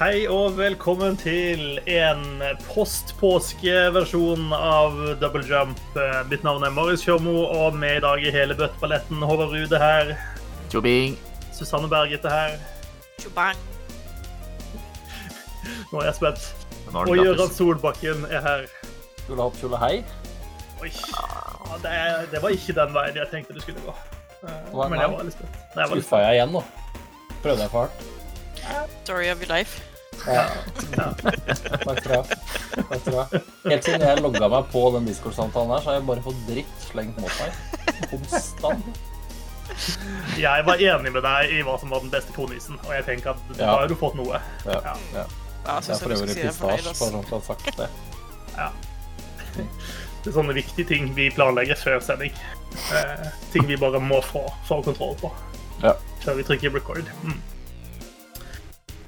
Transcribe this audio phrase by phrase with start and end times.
[0.00, 2.22] Hei og velkommen til en
[2.70, 5.80] post-påske-versjon av Double Jump.
[6.30, 10.14] Mitt navn er Marius Kjørmo, og med i dag i hele bøtteballetten Håvard Rude her.
[10.72, 11.18] Tjobing.
[11.52, 12.56] Susanne Bergete her.
[13.20, 13.60] Tjobang.
[15.92, 16.48] Nå er jeg spent.
[16.94, 17.52] Og Gøran.
[17.52, 18.64] Solbakken er her.
[19.26, 19.92] Skulle hopp, kjole hei.
[20.80, 20.94] Oi.
[20.96, 21.92] Ja, det,
[22.32, 23.98] det var ikke den veien jeg tenkte det skulle gå.
[24.48, 25.60] Eh, Men jeg var litt spent.
[25.76, 26.64] Skuffa jeg igjen nå?
[27.44, 28.08] Prøvde jeg for hardt?
[29.04, 29.89] Story of your life.
[30.26, 30.44] Ja.
[31.84, 32.22] Takk skal du ha.
[32.74, 33.24] Takk skal du ha.
[33.70, 36.84] Helt siden jeg logga meg på den Discord-samtalen her, så har jeg bare fått dritt
[36.90, 37.50] slengt mot meg.
[38.10, 39.00] Konstant.
[40.40, 43.30] Jeg var enig med deg i hva som var den beste kronisen, og jeg tenker
[43.36, 43.70] at da Ja.
[43.78, 44.40] har du fått noe.
[44.66, 44.80] Ja.
[44.84, 44.96] Ja.
[45.14, 45.24] ja.
[45.60, 47.88] Jeg, Jeg for øvrig pistasje, bare sånn for å ha sagt det.
[50.20, 52.32] Det er sånne viktige ting vi planlegger før sending.
[52.94, 55.30] Eh, ting vi bare må få, få kontroll på
[55.82, 55.94] Ja.
[56.24, 57.08] før vi trykker record.
[57.24, 57.38] Mm.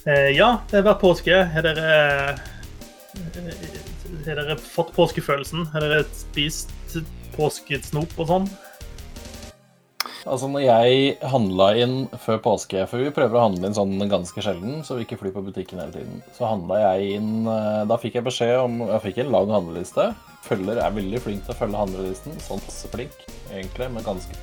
[0.03, 1.37] Eh, ja, vært påske.
[1.55, 1.95] Har dere,
[2.27, 2.39] eh,
[4.27, 5.69] har dere fått påskefølelsen?
[5.71, 6.71] Har dere spist
[7.37, 8.49] påskesnop og sånn?
[10.23, 14.39] Altså, når jeg handla inn før påske For vi prøver å handle inn sånn ganske
[14.45, 16.23] sjelden, så vi ikke flyr på butikken hele tiden.
[16.37, 20.13] Så handla jeg inn eh, Da fikk jeg beskjed om Jeg fikk en lang handleliste.
[20.47, 22.39] Følger er veldig flink til å følge handlelisten.
[22.43, 22.63] Sånn
[22.95, 24.35] flink, egentlig, men ganske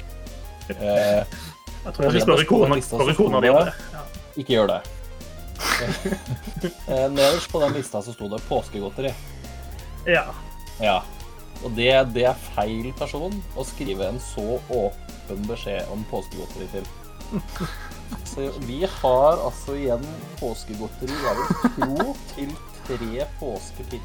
[0.75, 1.23] eh,
[1.85, 3.75] Jeg tror jeg skal spørre kona, kona di om det.
[3.95, 4.07] Ja.
[4.39, 4.81] Ikke gjør det.
[6.91, 9.13] eh, nederst på den lista så sto det påskegodteri.
[10.07, 10.27] ja.
[10.79, 11.01] Ja.
[11.59, 16.87] Og det, det er feil person å skrive en så åpen beskjed om påskegodteri til.
[18.25, 20.05] Så vi har altså igjen
[20.39, 22.53] påskegodteri, jeg vil tro, til
[22.87, 23.99] tre påsker.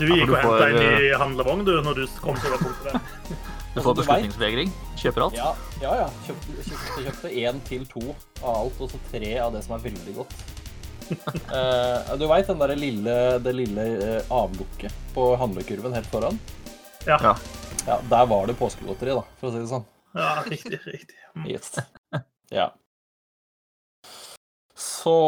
[0.00, 3.54] Du gikk og henta en ny handlevogn du, når du kom til det punktet der.
[3.74, 4.68] Du Altså, får du beslutningsvegring.
[4.94, 5.34] Kjøper alt.
[5.34, 5.48] Ja,
[5.82, 5.92] ja.
[5.98, 6.10] ja.
[6.28, 8.02] Kjøpte, kjøpte, kjøpte én til to
[8.38, 10.36] av alt, og så tre av det som er veldig godt.
[11.50, 16.38] uh, du veit den der lille, det lille uh, avlukket på handlekurven helt foran?
[17.08, 17.18] Ja.
[17.18, 17.34] Ja.
[17.88, 19.88] Ja, der var det påskegodteri, da, for å si det sånn.
[20.14, 20.78] ja, riktig.
[20.86, 21.18] riktig.
[21.34, 21.50] Mm.
[21.50, 21.74] Yes.
[22.54, 22.70] Ja.
[24.78, 25.18] Så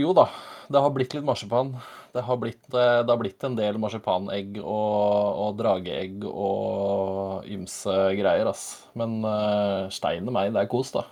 [0.00, 0.30] jo da,
[0.72, 1.76] det har blitt litt marsipan.
[2.12, 7.94] Det har blitt, eh, det har blitt en del marsipanegg og, og drageegg og ymse
[8.18, 8.66] greier, ass.
[8.98, 11.06] Men uh, steine meg, det er kos, da.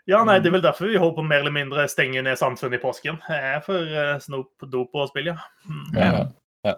[0.05, 2.77] Ja, nei, det er vel derfor vi håper på mer eller mindre stenge ned samfunnet
[2.77, 3.17] i påsken.
[3.25, 5.37] Det er for uh, snop, dop og spill, ja.
[5.65, 5.85] Mm.
[5.97, 6.25] Ja.
[6.67, 6.75] ja.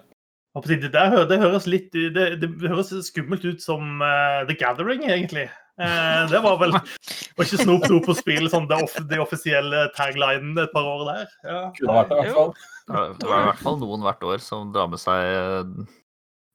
[0.63, 5.49] Det, der, det høres litt det, det høres skummelt ut som uh, The Gathering, egentlig.
[5.77, 9.83] Uh, det var vel var ikke snop, dop og spill sånn det, off, det offisielle
[9.97, 11.35] taglinen et par år der.
[11.44, 11.59] Ja.
[11.75, 12.55] Kunne vært det, i hvert fall.
[12.88, 15.83] Det er i hvert fall noen hvert år som drar med seg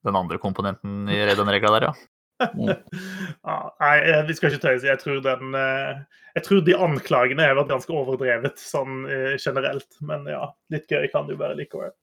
[0.02, 2.11] den andre komponenten i den regla der, ja.
[2.58, 4.88] Nei, eh, vi skal ikke tøyse.
[4.88, 6.02] Jeg tror, den, eh,
[6.38, 9.90] jeg tror de anklagene har vært ganske overdrevet sånn eh, generelt.
[10.00, 11.94] Men ja, litt gøy kan det jo være likevel.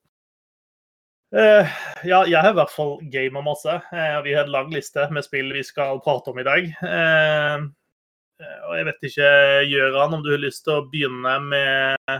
[1.30, 1.62] Uh,
[2.02, 3.76] ja, jeg har i hvert fall gama masse.
[3.92, 6.66] Uh, vi har en lang liste med spill vi skal prate om i dag.
[6.66, 7.66] Eh,
[8.40, 9.30] og jeg vet ikke,
[9.68, 12.14] Gøran, om du har lyst til å begynne med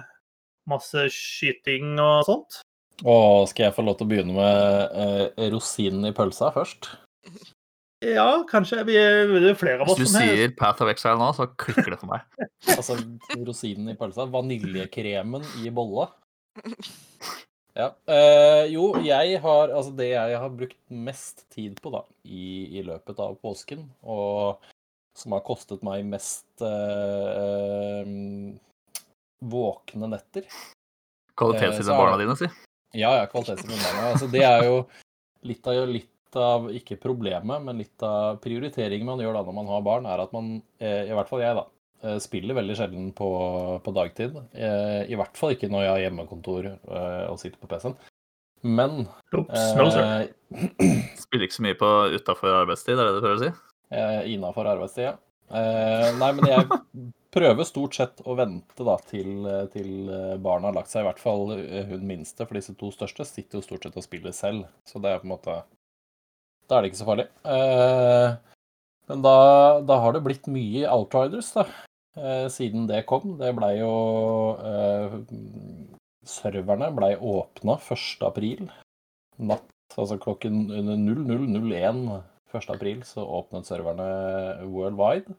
[0.68, 2.58] masse skyting og sånt?
[3.00, 6.90] Og skal jeg få lov til å begynne med rosinen i pølsa først?
[8.00, 8.80] Ja, kanskje.
[8.88, 11.28] Vi er, er flere av Hvis oss du som har sier Path of Exile nå,
[11.36, 12.24] så klikker det for meg.
[12.78, 12.96] Altså
[13.44, 14.24] rosinen i pølsa.
[14.32, 16.08] Vaniljekremen i bolla.
[17.76, 17.92] Ja.
[18.08, 22.84] Uh, jo, jeg har Altså, det jeg har brukt mest tid på, da, i, i
[22.86, 24.64] løpet av påsken, og
[25.16, 28.50] som har kostet meg mest uh, uh,
[29.40, 30.46] våkne netter
[31.40, 32.48] Kvalitetssiden er barna dine, si.
[32.98, 34.80] Ja, ja, kvalitetstid Altså, det er jo
[35.46, 39.70] litt av, litt av, ikke problemet, men litt av prioriteringen man gjør da når man
[39.72, 41.64] har barn, er at man, eh, i hvert fall jeg da,
[42.04, 43.28] eh, spiller veldig sjelden på,
[43.82, 44.36] på dagtid.
[44.54, 46.70] Eh, I hvert fall ikke når jeg har hjemmekontor
[47.30, 47.98] og sitter på PC-en.
[48.62, 50.28] Men Oops, no, eh,
[51.22, 53.52] Spiller ikke så mye på utafor arbeidstid, er det det du prøver å si?
[53.96, 55.16] eh, innafor arbeidstid, ja.
[55.50, 56.66] Eh, nei, men jeg
[57.34, 59.90] prøver stort sett å vente da til, til
[60.42, 61.48] barna har lagt seg, i hvert fall
[61.88, 64.68] hun minste, for disse to største sitter jo stort sett og spiller selv.
[64.86, 65.56] Så det er på en måte
[66.70, 67.26] Da er det ikke så farlig.
[67.50, 68.34] Eh,
[69.10, 69.36] men da,
[69.82, 71.66] da har det blitt mye Outriders, da,
[72.14, 73.34] eh, siden det kom.
[73.40, 73.90] Det blei jo
[74.62, 75.18] eh,
[76.30, 78.22] Serverne blei åpna 1.
[78.28, 78.68] april.
[79.40, 82.02] Natt, altså klokken 00.01
[82.54, 82.66] 1.
[82.74, 84.06] april, så åpnet serverne
[84.68, 85.34] worldwide.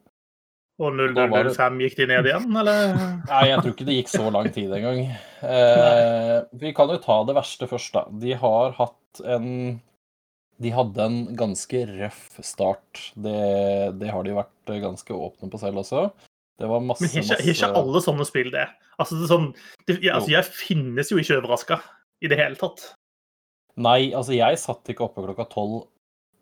[0.82, 2.96] Og Da 0005 gikk de ned igjen, eller?
[3.30, 5.02] Nei, jeg tror ikke det gikk så lang tid engang.
[5.46, 8.04] Eh, vi kan jo ta det verste først, da.
[8.24, 9.48] De har hatt en
[10.62, 13.06] De hadde en ganske røff start.
[13.16, 13.38] Det,
[14.02, 16.10] det har de vært ganske åpne på selv også.
[16.62, 18.68] Det var masse, Men har ikke, ikke alle sånne spill det?
[19.02, 19.48] Altså, det er sånn,
[19.90, 21.80] det, altså, jeg finnes jo ikke overraska
[22.22, 22.92] i det hele tatt.
[23.82, 25.80] Nei, altså jeg satt ikke oppe klokka tolv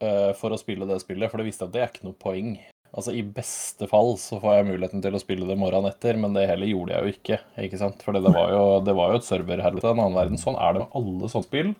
[0.03, 2.57] eh, for å spille det spillet, for det visste at det er ikke noe poeng.
[2.89, 6.33] Altså I beste fall så får jeg muligheten til å spille det morgenen etter, men
[6.35, 7.39] det heller gjorde jeg jo ikke.
[7.67, 8.01] ikke sant?
[8.03, 10.41] For det var jo, det var jo et serverhelvete, en annen verden.
[10.41, 11.71] Sånn er det med alle sånne spill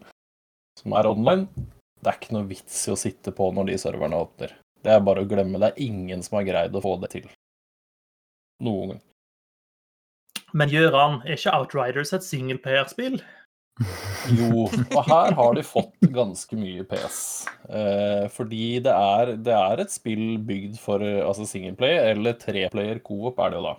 [0.80, 1.68] som er online.
[2.00, 4.56] Det er ikke noe vits i å sitte på når de serverne åpner.
[4.84, 5.60] Det er bare å glemme.
[5.60, 7.28] Det er ingen som har greid å få det til.
[8.64, 9.04] Noen gang.
[10.58, 13.20] Men Gøran, er ikke Outriders et singleplayerspill?
[14.36, 17.20] Jo, og her har de fått ganske mye PS.
[17.72, 23.00] Eh, fordi det er, det er et spill bygd for eh, altså singleplayer, eller treplayer
[23.06, 23.76] coop er det jo da.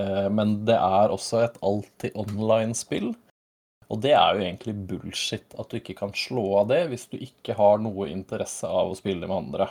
[0.00, 3.12] Eh, men det er også et alltid online-spill.
[3.92, 7.18] Og det er jo egentlig bullshit at du ikke kan slå av det hvis du
[7.20, 9.68] ikke har noe interesse av å spille med andre.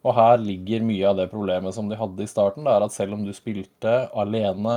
[0.00, 2.64] Og her ligger mye av det problemet som de hadde i starten.
[2.66, 4.76] Det er at selv om du spilte alene,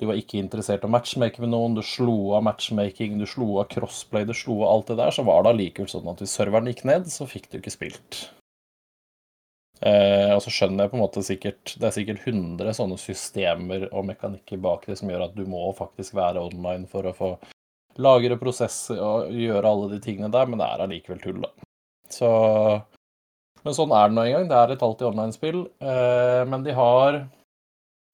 [0.00, 3.58] du var ikke interessert i å matchmake med noen, du slo av matchmaking, du slo
[3.60, 6.36] av crossplay, du slo av alt det der, så var det allikevel sånn at hvis
[6.36, 8.22] serveren gikk ned, så fikk du ikke spilt.
[9.80, 13.86] Eh, og så skjønner jeg på en måte sikkert Det er sikkert 100 sånne systemer
[13.88, 17.30] og mekanikker bak det som gjør at du må faktisk være online for å få
[18.00, 21.50] lagre prosesser og gjøre alle de tingene der, men det er allikevel tull, da.
[22.12, 22.30] Så
[23.64, 24.46] Men sånn er det nå engang.
[24.48, 25.58] Det er et alltid online-spill.
[25.84, 27.18] Eh, men de har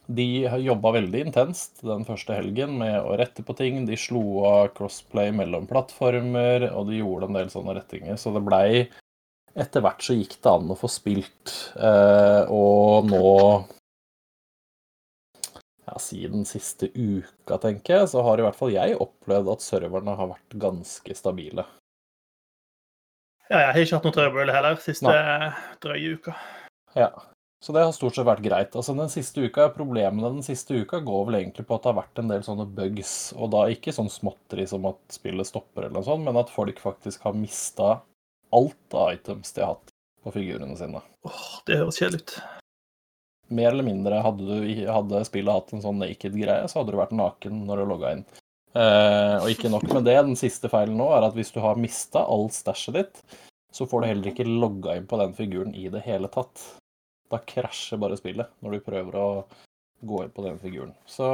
[0.06, 3.80] de har jobba veldig intenst den første helgen med å rette på ting.
[3.86, 8.18] De slo av crossplay mellom plattformer, og de gjorde en del sånne rettinger.
[8.18, 8.86] Så det blei
[9.56, 11.52] Etter hvert så gikk det an å få spilt.
[11.80, 13.30] Eh, og nå
[15.86, 20.16] ja, Siden siste uka, tenker jeg, så har i hvert fall jeg opplevd at serverne
[20.18, 21.64] har vært ganske stabile.
[23.46, 25.14] Ja, jeg har ikke hatt noe trøbbel heller siste
[25.84, 26.34] drøye uka.
[26.98, 27.12] Ja.
[27.62, 28.74] Så det har stort sett vært greit.
[28.76, 32.00] Altså den siste uka, Problemene den siste uka går vel egentlig på at det har
[32.02, 33.14] vært en del sånne bugs.
[33.38, 36.82] Og da ikke sånn småtteri som at spillet stopper, eller noe sånt, men at folk
[36.82, 37.94] faktisk har mista
[38.54, 39.92] alt av items de har hatt
[40.26, 41.02] på figurene sine.
[41.26, 42.36] Åh, det høres kjedelig ut.
[43.56, 47.14] Mer eller mindre hadde, du, hadde spillet hatt en sånn naked-greie, så hadde du vært
[47.14, 48.24] naken når du logga inn.
[48.76, 51.78] Eh, og ikke nok med det, den siste feilen nå er at hvis du har
[51.80, 53.22] mista all stæsjet ditt,
[53.72, 56.60] så får du heller ikke logga inn på den figuren i det hele tatt.
[57.32, 59.28] Da krasjer bare spillet når du prøver å
[60.06, 60.92] gå inn på den figuren.
[61.06, 61.28] Så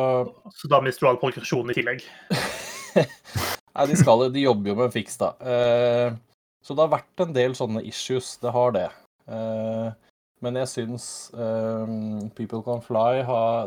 [0.54, 2.04] Så da mister du all progresjonen i tillegg.
[2.96, 5.32] Nei, de, skal, de jobber jo med en fiks, da.
[5.40, 6.12] Eh,
[6.62, 8.36] så det har vært en del sånne issues.
[8.42, 8.88] Det har det.
[9.26, 9.88] Eh,
[10.42, 11.06] men jeg syns
[11.38, 11.90] eh,
[12.38, 13.22] People Can Fly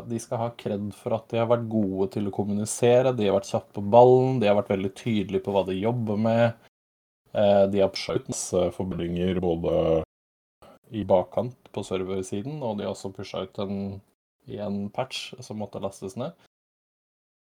[0.08, 3.14] de skal ha kred for at de har vært gode til å kommunisere.
[3.16, 6.20] De har vært kjappe på ballen, de har vært veldig tydelige på hva de jobber
[6.28, 6.68] med.
[7.36, 10.02] Eh, de har pusha ut masse forbedringer både
[10.96, 13.80] i bakkant på serversiden, og de har også pusha ut en,
[14.48, 16.36] i en patch som måtte lastes ned.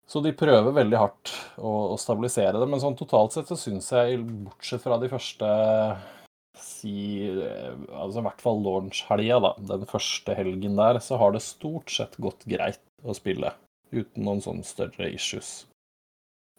[0.09, 3.87] Så de prøver veldig hardt å, å stabilisere det, men sånn totalt sett så syns
[3.95, 5.49] jeg, bortsett fra de første
[6.59, 9.53] si eh, Altså i hvert fall launch-helga, da.
[9.73, 13.53] Den første helgen der, så har det stort sett gått greit å spille.
[13.93, 15.63] Uten noen sånne større issues.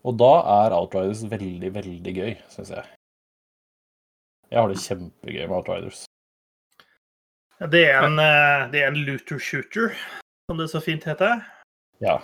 [0.05, 0.33] Og da
[0.67, 2.85] er Outriders veldig, veldig gøy, syns jeg.
[4.53, 6.05] Jeg har det kjempegøy med Outriders.
[7.61, 9.95] Ja, Det er en, eh, det er en looter shooter,
[10.51, 11.45] som det så fint heter.
[12.03, 12.21] Ja.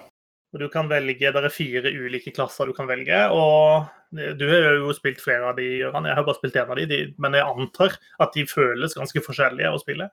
[0.50, 3.28] Og du kan velge, Det er fire ulike klasser du kan velge.
[3.30, 6.06] og Du har jo spilt flere av de, Gøran.
[6.06, 9.22] Jeg har bare spilt én av de, de, men jeg antar at de føles ganske
[9.22, 10.10] forskjellige å spille.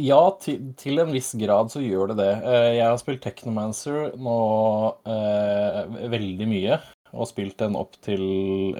[0.00, 2.32] Ja, til, til en viss grad så gjør det det.
[2.48, 4.36] Eh, Jeg har spilt Technomancer nå
[5.04, 6.78] eh, veldig mye,
[7.12, 8.24] og spilt den opp til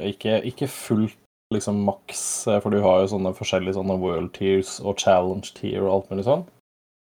[0.09, 1.19] ikke, ikke fullt
[1.53, 5.85] liksom maks, eh, for du har jo sånne forskjellige sånne world tiers og challenge tier
[5.85, 6.47] og alt mulig sånn.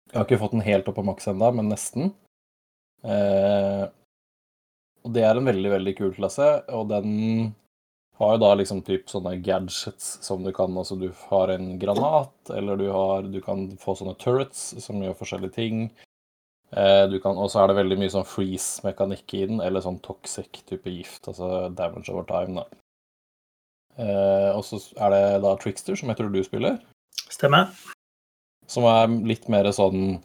[0.07, 2.11] Jeg har ikke fått den helt opp på maks ennå, men nesten.
[3.03, 3.85] Eh,
[5.05, 7.11] og det er en veldig, veldig kul klasse, og den
[8.17, 12.33] har jo da liksom typ sånne gadgets som du kan Altså du har en granat,
[12.49, 15.83] eller du har Du kan få sånne turrets som gjør forskjellige ting.
[16.71, 20.89] Eh, og så er det veldig mye sånn freeze-mekanikk i den, eller sånn toxic type
[20.91, 22.81] gift, altså damage over time, da.
[23.97, 26.81] Eh, og så er det da Trickster, som jeg tror du spiller,
[27.27, 27.71] Stemmer.
[28.67, 30.19] Som er litt mer sånn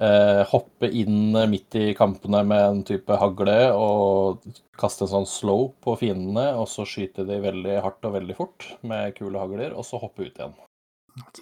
[0.00, 4.44] eh, Hoppe inn midt i kampene med en type hagle og
[4.78, 8.68] kaste en sånn slow på fiendene, og så skyte de veldig hardt og veldig fort
[8.82, 10.56] med kule hagler, og så hoppe ut igjen.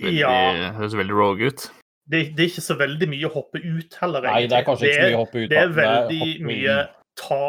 [0.00, 0.72] Veldig, Ja.
[0.76, 1.70] Høres veldig rogue ut.
[2.10, 4.88] Det, det er ikke så veldig mye å hoppe ut heller, Nei, det er kanskje
[4.88, 5.50] ikke så mye å hoppe ut.
[5.52, 6.78] Det er veldig det er mye
[7.20, 7.42] ta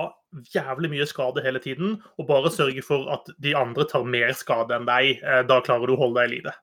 [0.54, 4.75] jævlig mye skade hele tiden, og bare sørge for at de andre tar mer skade
[4.78, 5.18] enn deg.
[5.24, 6.54] Eh, Da klarer du å holde deg i live.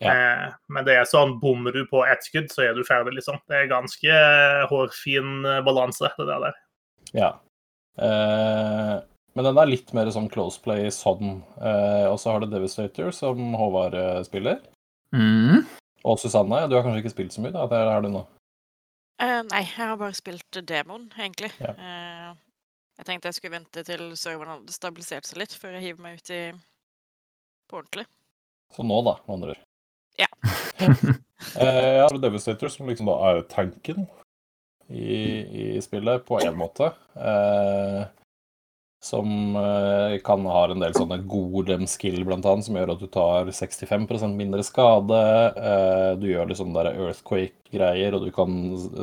[0.00, 0.14] Ja.
[0.14, 3.38] Eh, Men det er sånn, bommer du på ett skudd, så er du ferdig, liksom.
[3.50, 6.46] Det er ganske eh, hårfin eh, balanse, det der.
[6.46, 6.58] der.
[7.12, 7.30] Ja.
[8.00, 8.96] Eh,
[9.34, 11.42] men den er litt mer sånn close play sånn.
[11.60, 14.58] Eh, og så har du Devastator, som Håvard eh, spiller.
[15.14, 15.66] Mm.
[16.08, 17.66] Og Susanne, du har kanskje ikke spilt så mye, da?
[17.70, 18.24] Det er du nå.
[19.20, 21.52] Eh, nei, jeg har bare spilt demoen, egentlig.
[21.60, 21.74] Ja.
[21.76, 22.30] Eh,
[23.00, 26.20] jeg tenkte jeg skulle vente til serveren hadde stabilisert seg litt, før jeg hiver meg
[26.20, 26.42] ut i
[27.70, 28.06] på ordentlig.
[28.74, 29.66] Så nå, da, med andre ord.
[30.18, 30.30] Ja.
[31.60, 34.08] jeg har Devastator, som liksom da er tanken
[34.90, 36.90] i, i spillet, på en måte.
[37.14, 38.02] Eh,
[39.00, 43.48] som eh, kan ha en del sånne golem-skill, blant annet, som gjør at du tar
[43.48, 45.20] 65% mindre skade.
[45.56, 48.52] Eh, du gjør litt sånne der earthquake-greier, og du kan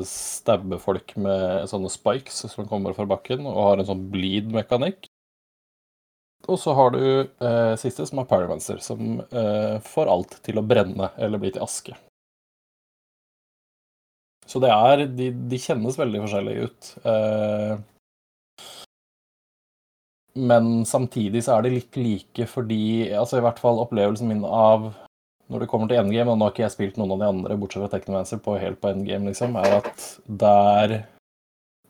[0.06, 5.10] stabbe folk med sånne spikes som kommer fra bakken, og har en sånn bleed-mekanikk.
[6.48, 10.66] Og så har du eh, siste, som er Pyromancer, som eh, får alt til å
[10.66, 11.96] brenne eller bli til aske.
[14.48, 16.92] Så det er De, de kjennes veldig forskjellige ut.
[17.04, 17.74] Eh,
[20.38, 24.92] men samtidig så er de litt like fordi Altså i hvert fall opplevelsen min av
[25.48, 27.56] når det kommer til endgame, og nå har ikke jeg spilt noen av de andre,
[27.56, 30.96] bortsett fra Technomancer, på helt på endgame, liksom, er at der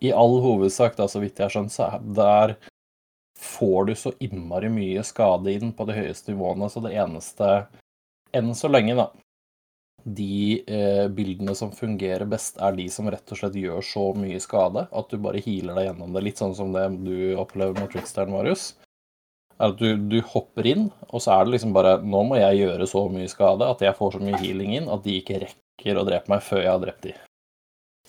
[0.05, 2.53] I all hovedsak, da, så vidt jeg har skjønt, så er der
[3.39, 7.67] får du så innmari mye skade inn på de høyeste nivåene, så det eneste
[8.35, 9.05] Enn så lenge, da.
[10.03, 14.39] De eh, bildene som fungerer best, er de som rett og slett gjør så mye
[14.43, 16.23] skade at du bare healer deg gjennom det.
[16.25, 18.73] Litt sånn som det du opplever med Tricksteren, Marius.
[19.57, 22.59] Er at du, du hopper inn, og så er det liksom bare Nå må jeg
[22.59, 25.97] gjøre så mye skade at jeg får så mye healing inn at de ikke rekker
[25.97, 27.15] å drepe meg før jeg har drept de.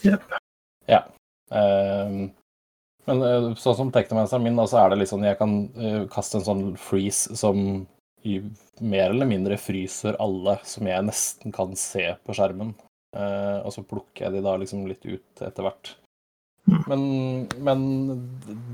[0.05, 0.37] Jep.
[0.91, 1.03] Ja.
[1.51, 2.29] Ehm,
[3.09, 6.41] men eh, sånn som teknomanceren min, så er det litt sånn jeg kan eh, kaste
[6.41, 7.87] en sånn freeze som
[8.81, 12.75] mer eller mindre fryser alle som jeg nesten kan se på skjermen.
[13.17, 15.95] Eh, og så plukker jeg de da liksom litt ut etter hvert.
[16.69, 17.83] Men, men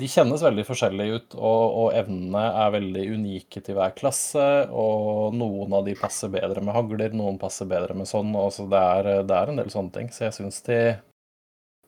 [0.01, 4.47] de kjennes veldig forskjellige ut, og, og evnene er veldig unike til hver klasse.
[4.75, 8.35] Og noen av de passer bedre med hagler, noen passer bedre med sånn.
[8.39, 10.11] Og så det, er, det er en del sånne ting.
[10.15, 10.81] Så jeg syns de,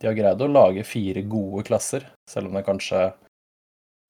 [0.00, 3.04] de har greid å lage fire gode klasser, selv om det kanskje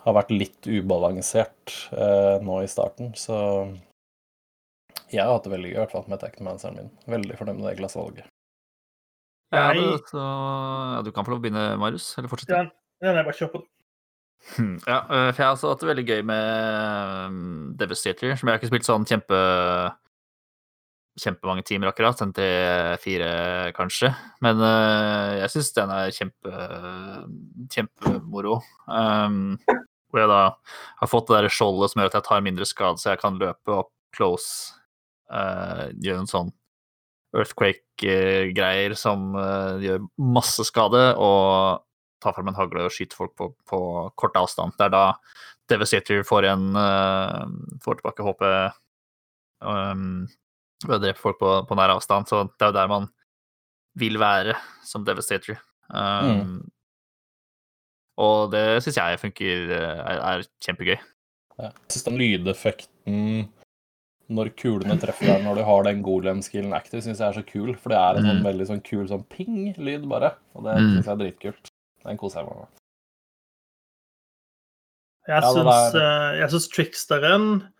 [0.07, 3.13] har vært litt ubalansert eh, nå i starten.
[3.19, 3.37] Så
[5.11, 6.91] jeg har hatt det veldig gøy, i hvert fall med Technomanceren min.
[7.11, 8.31] Veldig fornøyd med det klassevalget.
[9.55, 9.71] Ja,
[10.11, 12.09] så, ja, du kan få lov å begynne, Marius.
[12.19, 12.55] Eller fortsette.
[12.55, 12.67] Ja,
[13.05, 13.63] nei, nei, bare kjør på.
[14.57, 17.39] Hmm, Ja, øh, for jeg har også hatt det veldig gøy med um,
[17.79, 19.39] Devastator, som jeg har ikke spilt sånn kjempe
[21.21, 23.31] kjempemange timer akkurat, en til fire
[23.77, 24.13] kanskje.
[24.45, 26.65] Men uh, jeg syns den er kjempe
[27.73, 28.61] kjempemoro.
[28.87, 29.57] Um,
[30.11, 30.43] hvor jeg da
[31.01, 33.41] har fått det der skjoldet som gjør at jeg tar mindre skade, så jeg kan
[33.41, 34.73] løpe opp close,
[35.27, 36.51] Uh, gjøre en sånn
[37.35, 41.83] earthquake-greier som uh, gjør masse skade, og
[42.23, 43.81] ta frem en hagle og skyte folk på, på
[44.15, 44.77] kort avstand.
[44.79, 45.05] Det er da
[45.67, 46.69] Devastator får en
[47.83, 48.45] får tilbake HP.
[49.67, 50.29] um,
[50.85, 52.29] ved å drepe folk på, på nær avstand.
[52.29, 53.09] Så det er jo der man
[53.97, 55.57] vil være som Devastator.
[55.89, 56.65] Um,
[58.19, 60.97] Og det syns jeg funker øh, er, er kjempegøy.
[61.61, 61.69] Ja.
[61.71, 63.21] Jeg syns den lydeffekten
[64.29, 67.75] når kulene treffer deg når du har den golem-skillen active, syns jeg er så kul.
[67.79, 68.49] For det er en sånn Mm.
[68.49, 70.33] veldig sånn kul sånn ping-lyd, bare.
[70.57, 70.89] Og det Mm.
[70.97, 71.71] syns jeg er dritkult.
[72.05, 72.69] Den koser jeg meg med.
[75.29, 77.76] Jeg syns, ja, eh, syns tricksteren Eh,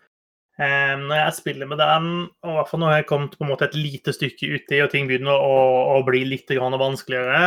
[0.57, 2.05] når jeg spiller med den,
[2.41, 4.79] og i hvert fall når jeg har kommet på en måte et lite stykke uti
[4.81, 5.57] og ting begynner å,
[5.93, 7.41] å bli litt vanskeligere,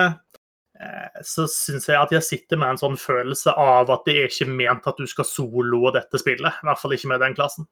[0.79, 4.31] eh, så syns jeg at jeg sitter med en sånn følelse av at det er
[4.31, 6.63] ikke ment at du skal soloe dette spillet.
[6.63, 7.67] I hvert fall ikke med den klassen.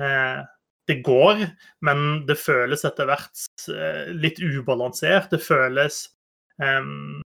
[0.00, 0.40] Eh,
[0.88, 1.44] det går,
[1.84, 5.28] men det føles etter hvert eh, litt ubalansert.
[5.34, 6.06] Det føles
[6.56, 7.20] um,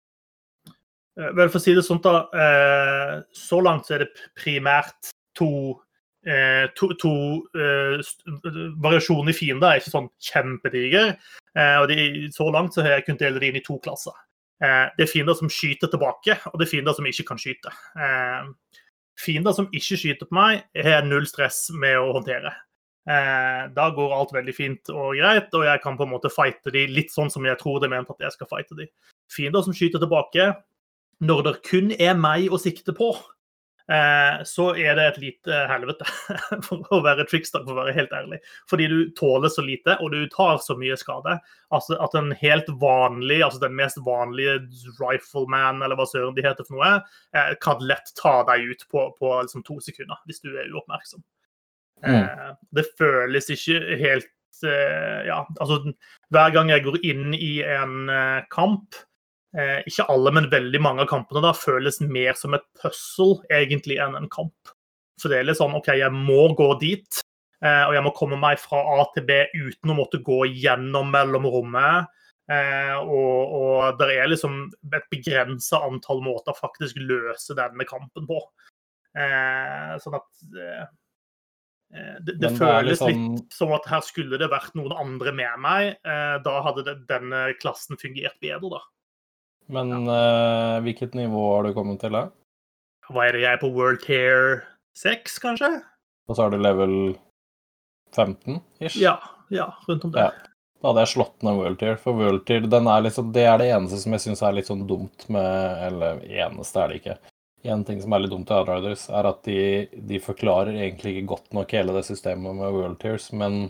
[1.19, 2.21] Vel, for å si det sånn, da.
[3.35, 5.75] Så langt er det primært to
[6.27, 7.11] Eh, to, to
[7.55, 8.01] eh,
[8.83, 11.13] variasjoner i fiender er ikke sånn kjempediger.
[11.55, 14.15] Eh, og de, så langt så har jeg kunnet dele det inn i to klasser.
[14.59, 17.71] Eh, det er fiender som skyter tilbake, og det er fiender som ikke kan skyte.
[17.95, 18.49] Eh,
[19.19, 22.51] fiender som ikke skyter på meg, har null stress med å håndtere.
[23.09, 26.73] Eh, da går alt veldig fint og greit, og jeg kan på en måte fighte
[26.75, 28.89] de litt sånn som jeg tror det er ment at jeg skal fighte de.
[29.31, 30.51] Fiender som skyter tilbake,
[31.23, 33.13] når det kun er meg å sikte på,
[34.46, 36.05] så er det et lite helvete,
[36.67, 38.38] for å være trickster, for å være helt ærlig.
[38.69, 41.39] Fordi du tåler så lite, og du tar så mye skade.
[41.74, 44.60] Altså At en helt vanlig, altså den mest vanlige
[45.00, 46.91] rifleman, eller hva søren de heter for noe,
[47.34, 51.25] eh, kan lett ta deg ut på, på liksom to sekunder, hvis du er uoppmerksom.
[52.05, 52.22] Mm.
[52.22, 55.93] Eh, det føles ikke helt Ja, altså
[56.34, 58.10] hver gang jeg går inn i en
[58.51, 58.98] kamp,
[59.57, 63.99] eh, ikke alle, men veldig mange av kampene da, føles mer som et puzzle egentlig
[64.01, 64.73] enn en kamp.
[65.19, 67.21] Så det er litt sånn OK, jeg må gå dit,
[67.63, 71.11] eh, og jeg må komme meg fra A til B uten å måtte gå gjennom
[71.15, 72.15] mellomrommet.
[72.49, 74.63] Eh, og, og det er liksom
[74.95, 78.39] et begrensa antall måter å faktisk løse denne kampen på.
[79.17, 80.85] Eh, sånn at eh,
[81.97, 83.35] eh, det, det føles liksom...
[83.35, 85.91] litt som at her skulle det vært noen andre med meg.
[86.45, 88.83] da hadde det, denne klassen fungert bedre, da.
[89.69, 92.27] Men uh, hvilket nivå har du kommet til, da?
[93.09, 94.63] Hva er det jeg er på World Tear
[94.97, 95.71] 6, kanskje?
[96.29, 96.95] Og så er du level
[98.15, 98.97] 15 ish?
[99.01, 99.17] Ja,
[99.53, 100.27] ja rundt om det.
[100.29, 100.49] Ja.
[100.79, 103.71] Da hadde jeg slått ned World Tear, for World Tear er liksom, det er det
[103.73, 107.17] eneste som jeg syns er litt sånn dumt med Eller eneste er det ikke.
[107.67, 109.60] En ting som er litt dumt i Outriders, er at de,
[109.91, 113.65] de forklarer egentlig ikke godt nok hele det systemet med World Tears, men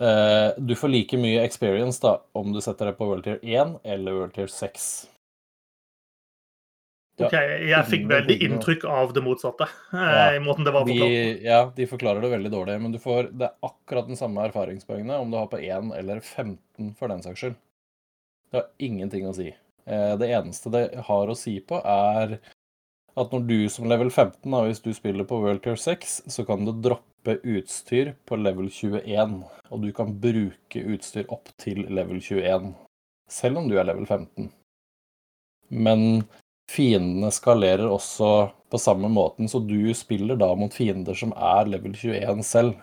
[0.00, 3.80] Uh, du får like mye experience da, om du setter deg på World Tier 1
[3.84, 4.90] eller World Tier 6.
[7.20, 7.34] OK,
[7.68, 9.66] jeg fikk veldig inntrykk av det motsatte.
[9.92, 10.22] Uh, ja.
[10.38, 11.12] i måten det var forklart.
[11.12, 14.46] De, ja, de forklarer det veldig dårlig, men du får, det er akkurat den samme
[14.48, 17.58] erfaringspoengene om du har på 1 eller 15 for den saks skyld.
[18.50, 19.50] Det har ingenting å si.
[19.84, 22.38] Uh, det eneste det har å si på, er
[23.20, 26.44] at når du som level 15, da, hvis du spiller på World Tier 6, så
[26.48, 32.22] kan du droppe utstyr på level 21, og du kan bruke utstyr opp til level
[32.22, 32.72] 21,
[33.30, 34.50] selv om du er level 15.
[35.70, 36.24] Men
[36.70, 41.94] fiendene skalerer også på samme måten, så du spiller da mot fiender som er level
[41.94, 42.78] 21 selv.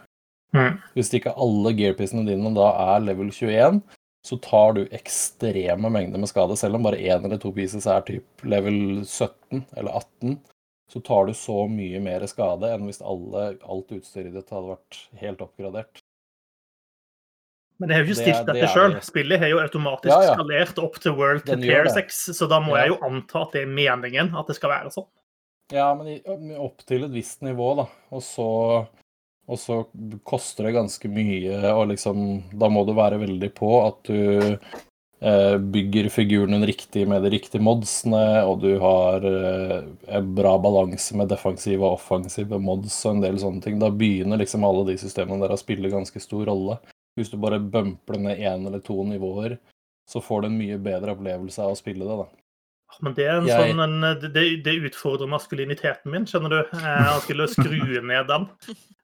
[0.55, 0.77] Mm.
[0.95, 3.81] Hvis ikke alle gearpissene dine da er level 21,
[4.27, 8.03] så tar du ekstreme mengder med skade, selv om bare én eller to pieces er
[8.07, 10.37] typ level 17 eller 18
[10.91, 14.99] så tar du så mye mer skade enn hvis alle, alt utstyret ditt hadde vært
[15.19, 16.03] helt oppgradert.
[17.77, 18.95] Men jeg har jo ikke stilt det, dette sjøl.
[19.05, 20.37] Spillet har jo automatisk ja, ja.
[20.37, 22.85] skalert opp til World to Pair 6, så da må ja.
[22.85, 25.09] jeg jo anta at det er meningen at det skal være sånn.
[25.75, 27.85] Ja, men opp til et visst nivå, da.
[28.15, 28.47] Og så,
[29.47, 29.79] og så
[30.27, 32.25] koster det ganske mye, og liksom
[32.59, 34.57] Da må du være veldig på at du
[35.19, 39.79] Eh, bygger figuren riktig med de riktige modsene, og du har eh,
[40.13, 43.79] en bra balanse med defensive og offensive mods og en del sånne ting.
[43.81, 46.77] Da begynner liksom alle de systemene der å spille ganske stor rolle.
[47.17, 49.57] Hvis du bare bumper ned én eller to nivåer,
[50.07, 52.27] så får du en mye bedre opplevelse av å spille det, da.
[53.03, 53.71] Men det er jeg...
[53.71, 56.77] sånn en, det, det, utfordrer maskuliniteten min, skjønner du.
[56.81, 58.47] Jeg skulle skru ned den.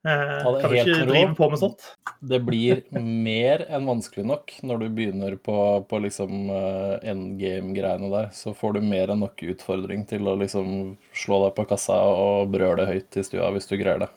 [0.03, 1.85] Eh, kan du ikke drive på med sånt?
[2.23, 5.57] Det blir mer enn vanskelig nok når du begynner på,
[5.89, 8.33] på liksom endgame-greiene der.
[8.35, 12.51] Så får du mer enn nok utfordring til å liksom slå deg på kassa og
[12.55, 14.11] brøle høyt i stua hvis du greier det.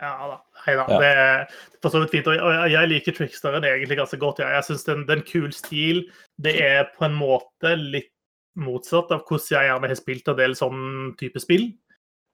[0.00, 0.38] Ja da.
[0.64, 0.86] Hei da.
[0.88, 0.98] Ja.
[1.00, 1.42] Det er
[1.82, 2.28] for så vidt fint.
[2.32, 4.40] Og jeg liker tricksteren egentlig ganske godt.
[4.42, 4.54] Ja.
[4.56, 6.06] Jeg syns det er en kul stil.
[6.40, 8.10] Det er på en måte litt
[8.58, 10.82] motsatt av hvordan jeg gjerne har spilt en del sånn
[11.20, 11.70] type spill.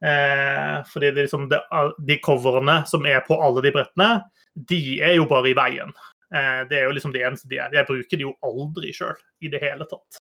[0.05, 1.63] Eh, fordi det liksom det,
[2.09, 4.11] de coverene som er på alle de brettene,
[4.55, 5.93] de er jo bare i veien.
[6.35, 7.75] Eh, det er jo liksom det eneste de er.
[7.75, 10.21] Jeg bruker de jo aldri sjøl i det hele tatt.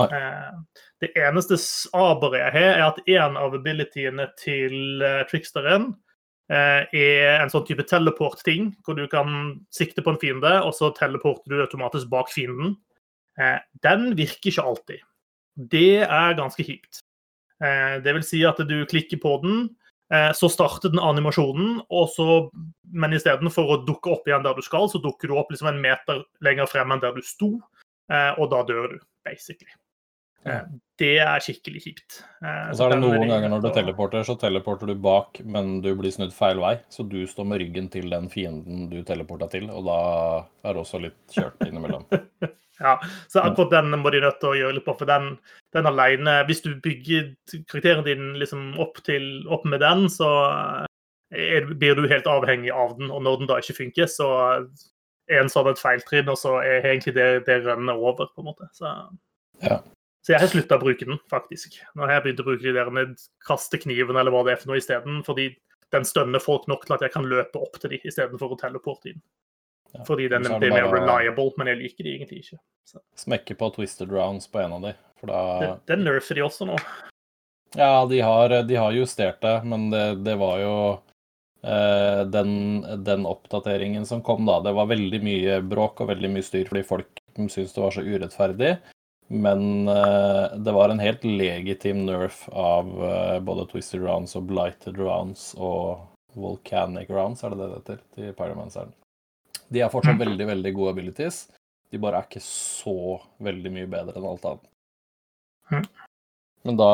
[0.00, 0.52] Eh,
[1.04, 1.58] det eneste
[1.96, 5.90] aberet jeg har, er at en av abilityene til uh, tricksteren
[6.52, 10.92] eh, er en sånn type teleport-ting, hvor du kan sikte på en fiende, og så
[10.96, 12.76] teleporter du automatisk bak fienden.
[13.40, 15.04] Eh, den virker ikke alltid.
[15.56, 17.02] Det er ganske kjipt.
[17.62, 19.64] Eh, det vil si at du klikker på den,
[20.12, 22.26] Eh, så starter den animasjonen, og så,
[22.92, 25.80] men istedenfor å dukke opp igjen der du skal, så dukker du opp liksom en
[25.80, 27.54] meter lenger frem enn der du sto,
[28.12, 29.72] eh, og da dør du, basically.
[30.42, 30.64] Ja.
[30.98, 32.16] det er skikkelig kjipt.
[32.42, 35.76] Og så er det noen er- ganger når du teleporter, så teleporter du bak, men
[35.84, 36.80] du blir snudd feil vei.
[36.90, 40.00] Så du står med ryggen til den fienden du teleporta til, og da
[40.66, 42.04] er det også litt kjørt innimellom.
[42.80, 42.96] Ja,
[43.28, 45.34] så akkurat den må de nødt til å gjøre litt på, for den,
[45.76, 47.28] den alene Hvis du bygger
[47.70, 50.30] karakteren din liksom opp, til, opp med den, så
[51.32, 53.12] er, blir du helt avhengig av den.
[53.12, 54.28] Og når den da ikke funker, så
[55.30, 58.50] er en sånn et feiltrinn, og så er egentlig det, det rønnet over, på en
[58.52, 58.68] måte.
[58.76, 58.92] Så,
[59.62, 59.78] Ja.
[60.24, 61.78] så jeg har slutta å bruke den, faktisk.
[61.94, 63.14] Nå har jeg begynt å bruke de der med
[63.46, 65.52] kaste kniven eller hva det er for noe isteden, fordi
[65.92, 69.12] den stønner folk nok til at jeg kan løpe opp til dem istedenfor å teleporte
[69.12, 69.22] inn.
[69.92, 70.04] Ja.
[70.08, 72.58] Fordi den er er det mer reliable, men jeg liker de egentlig ikke.
[72.88, 73.00] Så.
[73.16, 76.78] Smekke på twisted rounds på en av de, for da det nerfer de også nå.
[77.76, 80.74] Ja, de har, de har justert det, men det, det var jo
[81.64, 82.54] eh, den,
[83.04, 84.58] den oppdateringen som kom da.
[84.64, 88.04] Det var veldig mye bråk og veldig mye styr fordi folk syntes det var så
[88.04, 88.74] urettferdig.
[89.32, 95.00] Men eh, det var en helt legitim nerf av eh, både Twisted Rounds og Blighted
[95.00, 96.02] Rounds og
[96.36, 98.92] Volcanic Rounds, er det det det heter, til Pyromanceren.
[99.72, 100.24] De er fortsatt Mm.
[100.26, 101.46] veldig, veldig gode abilities.
[101.90, 104.68] De bare er ikke så veldig mye bedre enn alt annet.
[105.72, 105.86] Mm.
[106.64, 106.90] Men da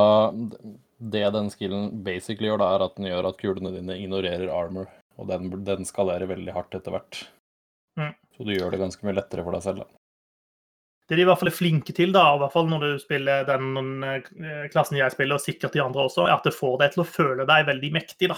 [0.99, 4.89] Det den skillen basically gjør, da, er at den gjør at kulene dine ignorerer armor.
[5.17, 7.21] Og den, den skalerer veldig hardt etter hvert.
[7.99, 8.15] Mm.
[8.35, 9.85] Så du gjør det ganske mye lettere for deg selv.
[9.85, 9.87] Da.
[11.09, 13.47] Det de i hvert fall er flinke til, da, i hvert fall når du spiller
[13.47, 16.93] den eh, klassen jeg spiller, og sikkert de andre også, er at det får deg
[16.97, 18.29] til å føle deg veldig mektig.
[18.35, 18.37] da.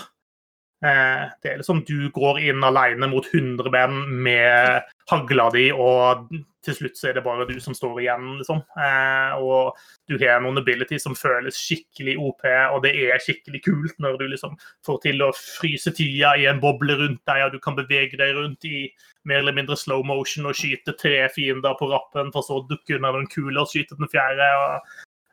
[0.82, 6.30] Eh, Det er liksom du går inn alene mot 100 menn med hagla di, og
[6.64, 8.62] til slutt så er det bare du som står igjen, liksom.
[8.80, 9.76] Eh, Og
[10.08, 14.26] du har noen ability som føles skikkelig OP, og det er skikkelig kult når du
[14.28, 18.16] liksom får til å fryse tida i en boble rundt deg, og du kan bevege
[18.16, 18.88] deg rundt i
[19.24, 22.96] mer eller mindre slow motion og skyte tre fiender på rappen, for så å dukke
[22.96, 24.48] under den kule og skyte den fjerde.
[24.64, 24.80] Og,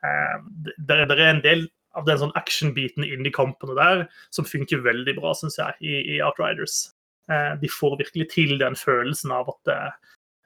[0.04, 4.84] eh, det er en del av den sånn action-biten inn i kampene der som funker
[4.84, 6.88] veldig bra, syns jeg, i, i Outriders.
[7.30, 9.90] Eh, de får virkelig til den følelsen av at eh,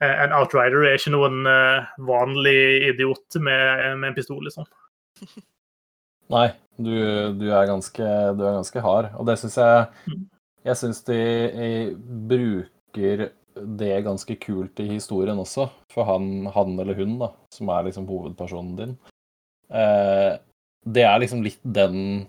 [0.03, 4.67] en Outrider er ikke noen eh, vanlig idiot med, med en pistol, liksom.
[6.33, 6.49] Nei,
[6.81, 6.93] du,
[7.37, 9.11] du, er ganske, du er ganske hard.
[9.19, 10.29] Og det syns jeg Mm.
[10.63, 11.89] Jeg syns de eh,
[12.29, 17.89] bruker det ganske kult i historien også, for han, han eller hun, da, som er
[17.89, 18.93] liksom hovedpersonen din.
[19.67, 20.39] Eh,
[20.83, 22.25] det er liksom litt den,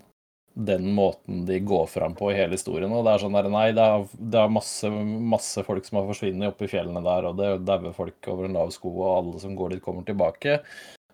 [0.55, 2.93] den måten de går fram på i hele historien.
[2.95, 4.91] Og det er sånn der, nei, det er, det er masse,
[5.35, 8.59] masse folk som har forsvunnet oppe i fjellene der, og det dauer folk over en
[8.59, 10.59] lav sko, og alle som går dit, kommer tilbake.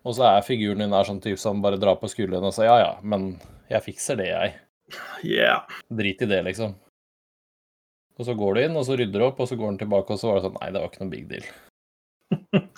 [0.02, 2.70] Og så er figuren din der sånn type som bare drar på skulderen og sier
[2.70, 3.36] ja ja, men
[3.70, 4.54] jeg fikser det, jeg.
[5.24, 5.62] Yeah.
[5.88, 6.74] Drit i det, liksom.
[8.18, 10.14] Og så går du inn, og så rydder du opp, og så går han tilbake,
[10.14, 11.46] og så var det sånn Nei, det var ikke noe big deal.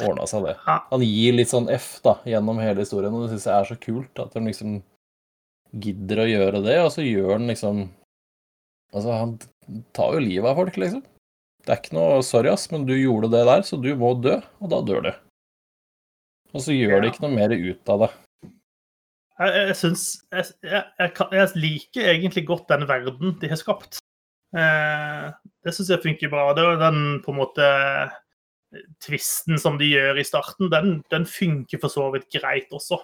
[0.05, 0.55] Ordna seg det.
[0.67, 3.79] Han gir litt sånn F da, gjennom hele historien, og det syns jeg er så
[3.81, 4.79] kult at han liksom
[5.85, 7.87] gidder å gjøre det, og så gjør han liksom
[8.95, 9.33] Altså, han
[9.91, 11.01] tar jo livet av folk, liksom.
[11.67, 14.37] Det er ikke noe Sorry, ass, men du gjorde det der, så du må dø,
[14.63, 15.11] og da dør du.
[16.55, 18.11] Og så gjør det ikke noe mer ut av det.
[19.43, 23.99] Jeg, jeg syns jeg, jeg, jeg liker egentlig godt den verden de har skapt.
[24.55, 25.27] Eh,
[25.67, 26.53] det syns jeg funker bra.
[26.55, 27.71] Det er den på en måte
[29.05, 33.01] tvisten som de gjør i starten, den, den funker for så vidt greit også.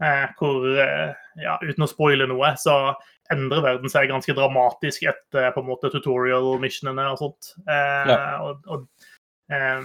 [0.00, 2.94] Eh, hvor, eh, ja, uten å spoile noe, så
[3.30, 7.52] endrer verden seg ganske dramatisk etter på en måte tutorial-missionene og sånt.
[7.68, 8.14] Eh,
[8.46, 8.86] og, og
[9.52, 9.84] eh,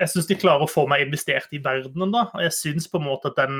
[0.00, 2.28] jeg syns de klarer å få meg investert i verdenen, da.
[2.32, 3.58] Og jeg syns på en måte at den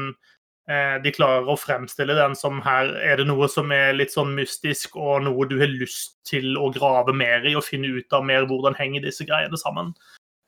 [0.71, 4.31] eh, de klarer å fremstille den som her er det noe som er litt sånn
[4.39, 8.25] mystisk, og noe du har lyst til å grave mer i og finne ut av
[8.31, 9.91] mer hvordan henger disse greiene sammen.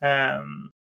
[0.04, 0.48] Eh,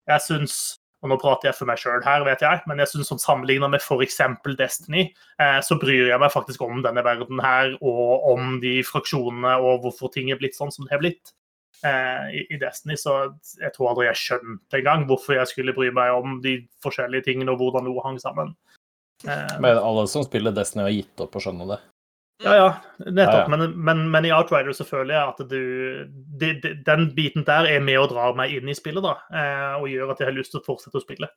[0.09, 0.59] jeg syns
[0.99, 3.69] og nå prater jeg for meg sjøl her, vet jeg, men jeg syns som sammenligna
[3.71, 4.17] med f.eks.
[4.59, 5.05] Destiny,
[5.39, 9.85] eh, så bryr jeg meg faktisk om denne verden her, og om de fraksjonene og
[9.85, 11.31] hvorfor ting er blitt sånn som det har blitt.
[11.87, 13.13] Eh, i, Destiny så
[13.61, 17.53] jeg tror aldri jeg skjønte engang hvorfor jeg skulle bry meg om de forskjellige tingene
[17.53, 18.51] og hvordan noe hang sammen.
[19.23, 21.79] Eh, Men alle som spiller Destiny, har gitt opp å skjønne det.
[22.43, 22.67] Ja, ja,
[23.05, 23.33] nettopp.
[23.33, 23.47] Ja, ja.
[23.51, 25.61] Men, men, men i Outrider så føler jeg at du
[26.39, 29.17] de, de, Den biten der er med å dra meg inn i spillet, da.
[29.33, 31.31] Eh, og gjør at jeg har lyst til å fortsette å spille.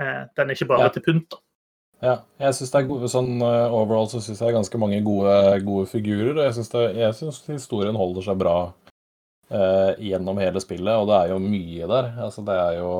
[0.00, 0.94] Eh, den er ikke bare Ja.
[0.94, 1.30] til pynt.
[1.30, 1.42] da.
[2.00, 4.78] Ja, jeg synes det er gode, sånn uh, overall så syns jeg det er ganske
[4.80, 5.34] mange gode,
[5.66, 6.32] gode figurer.
[6.32, 8.54] Og jeg syns, det, jeg synes historien holder seg bra
[9.50, 12.08] eh, gjennom hele spillet, og det er jo mye der.
[12.24, 12.92] Altså, det er jo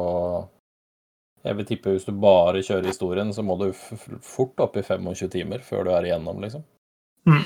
[1.41, 5.31] Jeg vil tippe hvis du bare kjører historien, så må du fort opp i 25
[5.33, 6.67] timer før du er igjennom, liksom.
[7.29, 7.45] Mm.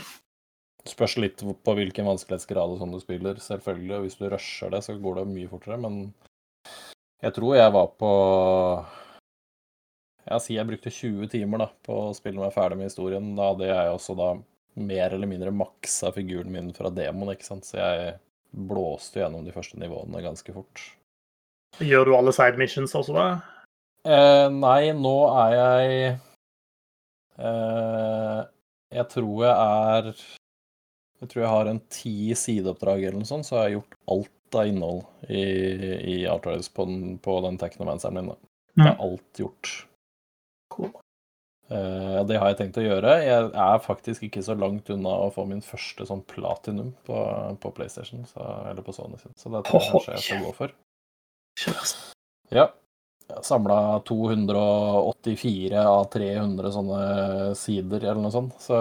[0.89, 3.95] spørs litt på hvilken vanskelighetsgrad og sånn du spiller, selvfølgelig.
[3.97, 5.79] Og hvis du rusher det, så går det mye fortere.
[5.81, 6.01] Men
[7.25, 8.13] jeg tror jeg var på
[10.25, 13.33] Jeg sier jeg brukte 20 timer da, på å spille meg ferdig med historien.
[13.37, 14.29] Da hadde jeg også da
[14.75, 17.69] mer eller mindre maksa figuren min fra demoen, ikke sant.
[17.69, 18.15] Så jeg
[18.55, 20.83] blåste gjennom de første nivåene ganske fort.
[21.83, 23.27] Gjør du alle side missions også, da?
[24.05, 26.09] Eh, nei, nå er jeg
[27.41, 28.41] eh,
[28.95, 30.11] Jeg tror jeg er
[31.21, 34.59] Jeg tror jeg har en ti sideoppdrag eller noe sånt, så har jeg gjort alt
[34.61, 35.45] av innhold i,
[36.15, 38.29] i Outriders på den, på den Technomanceren min.
[38.31, 38.37] Da.
[38.75, 39.73] Det er alt gjort.
[40.75, 40.93] Cool.
[41.73, 43.15] Uh, det har jeg tenkt å gjøre.
[43.25, 47.21] Jeg er faktisk ikke så langt unna å få min første sånn platinum på,
[47.63, 49.33] på PlayStation, så, eller på Sony sin.
[49.41, 50.77] Så det tror jeg kanskje jeg skal gå for.
[52.53, 52.69] Ja.
[53.45, 57.05] Samla 284 av 300 sånne
[57.59, 58.81] sider eller noe sånt, så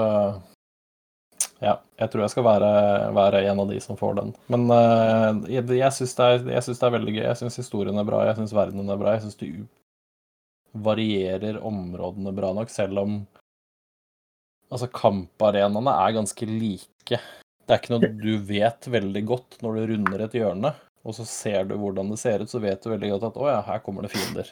[1.63, 2.71] ja, jeg tror jeg skal være,
[3.15, 4.33] være en av de som får den.
[4.51, 7.23] Men uh, jeg, jeg syns det, det, er veldig gøy.
[7.23, 9.13] Jeg syns historien er bra, jeg syns verdenen er bra.
[9.15, 9.47] Jeg syns du
[10.83, 13.17] varierer områdene bra nok, selv om
[14.73, 17.19] altså kamparenaene er ganske like.
[17.63, 21.25] Det er ikke noe du vet veldig godt når du runder et hjørne, og så
[21.27, 23.81] ser du hvordan det ser ut, så vet du veldig godt at å ja, her
[23.83, 24.51] kommer det fiender.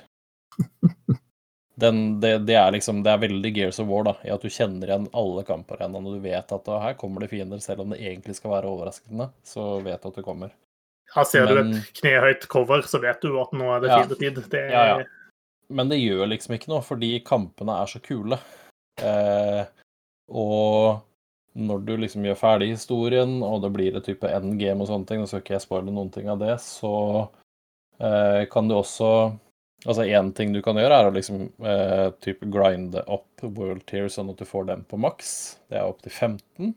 [1.81, 4.51] Den, det, det, er liksom, det er veldig Gears of War, da, i at du
[4.53, 6.11] kjenner igjen alle kamparenaene.
[6.13, 9.31] Du vet at her kommer det fiender, selv om det egentlig skal være overraskende.
[9.47, 10.51] Så vet du at det kommer.
[11.15, 13.97] Her Ser Men, du et knehøyt cover, så vet du at nå er det ja,
[14.03, 14.43] fiendetid.
[14.51, 14.61] Det...
[14.69, 15.39] Ja, ja.
[15.71, 18.37] Men det gjør liksom ikke noe, fordi kampene er så kule.
[19.01, 19.63] Eh,
[20.29, 21.01] og
[21.53, 25.21] når du liksom gjør ferdig historien, og det blir et type endgame og sånne ting,
[25.21, 26.93] nå skal ikke jeg spoile noen ting av det, så
[27.99, 29.13] eh, kan du også
[29.81, 34.11] Altså Én ting du kan gjøre, er å liksom eh, type grinde opp world tier
[34.13, 35.31] sånn at du får den på maks.
[35.73, 36.75] Det er opp til 15.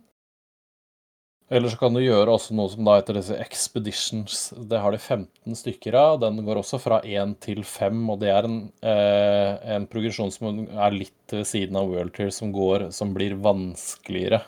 [1.53, 4.47] Eller så kan du gjøre også noe som da heter disse expeditions.
[4.57, 6.17] Det har de 15 stykker av.
[6.23, 10.65] Den går også fra 1 til 5, og det er en, eh, en progresjon som
[10.65, 12.57] er litt ved siden av world tier, som,
[12.89, 14.41] som blir vanskeligere.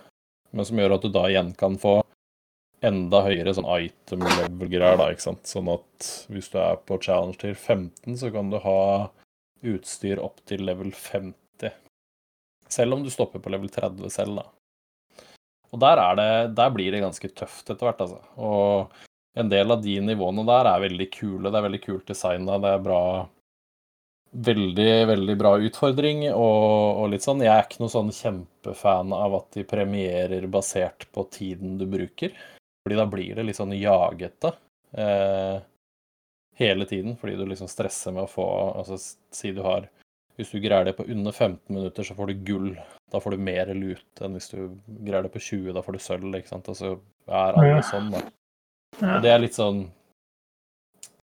[0.56, 1.98] Men som gjør at du da igjen kan få
[2.86, 5.48] enda høyere sånn item level-greier, da, ikke sant.
[5.48, 8.80] Sånn at hvis du er på challenge til 15, så kan du ha
[9.66, 11.72] utstyr opp til level 50.
[12.72, 14.46] Selv om du stopper på level 30 selv, da.
[15.74, 18.20] Og der, er det, der blir det ganske tøft etter hvert, altså.
[18.40, 21.50] Og en del av de nivåene der er veldig kule.
[21.50, 23.02] Det er veldig kult designa, det er bra
[24.36, 27.40] Veldig, veldig bra utfordring og, og, litt sånn.
[27.40, 32.34] Jeg er ikke noen sånn kjempefan av at de premierer basert på tiden du bruker.
[32.84, 34.52] Fordi da blir det litt sånn jagete
[34.92, 35.56] eh,
[36.60, 38.46] hele tiden, fordi du liksom stresser med å få
[38.76, 39.88] Altså si du har
[40.36, 42.70] Hvis du greier det på under 15 minutter, så får du gull.
[43.10, 46.02] Da får du mer lut enn hvis du greier det på 20, da får du
[46.04, 46.68] sølv, ikke sant.
[46.68, 46.92] Og så
[47.24, 48.20] er alle sånn, da.
[49.00, 49.86] Og det er litt sånn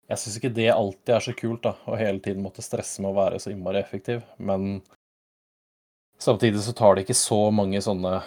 [0.08, 3.12] Jeg syns ikke det alltid er så kult, da, å hele tiden måtte stresse med
[3.12, 4.80] å være så innmari effektiv, men
[6.22, 8.22] samtidig så tar det ikke så mange sånne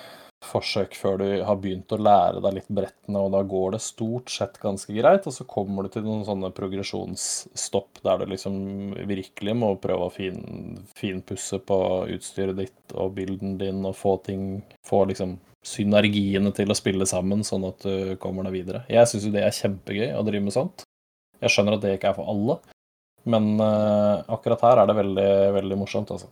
[0.44, 4.32] forsøk før du har begynt å lære deg litt brettene, og da går det stort
[4.32, 5.26] sett ganske greit.
[5.28, 8.56] Og så kommer du til noen sånne progresjonsstopp der du liksom
[9.10, 10.40] virkelig må prøve å fin,
[10.96, 11.78] finpusse på
[12.16, 14.48] utstyret ditt og bilden din og få ting
[14.86, 18.80] Få liksom synergiene til å spille sammen, sånn at du kommer deg videre.
[18.90, 20.86] Jeg syns jo det er kjempegøy å drive med sånt.
[21.40, 22.58] Jeg skjønner at det ikke er for alle,
[23.30, 26.30] men uh, akkurat her er det veldig, veldig morsomt, altså.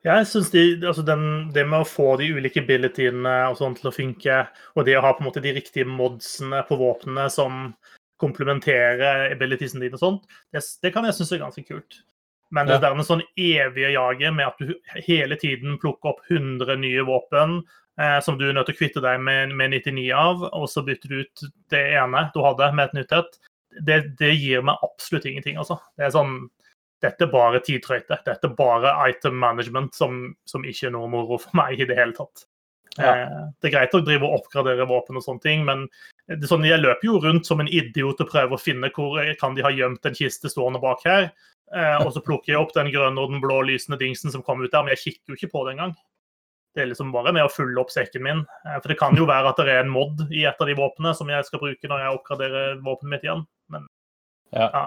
[0.00, 3.94] Jeg synes de, altså Det med å få de ulike abilityene og sånn til å
[3.94, 4.36] funke,
[4.72, 7.66] og det å ha på en måte de riktige modsene på våpnene som
[8.20, 12.00] komplementerer abilitiesene dine og sånt, det, det kan jeg synes er ganske kult.
[12.50, 14.72] Men det der med sånn evige jaget med at du
[15.06, 17.60] hele tiden plukker opp 100 nye våpen
[18.00, 20.82] eh, som du er nødt til å kvitte deg med, med 99 av, og så
[20.86, 23.38] bytter du ut det ene du hadde med et nytt et,
[23.78, 25.78] det, det, gir meg absolutt ingenting, altså.
[25.96, 26.40] Det er sånn
[27.00, 28.18] dette er bare tidtrøyte.
[28.26, 31.96] Dette er bare item management som, som, ikke er noe moro for meg i det
[31.96, 32.44] hele tatt.
[32.98, 33.14] Ja.
[33.14, 35.86] Eh, det er greit å drive og oppgradere våpen og sånne ting, men
[36.44, 39.64] sånn, jeg løper jo rundt som en idiot og prøver å finne hvor kan de
[39.64, 41.30] ha gjemt en kiste stående bak her.
[41.70, 44.62] Eh, og så plukker jeg opp den grønne og den blå lysende dingsen som kom
[44.62, 45.94] ut der, men jeg kikker jo ikke på det engang.
[46.74, 48.42] Det er liksom bare med å fylle opp sekken min.
[48.66, 50.76] Eh, for det kan jo være at det er en mod i et av de
[50.78, 53.46] våpnene som jeg skal bruke når jeg oppgraderer våpenet mitt igjen.
[53.72, 53.86] Men
[54.54, 54.68] ja.
[54.68, 54.84] ja.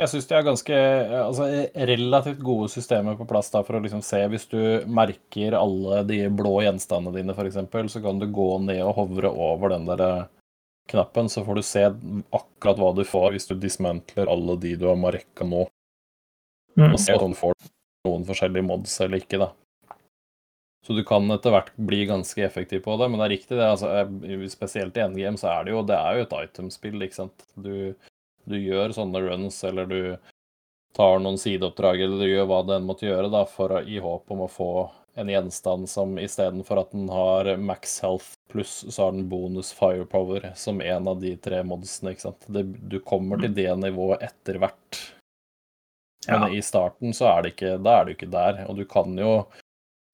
[0.00, 0.76] Jeg syns de har ganske
[1.18, 6.02] altså, relativt gode systemer på plass da, for å liksom se Hvis du merker alle
[6.08, 7.58] de blå gjenstandene dine, f.eks.,
[7.92, 10.28] så kan du gå ned og hovre over den der eh,
[10.90, 14.88] knappen, så får du se akkurat hva du får hvis du dismantler alle de du
[14.88, 15.66] har marka nå.
[16.78, 16.92] Mm.
[16.94, 17.54] Og se om du får
[18.08, 19.50] noen forskjellige mods eller ikke, da.
[20.90, 23.66] Så du kan etter hvert bli ganske effektiv på det, men det er riktig det.
[23.76, 27.44] altså, Spesielt i endgame så er det jo det er jo et itemspill, ikke sant.
[27.54, 27.94] Du,
[28.50, 30.00] du gjør sånne runs, eller du
[30.98, 34.34] tar noen sideoppdrag, eller du gjør hva det enn måtte gjøre, da, for, i håp
[34.34, 34.72] om å få
[35.22, 40.50] en gjenstand som istedenfor at den har max health pluss, så har den bonus firepower
[40.58, 42.50] som en av de tre modsene, ikke sant.
[42.50, 45.04] Det, du kommer til det nivået etter hvert.
[46.26, 46.58] Men Ja.
[46.58, 48.64] i starten så er det ikke Da er du ikke der.
[48.68, 49.46] Og du kan jo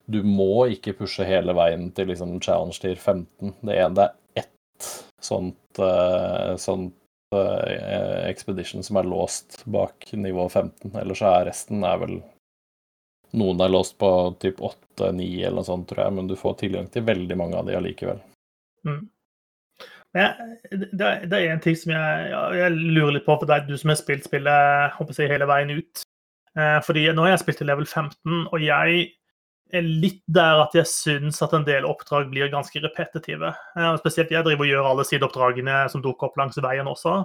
[0.07, 3.57] Du må ikke pushe hele veien til liksom challenge tier 15.
[3.67, 4.89] Det er, det er ett
[5.23, 10.95] sånt, eh, sånt eh, expedition som er låst bak nivå 15.
[11.03, 12.17] Ellers er resten er vel
[13.37, 14.09] Noen er låst på
[14.41, 17.67] typ 8-9 eller noe sånt, tror jeg, men du får tilgang til veldig mange av
[17.67, 18.21] de allikevel.
[18.87, 19.03] Mm.
[20.17, 23.93] Det er en ting som jeg, jeg lurer litt på, for det er du som
[23.93, 26.07] har spilt spillet håper jeg, hele veien ut.
[26.57, 29.03] Eh, fordi nå har jeg spilt til level 15, og jeg
[29.75, 33.53] er litt der at jeg syns at en del oppdrag blir ganske repetitive.
[33.77, 37.17] Eh, spesielt jeg driver og gjør alle sideoppdragene som dukker opp langs veien også.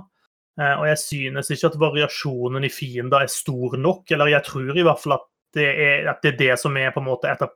[0.60, 4.74] Eh, og jeg synes ikke at variasjonen i fiender er stor nok, eller jeg tror
[4.74, 7.30] i hvert fall at det er, at det, er det som er på en måte
[7.30, 7.54] et av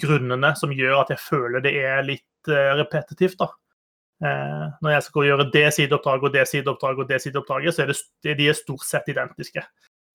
[0.00, 3.40] grunnene som gjør at jeg føler det er litt eh, repetitivt.
[3.40, 3.52] da.
[4.18, 8.32] Når jeg skal gjøre det sideoppdraget og det sideoppdraget, og det sideoppdraget, så er det,
[8.40, 9.62] de er stort sett identiske.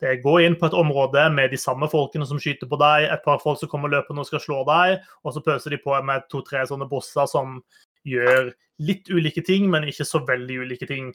[0.02, 3.24] Det gå inn på et område med de samme folkene som skyter på deg, et
[3.24, 6.26] par folk som kommer løpende og skal slå deg, og så pøser de på med
[6.32, 7.62] to-tre sånne bosser som
[8.08, 8.52] gjør
[8.84, 11.14] litt ulike ting, men ikke så veldig ulike ting.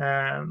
[0.00, 0.48] Eh,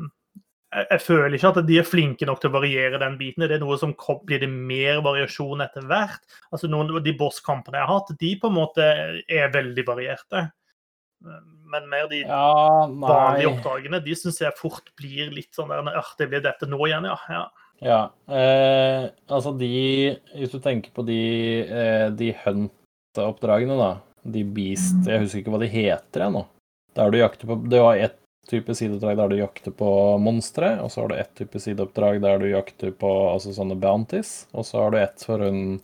[0.76, 3.46] jeg, jeg føler ikke at de er flinke nok til å variere den biten.
[3.48, 3.96] Det er noe som
[4.28, 6.24] blir det mer variasjon etter hvert.
[6.52, 8.88] Altså noen av De bosskampene jeg har hatt, de på en måte
[9.28, 10.48] er veldig varierte.
[11.68, 16.12] Men mer de Ja, vanlige oppdragene, de syns jeg fort blir litt sånn der «Åh,
[16.20, 17.18] Det blir dette nå igjen, ja.
[17.30, 17.46] ja.
[17.84, 18.02] Ja.
[18.34, 21.22] Eh, altså de Hvis du tenker på de,
[21.68, 23.92] eh, de hunt-oppdragene, da.
[24.28, 26.46] De beast Jeg husker ikke hva de heter ennå.
[26.46, 26.48] nå.
[26.98, 29.90] Der du jakter på Det var ett type sideoppdrag der du jakter på
[30.24, 34.48] monstre, og så har du ett type sideoppdrag der du jakter på altså sånne bounties,
[34.54, 35.82] og så har du ett for hun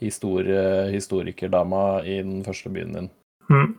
[0.00, 3.10] historie, historikerdama i den første byen din.
[3.50, 3.76] Mm.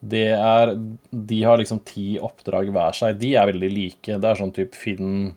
[0.00, 0.72] Det er
[1.10, 3.18] De har liksom ti oppdrag hver seg.
[3.18, 4.18] De er veldig like.
[4.18, 5.34] Det er sånn type Finn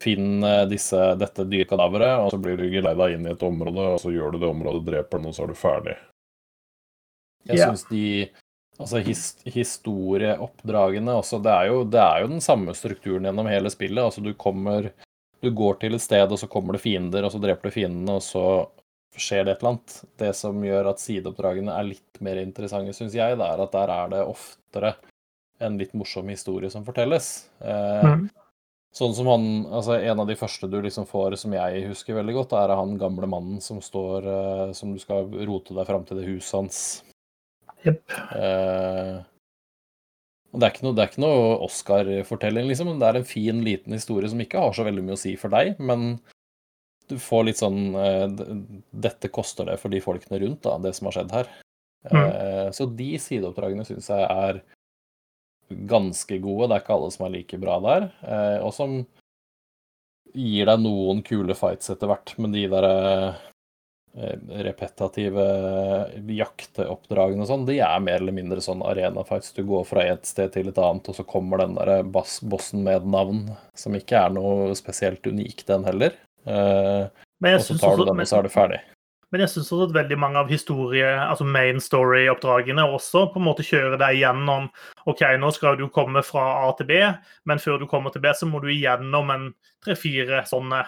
[0.00, 4.00] Finn eh, disse, dette dyrekadaveret, og så blir du geleida inn i et område, og
[4.00, 5.96] så gjør du det området, dreper den, og så er du ferdig.
[7.46, 7.70] Jeg yeah.
[7.70, 8.04] syns de
[8.76, 13.70] Altså his, historieoppdragene også det er, jo, det er jo den samme strukturen gjennom hele
[13.72, 14.02] spillet.
[14.02, 14.90] Altså du kommer
[15.40, 18.18] Du går til et sted, og så kommer det fiender, og så dreper du fiendene,
[18.18, 18.44] og så
[19.16, 19.98] skjer det et eller annet.
[20.20, 23.92] Det som gjør at sideoppdragene er litt mer interessante, syns jeg, det er at der
[23.92, 24.96] er det oftere
[25.64, 27.48] en litt morsom historie som fortelles.
[27.60, 28.28] Eh, Mm.
[28.96, 29.42] Sånn som han,
[29.76, 32.96] altså En av de første du liksom får, som jeg husker veldig godt, er han
[32.96, 36.78] gamle mannen som står eh, Som du skal rote deg fram til det huset hans.
[37.84, 38.14] Jepp.
[38.32, 39.18] Eh,
[40.56, 42.88] det er ikke noe, det noe Oscar-fortelling, liksom.
[42.88, 45.34] men Det er en fin, liten historie som ikke har så veldig mye å si
[45.36, 46.14] for deg, men
[47.10, 48.26] du får litt sånn eh,
[48.90, 51.54] Dette koster det for de folkene rundt, da, det som har skjedd her.
[52.06, 52.70] Mm.
[52.70, 54.60] så de sideoppdragene syns jeg er
[55.90, 56.68] ganske gode.
[56.68, 58.08] Det er ikke alle som er like bra der.
[58.22, 59.00] Eh, og som
[60.36, 62.88] gir deg noen kule fights etter hvert, men de der
[64.16, 65.42] repetitive repetative
[66.32, 69.52] jakteoppdragene og sånn, de er mer eller mindre sånn arena-fights.
[69.56, 73.02] Du går fra et sted til et annet, og så kommer den der bossen med
[73.02, 73.42] et navn
[73.76, 76.16] som ikke er noe spesielt unik, den heller.
[76.46, 77.08] Eh,
[77.54, 78.80] og så tar du den, og så er du ferdig.
[79.32, 83.64] men jeg også at veldig mange av historie, altså main story-oppdragene også på en måte
[83.66, 84.68] kjører deg gjennom
[85.06, 87.00] OK, nå skal du komme fra A til B,
[87.44, 89.48] men før du kommer til B, så må du igjennom en
[89.84, 90.84] tre-fire sånne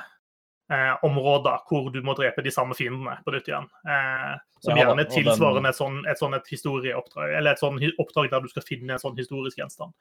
[0.71, 3.67] eh, områder hvor du må drepe de samme fiendene på nytt igjen.
[3.89, 7.61] Eh, som Ja gjerne tilsvarer er den- et sånn, et sånn et historieoppdrag, eller et
[7.61, 9.93] sånn oppdrag der du skal finne en sånn historisk gjenstand.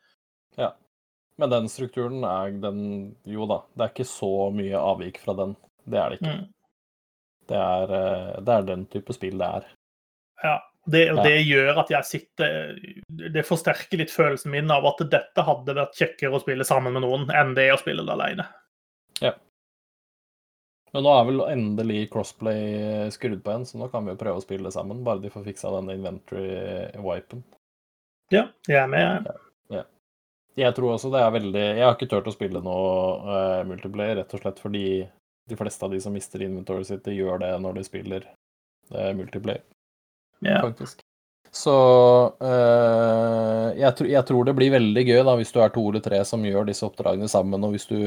[1.38, 2.80] Men den strukturen er den
[3.30, 5.55] Jo da, det er ikke så mye avvik fra den.
[5.86, 6.34] Det er det ikke.
[6.38, 6.45] Mm.
[7.47, 9.68] Det, er, eh, det er den type spill det er.
[10.43, 10.55] Ja,
[10.88, 11.24] det, og Ja.
[11.24, 12.80] det gjør at jeg sitter
[13.34, 17.03] Det forsterker litt følelsen min av at dette hadde vært kjekkere å spille sammen med
[17.05, 18.45] noen enn det å spille det alene.
[19.22, 19.34] Ja.
[20.93, 24.39] Men nå er vel endelig crossplay skrudd på igjen, så nå kan vi jo prøve
[24.39, 25.03] å spille det sammen.
[25.03, 27.43] Bare de får fiksa denne inventory-wipen.
[28.32, 29.28] Ja, jeg er med.
[29.72, 29.86] Jeg
[30.78, 32.88] tror også det er veldig Jeg har ikke turt å spille noe
[33.28, 34.88] uh, multiplayer, rett og slett fordi
[35.47, 38.26] de fleste av de som mister inventoret sitt, de gjør det når de spiller
[38.91, 39.62] uh, multiplayer,
[40.43, 40.64] yeah.
[40.66, 41.03] faktisk.
[41.55, 41.76] Så
[42.41, 46.03] uh, jeg, tr jeg tror det blir veldig gøy da, hvis du er to eller
[46.03, 47.99] tre som gjør disse oppdragene sammen, og hvis du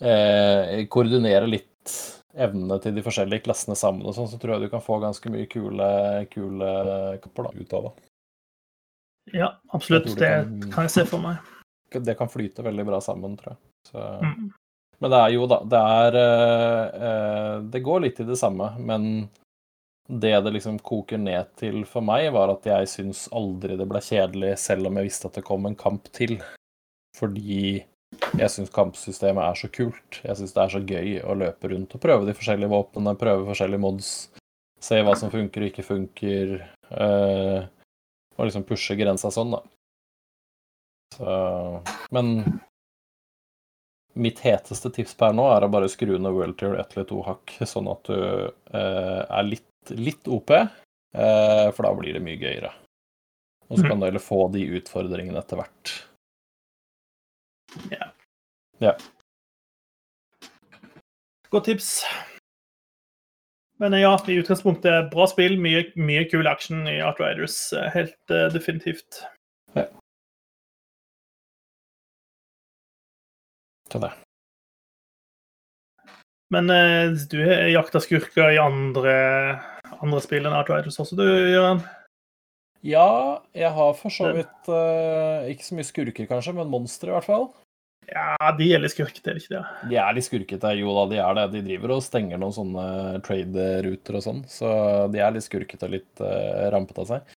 [0.00, 1.94] eh, koordinerer litt
[2.36, 5.32] evnene til de forskjellige klassene sammen, og sånn, så tror jeg du kan få ganske
[5.32, 5.88] mye kule,
[6.32, 6.72] kule
[7.22, 7.94] kapper da, ut av det.
[9.34, 10.12] Ja, absolutt.
[10.16, 10.20] Det
[10.60, 11.36] det kan- jeg se for meg.
[11.90, 13.58] Det kan flyte veldig bra sammen, tror jeg.
[13.90, 14.52] Så, Mm.
[15.00, 19.28] Men det er jo da Det er uh, Det går litt i det samme, men
[20.08, 23.98] det det liksom koker ned til for meg, var at jeg syns aldri det ble
[23.98, 26.40] kjedelig, selv om jeg visste at det kom en kamp til.
[27.18, 27.82] Fordi
[28.38, 30.20] jeg syns kampsystemet er så kult.
[30.22, 33.48] Jeg syns det er så gøy å løpe rundt og prøve de forskjellige våpnene, prøve
[33.50, 34.10] forskjellige mods,
[34.80, 36.54] se hva som funker og ikke funker,
[36.92, 37.66] eh,
[38.36, 39.62] og liksom pushe grensa sånn, da.
[41.16, 41.34] Så
[42.14, 42.60] Men
[44.16, 47.20] mitt heteste tips per nå er å bare skru ned World Tour ett eller to
[47.26, 52.40] hakk, sånn at du eh, er litt, litt OP, eh, for da blir det mye
[52.40, 52.72] gøyere.
[53.66, 55.92] Og så kan du heller få de utfordringene etter hvert.
[61.50, 61.90] Godt tips.
[63.76, 65.58] Men eh, ja, i utgangspunktet bra spill.
[65.60, 67.58] Mye, mye kul action i Outriders.
[67.72, 69.24] Riders, Helt uh, definitivt.
[73.92, 74.10] Så det.
[76.50, 79.14] Men uh, du har jakta skurker i andre,
[80.00, 81.84] andre spill enn Outriders også, du, Gøran?
[82.86, 87.14] Ja, jeg har for så vidt uh, ikke så mye skurker, kanskje, men monstre i
[87.16, 87.48] hvert fall.
[88.06, 89.62] Ja, de er litt skurkete, er ikke det?
[89.90, 91.46] De er litt skurkete, jo da, de er det.
[91.56, 92.84] De driver og stenger noen sånne
[93.26, 94.68] trade-ruter og sånn, så
[95.10, 97.34] de er litt skurkete og litt uh, rampete av seg.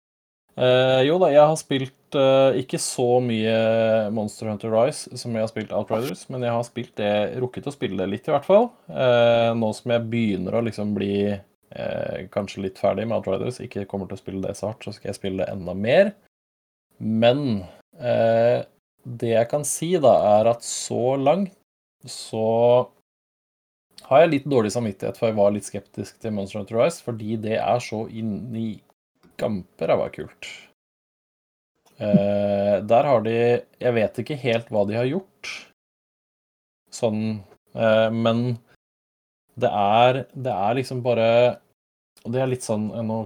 [0.60, 3.56] Uh, jo da, jeg har spilt uh, ikke så mye
[4.14, 7.12] Monster Hunter Rise som jeg har spilt Outriders, men jeg har spilt det,
[7.42, 8.70] rukket å spille det litt, i hvert fall.
[9.58, 11.14] Nå som jeg begynner å liksom bli
[12.34, 15.12] kanskje litt ferdig med Outriders, ikke kommer til å spille det så hardt, så skal
[15.12, 16.12] jeg spille det enda mer.
[17.00, 17.64] Men
[19.04, 21.56] det jeg kan si, da, er at så langt
[22.08, 22.90] så
[24.10, 27.36] har jeg litt dårlig samvittighet, for jeg var litt skeptisk til Monster Hunter Rise, fordi
[27.42, 28.80] det er så inni
[29.40, 30.50] gamperæva kult.
[32.00, 35.50] Eh, der har de Jeg vet ikke helt hva de har gjort,
[36.96, 37.42] sånn
[37.76, 38.56] eh, Men
[39.60, 41.60] det er, det er liksom bare
[42.26, 43.20] og det er litt sånn, Nå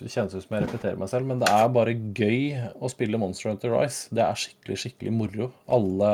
[0.00, 2.40] kjennes det ut som jeg repeterer meg selv, men det er bare gøy
[2.80, 4.08] å spille Monster Hunter Rise.
[4.14, 5.50] Det er skikkelig, skikkelig moro.
[5.68, 6.12] Alle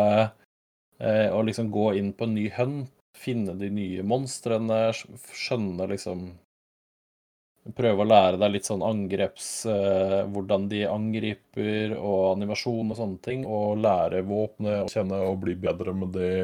[0.99, 6.33] eh, Å liksom gå inn på en ny hunt, finne de nye monstrene, skjønne liksom
[7.73, 13.23] Prøve å lære deg litt sånn angreps eh, Hvordan de angriper, og animasjon og sånne
[13.25, 13.47] ting.
[13.49, 16.35] Og lære våpenet og kjenne og bli bedre med det.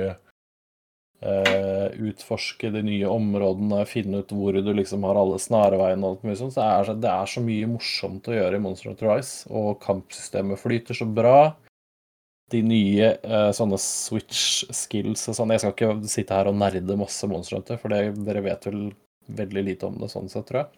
[1.21, 6.23] Eh, utforske de nye områdene, finne ut hvor du liksom har alle snarveiene og alt
[6.25, 6.55] mye sånt.
[6.55, 10.62] Så er, det er så mye morsomt å gjøre i Monster Hunter Rise, og kampsystemet
[10.62, 11.53] flyter så bra.
[12.51, 16.97] De nye eh, sånne switch skills og sånn Jeg skal ikke sitte her og nerde
[16.99, 18.87] masse Monster Hunter, for det, dere vet vel
[19.41, 20.71] veldig lite om det sånn sett, tror jeg.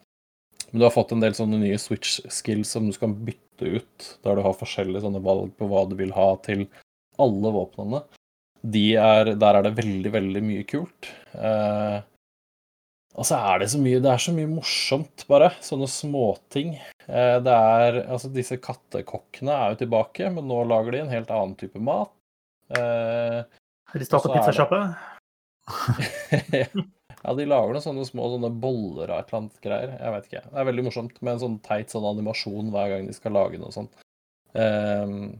[0.72, 4.08] Men du har fått en del sånne nye switch skills som du skal bytte ut,
[4.26, 6.66] der du har forskjellige sånne valg på hva du vil ha til
[7.22, 8.02] alle våpnene.
[8.62, 11.10] De er, der er det veldig, veldig mye kult.
[11.34, 11.98] Eh,
[13.12, 15.50] og så er det så mye Det er så mye morsomt, bare.
[15.64, 16.76] Sånne småting.
[17.08, 21.32] Eh, det er Altså, disse kattekokkene er jo tilbake, men nå lager de en helt
[21.34, 22.12] annen type mat.
[22.72, 23.42] Eh,
[23.92, 24.80] de starta pizzasjappe?
[26.62, 29.94] ja, de lager noen sånne små sånne boller av et eller annet greier.
[29.98, 30.44] Jeg vet ikke.
[30.48, 33.60] Det er veldig morsomt med en sånn teit sånn animasjon hver gang de skal lage
[33.60, 33.92] noe sånt.
[34.58, 35.34] Ehm,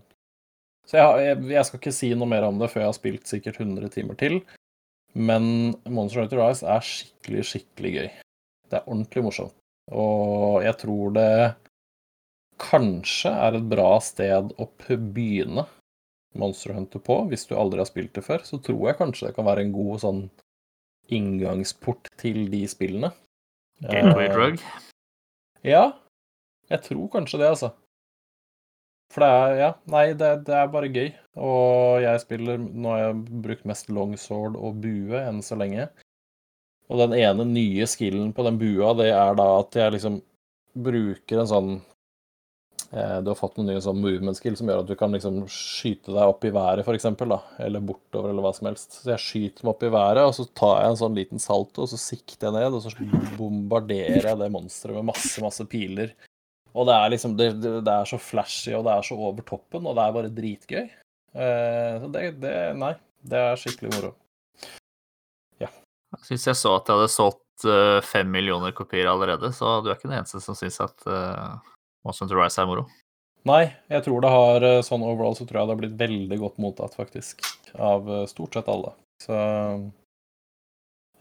[0.93, 3.30] så jeg, jeg, jeg skal ikke si noe mer om det før jeg har spilt
[3.30, 4.43] sikkert 100 timer til.
[5.16, 8.11] Men Monster Hunter Rise er skikkelig, skikkelig gøy.
[8.68, 9.57] Det er ordentlig morsomt.
[9.93, 11.32] Og jeg tror det
[12.61, 15.64] kanskje er et bra sted å begynne
[16.36, 17.22] Monster Hunter på.
[17.32, 19.74] Hvis du aldri har spilt det før, så tror jeg kanskje det kan være en
[19.74, 20.22] god sånn
[21.12, 23.14] inngangsport til de spillene.
[23.80, 24.61] Gateway Eh, drug.
[25.64, 25.84] Ja,
[26.68, 27.72] jeg tror kanskje det, altså.
[29.13, 31.13] For det er Ja, nei, det, det er bare gøy.
[31.37, 35.89] Og jeg spiller Nå har jeg brukt mest longsword og bue enn så lenge.
[36.93, 40.19] Og den ene nye skillen på den bua, det er da at jeg liksom
[40.83, 41.71] bruker en sånn
[42.91, 45.43] eh, Du har fått en nye sånn movement skill som gjør at du kan liksom
[45.53, 47.41] skyte deg opp i været, eksempel, da.
[47.65, 48.99] Eller bortover, eller hva som helst.
[48.99, 51.87] Så jeg skyter meg opp i været, og så tar jeg en sånn liten salto,
[51.87, 56.13] og så sikter jeg ned, og så bombarderer jeg det monsteret med masse, masse piler.
[56.73, 59.87] Og det er liksom det, det, er så flashy, og det er så over toppen,
[59.87, 60.87] og det er bare dritgøy.
[61.33, 62.95] Eh, så det, det Nei,
[63.29, 64.14] det er skikkelig moro.
[65.61, 65.68] Ja.
[66.16, 69.91] Jeg syns jeg så at jeg hadde solgt eh, fem millioner kopier allerede, så du
[69.91, 71.61] er ikke den eneste som syns at uh,
[72.07, 72.89] Monster Hunter Rise er moro.
[73.49, 76.39] Nei, jeg tror det har eh, sånn overall så tror jeg det har blitt veldig
[76.45, 77.43] godt mottatt, faktisk.
[77.75, 78.95] Av eh, stort sett alle.
[79.23, 79.79] Så Eh,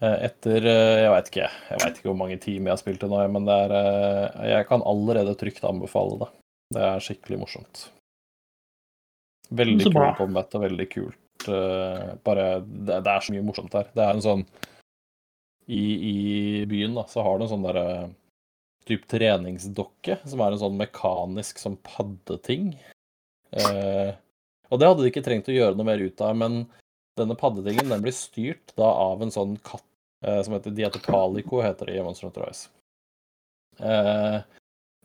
[0.01, 3.09] Etter eh, Jeg veit ikke jeg vet ikke hvor mange timer jeg har spilt det
[3.11, 6.29] nå, men det er, eh, jeg kan allerede trygt anbefale det.
[6.73, 7.83] Det er skikkelig morsomt.
[9.51, 10.13] Veldig kult kul bra.
[10.17, 11.47] combat og veldig kult.
[11.51, 13.91] eh, Bare det, det er så mye morsomt her.
[13.93, 14.45] Det er en sånn
[15.67, 16.15] I, i
[16.71, 17.85] byen da, så har du en sånn derre
[18.89, 22.71] typ treningsdokke, som er en sånn mekanisk sånn paddeting.
[23.53, 24.15] Eh,
[24.71, 26.63] og det hadde de ikke trengt å gjøre noe mer ut av, men
[27.19, 29.90] denne paddetingen den blir styrt da av en sånn katt eh,
[30.21, 32.69] som heter De heter det i Monster Hunter Rise.
[33.79, 34.41] Eh,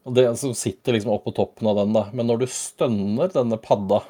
[0.06, 2.06] og det som sitter liksom oppå toppen av den, da.
[2.14, 4.02] Men når du stønner denne padda,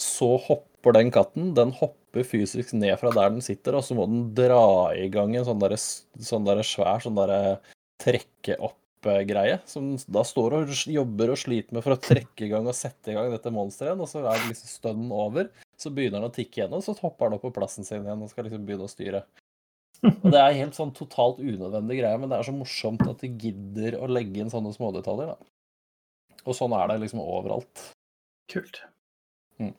[0.00, 1.52] så hopper den katten.
[1.56, 5.34] Den hopper fysisk ned fra der den sitter, og så må den dra i gang
[5.36, 7.58] en sånn derre sånn der svær sånn derre
[8.00, 9.60] trekke opp-greie.
[9.68, 13.12] Som da står og jobber og sliter med for å trekke i gang og sette
[13.12, 13.92] i gang dette monsteret.
[13.92, 14.04] igjen.
[14.04, 15.52] Og så er det liksom stønnen over.
[15.76, 18.24] Så begynner den å tikke igjen, og så hopper den opp på plassen sin igjen
[18.24, 19.26] og skal liksom begynne å styre.
[20.06, 23.30] Og det er helt sånn totalt unødvendig greie, men det er så morsomt at de
[23.32, 25.38] gidder å legge inn sånne smådetaljer, da.
[26.46, 27.88] Og sånn er det liksom overalt.
[28.52, 28.82] Kult.
[29.58, 29.74] Mm.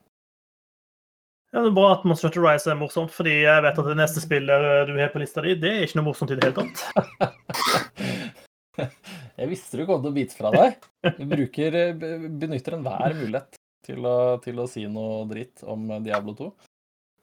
[1.53, 3.97] Ja, det er Bra at Monster Hunter Rise er morsomt, fordi jeg vet at det
[3.99, 6.65] neste spillet du har på lista di, det er ikke noe morsomt i det hele
[6.65, 6.77] tatt.
[9.37, 10.83] Jeg visste du kom til å bite fra deg.
[11.17, 16.49] Du bruker, benytter enhver mulighet til å, til å si noe dritt om Diablo 2.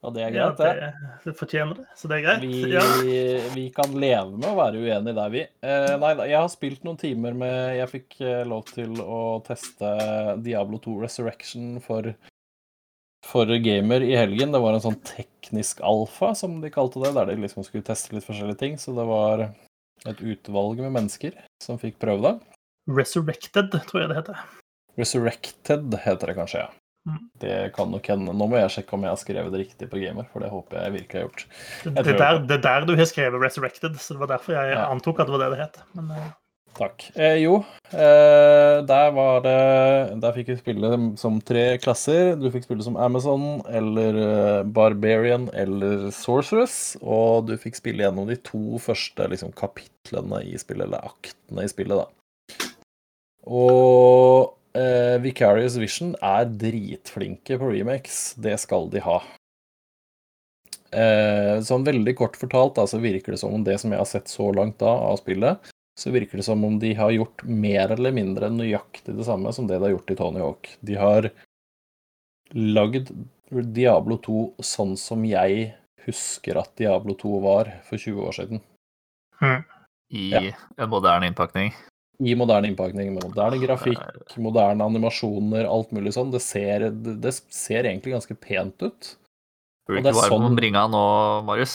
[0.05, 0.72] Og det er Ja, greit, det.
[0.80, 2.42] det, det fortjener det, så det er greit.
[2.44, 2.82] Vi, Ja.
[3.55, 5.42] vi kan leve med å være uenige der, vi.
[5.64, 9.20] Eh, nei da, jeg har spilt noen timer med Jeg fikk eh, lov til å
[9.46, 9.94] teste
[10.44, 12.11] Diablo 2 Resurrection for,
[13.24, 14.52] for gamer i helgen.
[14.52, 18.12] Det var en sånn teknisk alfa, som de kalte det, der de liksom skulle teste
[18.14, 18.76] litt forskjellige ting.
[18.78, 19.46] Så det var
[20.05, 21.32] et utvalg med mennesker
[21.64, 22.34] som fikk prøve det.
[22.92, 24.40] Resurrected, tror jeg det heter.
[25.00, 26.72] Resurrected heter det kanskje, ja.
[27.05, 27.24] Mm.
[27.40, 28.32] Det kan nok hende.
[28.32, 30.80] Nå må jeg sjekke om jeg har skrevet det riktig på gamer, for det håper
[30.80, 31.44] jeg virkelig har gjort.
[31.84, 32.46] Det, det, der, det.
[32.48, 34.88] det er der du har skrevet 'Resurrected', så det var derfor jeg Ja.
[34.88, 35.78] antok at det var det det het.
[35.94, 36.32] Men uh...
[36.74, 37.05] Takk.
[37.14, 37.61] Eh, jo,
[37.94, 40.90] eh, der var det Der fikk vi spille
[41.20, 42.34] som tre klasser.
[42.34, 46.96] Du fikk spille som Amazon eller eh, Barbarian eller Sorceress.
[47.00, 51.70] Og du fikk spille gjennom de to første liksom, kapitlene i spillet, eller aktene i
[51.70, 52.09] spillet, da.
[53.46, 58.35] Og eh, Vicarious Vision er dritflinke på remakes.
[58.37, 59.20] Det skal de ha.
[60.95, 64.07] Uh, sånn veldig kort fortalt da, så virker det som om det som jeg har
[64.07, 67.91] sett så langt da av spillet, så virker det som om de har gjort mer
[67.97, 70.70] eller mindre nøyaktig det samme som det de har gjort i Tony Hawk.
[70.87, 71.31] De har
[72.55, 73.11] lagd
[73.75, 75.72] Diablo 2 sånn som jeg
[76.07, 78.62] husker at Diablo 2 var for 20 år siden.
[80.14, 80.53] I Ja.
[80.79, 81.72] en moderne innpakning.
[82.22, 86.30] I moderne innpakning, med moderne grafikk, moderne animasjoner, alt mulig sånn.
[86.30, 89.08] Det ser, det, det ser egentlig ganske pent ut.
[89.88, 91.02] Burde ikke være sånn- bringa nå,
[91.48, 91.74] Marius.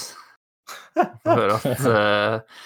[1.26, 2.62] Få høre at, eh,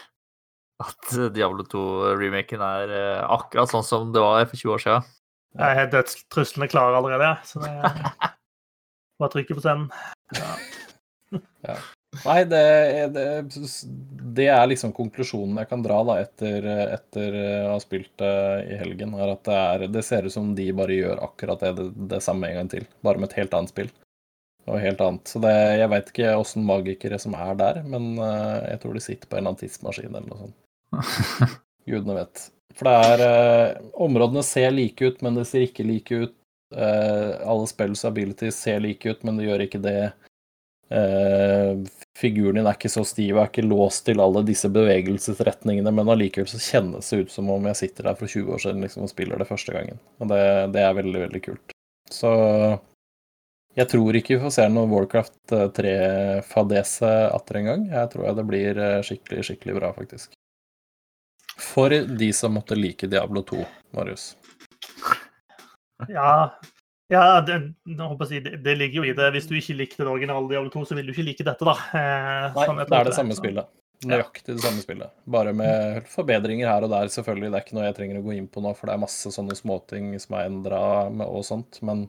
[0.83, 5.09] at Diablo 2-remaken er eh, akkurat sånn som det var for 20 år siden.
[5.63, 7.97] jeg er dødstruslene klare allerede, så det er
[9.17, 9.89] bare å trykke på senden.
[10.37, 11.77] Ja.
[12.21, 12.63] Nei, det,
[13.15, 13.25] det,
[14.37, 18.33] det er liksom konklusjonen jeg kan dra da etter, etter å ha spilt det
[18.69, 19.15] i helgen.
[19.17, 22.21] er at det, er, det ser ut som de bare gjør akkurat det, det, det
[22.25, 23.91] samme en gang til, bare med et helt annet spill.
[24.69, 25.27] Og helt annet.
[25.27, 29.03] Så det, jeg veit ikke åssen magikere som er der, men eh, jeg tror de
[29.03, 31.57] sitter på en eller annen tidsmaskin eller noe sånt.
[31.89, 32.45] Gudene vet.
[32.77, 36.35] For det er eh, Områdene ser like ut, men det ser ikke like ut.
[36.73, 40.13] Eh, alle spells abilities ser like ut, men det gjør ikke det.
[40.93, 41.77] Eh,
[42.17, 46.49] figuren din er ikke så stiv, er ikke låst til alle disse bevegelsesretningene, men allikevel
[46.51, 49.11] så kjennes det ut som om jeg sitter der for 20 år siden liksom, og
[49.11, 50.01] spiller det første gangen.
[50.21, 50.43] Og det,
[50.75, 51.75] det er veldig, veldig kult.
[52.13, 52.33] Så
[53.73, 57.89] jeg tror ikke vi får se noe Warcraft 3-fadese atter en gang.
[57.95, 60.37] Jeg tror det blir eh, skikkelig, skikkelig bra, faktisk.
[61.57, 63.65] For de som måtte like Diablo 2,
[63.97, 64.33] Marius.
[66.09, 66.53] Ja,
[67.13, 67.59] ja det,
[68.27, 69.29] si, det, det ligger jo i det.
[69.35, 71.77] Hvis du ikke likte det originale Diablo 2, så vil du ikke like dette, da.
[71.93, 73.71] Eh, Nei, sånn det er det samme spillet.
[74.03, 75.13] Nøyaktig det samme spillet.
[75.31, 77.51] Bare med forbedringer her og der, selvfølgelig.
[77.53, 79.31] Det er ikke noe jeg trenger å gå inn på nå, for det er masse
[79.31, 80.81] sånne småting som er endra
[81.27, 81.79] og sånt.
[81.87, 82.07] Men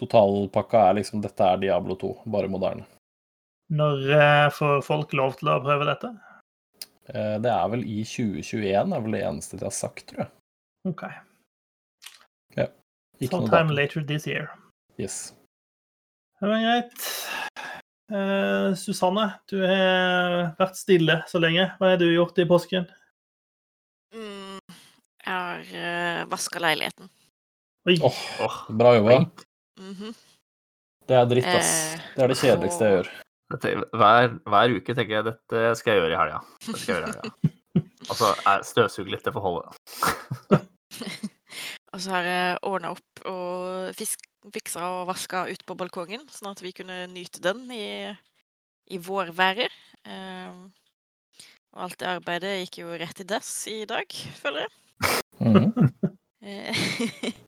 [0.00, 2.84] totalpakka er liksom dette er Diablo 2, bare moderne.
[3.74, 6.10] Når eh, får folk lov til å prøve dette?
[7.08, 10.32] Eh, Det er vel i 2021, er vel det eneste de har sagt, tror jeg.
[10.90, 11.06] OK.
[13.22, 14.50] Sometime later this year.
[14.98, 15.34] Yes.
[16.40, 17.06] Det var greit.
[18.12, 21.70] Eh, Susanne, du har vært stille så lenge.
[21.78, 22.86] Hva har du gjort i påsken?
[24.14, 24.60] Mm,
[25.24, 27.08] jeg har uh, vaska leiligheten.
[27.88, 29.18] Oi, Åh, bra jobba.
[29.80, 30.14] Mhm.
[31.04, 31.72] Det er dritt, ass.
[31.94, 33.08] Eh, Det er det kjedeligste jeg gjør.
[33.54, 36.38] Dette, hver, hver uke tenker jeg dette skal jeg gjøre i helga.
[36.64, 37.50] Det skal jeg gjøre i helga.
[38.04, 40.58] Altså, jeg støvsuger litt, det får holde.
[41.94, 46.50] Og så har jeg ordna opp og fisk, fiksa og vaska ut på balkongen, sånn
[46.50, 48.10] at vi kunne nyte den i,
[48.90, 49.70] i vårværet.
[50.02, 50.72] Um,
[51.74, 54.10] og alt det arbeidet gikk jo rett i dass i dag,
[54.42, 54.74] føler jeg.
[55.38, 55.70] Mm.
[56.44, 56.82] Eh,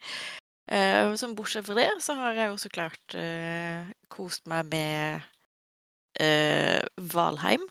[0.72, 5.26] eh, Som bortsett fra det, så har jeg jo så klart uh, kost meg med
[6.22, 6.80] uh,
[7.14, 7.66] Valheim.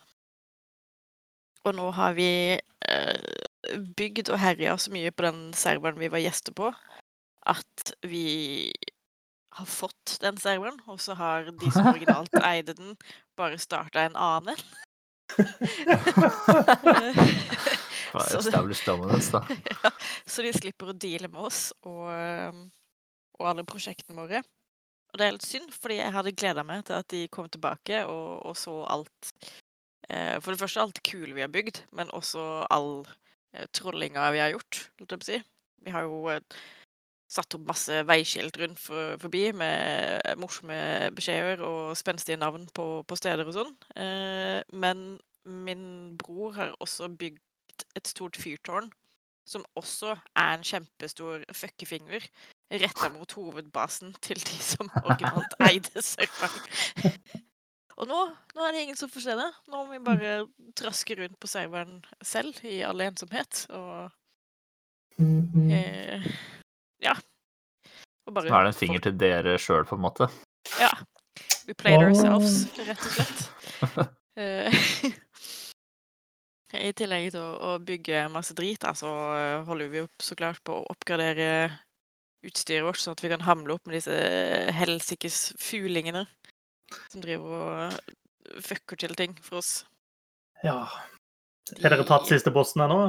[1.66, 3.46] Og nå har vi eh,
[3.98, 6.68] bygd og herja så mye på den serveren vi var gjester på,
[7.46, 8.26] at vi
[9.56, 12.98] har fått den serveren, og så har de som originalt eide den,
[13.38, 14.56] bare starta en annen.
[14.56, 14.62] en.
[18.16, 18.40] Så
[19.84, 19.92] ja,
[20.26, 22.72] så de slipper å deale med oss og, um,
[23.40, 24.40] og alle prosjektene våre.
[25.12, 28.06] Og det er litt synd, fordi jeg hadde gleda meg til at de kom tilbake
[28.08, 29.32] og, og så alt
[30.10, 33.06] eh, For det første alt kule vi har bygd, men også all
[33.76, 35.40] trollinga vi har gjort, holdt jeg på å si.
[35.86, 36.58] Vi har jo eh,
[37.36, 40.78] satt opp masse veiskilt rundt for, forbi med morsomme
[41.16, 43.74] beskjeder og spenstige navn på, på steder og sånn.
[43.98, 45.08] Eh, men
[45.46, 48.90] min bror har også bygd et stort fyrtårn
[49.46, 52.24] som også er en kjempestor fuckefinger
[52.82, 57.12] retta mot hovedbasen til de som originalt eide serveren.
[57.96, 58.22] Og nå,
[58.56, 59.48] nå er det ingen som får se det.
[59.72, 60.34] Nå må vi bare
[60.76, 63.62] traske rundt på serveren selv i all ensomhet.
[63.72, 64.12] Og
[65.72, 66.26] eh,
[67.04, 67.16] ja.
[68.26, 70.28] Og bare Nå er det en finger til dere sjøl, på en måte.
[70.82, 70.92] Ja.
[71.66, 73.46] We played ourselves, rett og slett.
[74.36, 74.74] Eh,
[76.90, 79.12] I tillegg til å, bygge masse drit, så altså,
[79.70, 81.70] holder vi opp så klart på å oppgradere
[82.44, 84.18] utstyret vårt, sånn at vi kan hamle opp med disse
[84.76, 86.26] helsikes fulingene
[87.12, 89.86] som driver og fucker til ting for oss.
[90.64, 90.86] Ja.
[91.82, 93.00] Har dere tatt siste bossen ennå?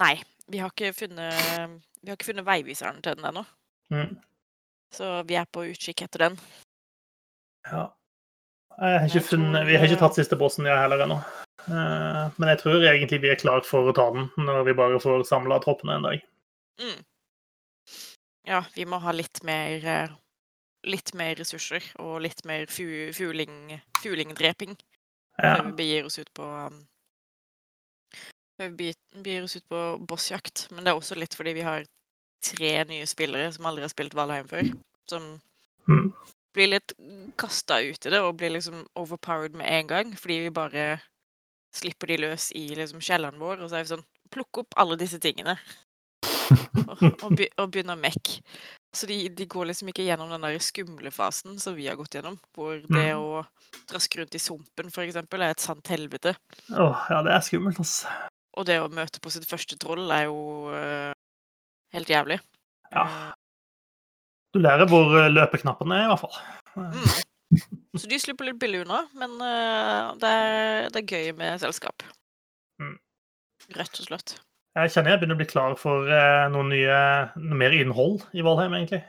[0.00, 0.14] Nei,
[0.48, 1.34] vi har ikke funnet,
[2.02, 3.44] vi har ikke funnet veiviseren til den ennå,
[3.92, 4.16] Mm.
[4.94, 6.38] så vi er på utkikk etter den.
[7.68, 7.90] Ja.
[8.80, 11.18] Har funnet, vi har ikke tatt siste bossen jeg heller ennå.
[11.68, 14.98] Eh, Men jeg tror egentlig vi er klar for å ta den når vi bare
[14.98, 16.22] får samla troppene en dag.
[16.80, 17.04] Mm.
[18.48, 20.08] Ja, vi må ha litt mer eh,
[20.84, 24.76] Litt mer ressurser og litt mer fu fuling, fulingdreping
[25.38, 25.54] Ja.
[25.56, 26.80] før vi begir oss ut på um,
[28.58, 30.66] Før vi begir oss ut på bossjakt.
[30.70, 31.86] Men det er også litt fordi vi har
[32.42, 34.68] tre nye spillere som aldri har spilt Valheim før.
[35.08, 35.40] Som
[35.88, 36.12] Mm.
[36.54, 36.92] blir litt
[37.36, 40.12] kasta ut i det og blir liksom overpowered med en gang.
[40.16, 41.00] Fordi vi bare
[41.74, 44.96] slipper de løs i liksom kjelleren vår, og så er vi sånn Plukk opp alle
[44.96, 45.58] disse tingene.
[47.24, 48.38] Og, be, og begynne å mekke.
[48.92, 52.18] Så de, de går liksom ikke gjennom den der skumle fasen som vi har gått
[52.18, 52.36] gjennom.
[52.52, 53.22] Hvor det Mm.
[53.22, 56.34] å traske rundt i sumpen, for eksempel, er et sant helvete.
[56.70, 58.12] Åh, ja, det er skummelt, altså.
[58.52, 61.12] Og det å møte på sitt første troll er jo uh,
[61.96, 62.36] helt jævlig.
[62.92, 63.06] Ja.
[64.52, 66.36] Du lærer hvor løpeknappene løpeknappen er, i hvert fall.
[66.76, 67.96] Mm.
[67.96, 72.04] Så de slipper litt billig unna, men uh, det, er, det er gøy med selskap.
[72.80, 72.98] Mm.
[73.78, 74.36] Rett og slett.
[74.72, 77.00] Jeg kjenner jeg begynner å bli klar for eh, noe, nye,
[77.36, 79.02] noe mer innhold i Valheim, egentlig.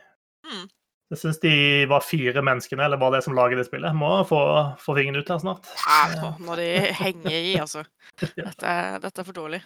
[0.43, 0.65] Mm.
[1.13, 1.53] Jeg syns de
[1.91, 3.95] var fire menneskene, eller var det som lager det spillet.
[3.95, 4.41] Må få,
[4.81, 5.69] få fingeren ut her snart.
[5.85, 6.67] Ja, må de
[6.99, 7.85] henge i, altså.
[8.19, 9.61] Dette dette er for dårlig.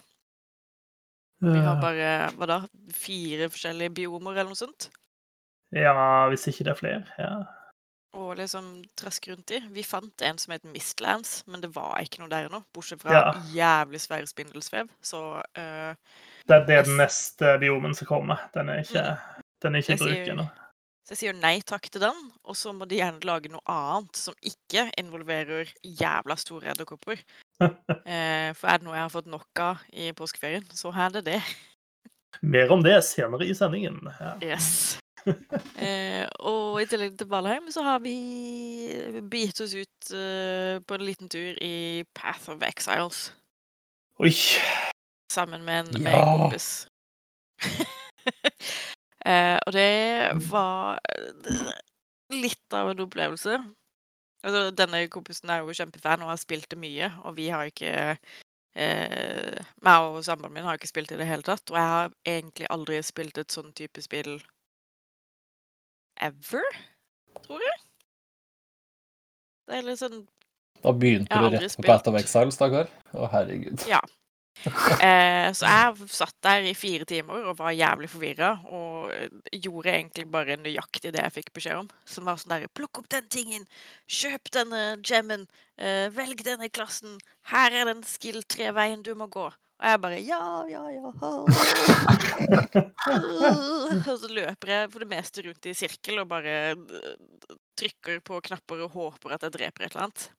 [1.41, 2.61] Vi har bare hva da,
[2.97, 4.89] fire forskjellige biomer eller noe sånt.
[5.75, 5.93] Ja,
[6.31, 7.01] hvis ikke det er flere.
[7.21, 7.33] Ja.
[8.13, 9.59] Og liksom traske rundt i.
[9.75, 12.63] Vi fant en som het Mistlands, men det var ikke noe der ennå.
[12.73, 13.33] Bortsett fra Ja.
[13.53, 14.87] jævlig svære spindelsvev.
[15.03, 15.93] Så uh,
[16.47, 18.47] Det, det er den neste biomen som kommer.
[18.53, 19.17] Den er ikke,
[19.61, 20.05] den er ikke i Mm.
[20.05, 20.47] Bruk ennå.
[21.07, 24.15] Så jeg sier nei takk til den, og så må de gjerne lage noe annet
[24.19, 27.17] som ikke involverer jævla store edderkopper.
[28.07, 31.23] Eh, for er det noe jeg har fått nok av i påskeferien, så er det
[31.25, 31.39] det.
[32.41, 33.97] Mer om det senere i sendingen.
[34.19, 34.35] Ja.
[34.43, 34.99] Yes.
[35.77, 38.13] Eh, og i tillegg til Valheim så har vi
[39.29, 43.27] begitt oss ut eh, på en liten tur i Path of Exiles
[44.23, 44.31] Oi.
[45.33, 46.23] sammen med en, med Ja.
[46.23, 46.69] en kompis.
[49.25, 49.91] eh, og det
[50.49, 51.69] var eh,
[52.33, 53.59] litt av en opplevelse.
[54.47, 57.93] Altså, denne kompisen er jo kjempefan og har spilt det mye, og vi har ikke
[58.77, 61.65] eh, meg og samboeren min har ikke spilt i det hele tatt.
[61.73, 64.37] Og jeg har egentlig aldri spilt et sånn type spill
[66.21, 66.65] ever,
[67.45, 67.79] tror jeg.
[69.67, 70.21] Det er litt sånn
[70.83, 71.83] Da begynte du rett på.
[71.87, 72.91] Path of Exile, stakkar.
[73.13, 73.83] Å, herregud.
[73.89, 74.01] Ja.
[75.05, 79.91] Eh, så jeg satt der i fire timer og var jævlig forvirra og eh, gjorde
[79.93, 81.91] egentlig bare nøyaktig det jeg fikk beskjed om.
[82.09, 83.67] Som var sånn der Plukk opp den tingen!
[84.09, 85.45] Kjøp denne gemmen!
[85.77, 87.19] eh, velg denne klassen!
[87.51, 89.45] Her er den skill-tre-veien du må gå!
[89.77, 91.11] Og jeg bare Ja, ja, ja.
[94.07, 97.11] Og så løper jeg for det meste rundt i sirkel og bare eh,
[97.77, 100.29] trykker på knapper og håper at jeg dreper et eller annet.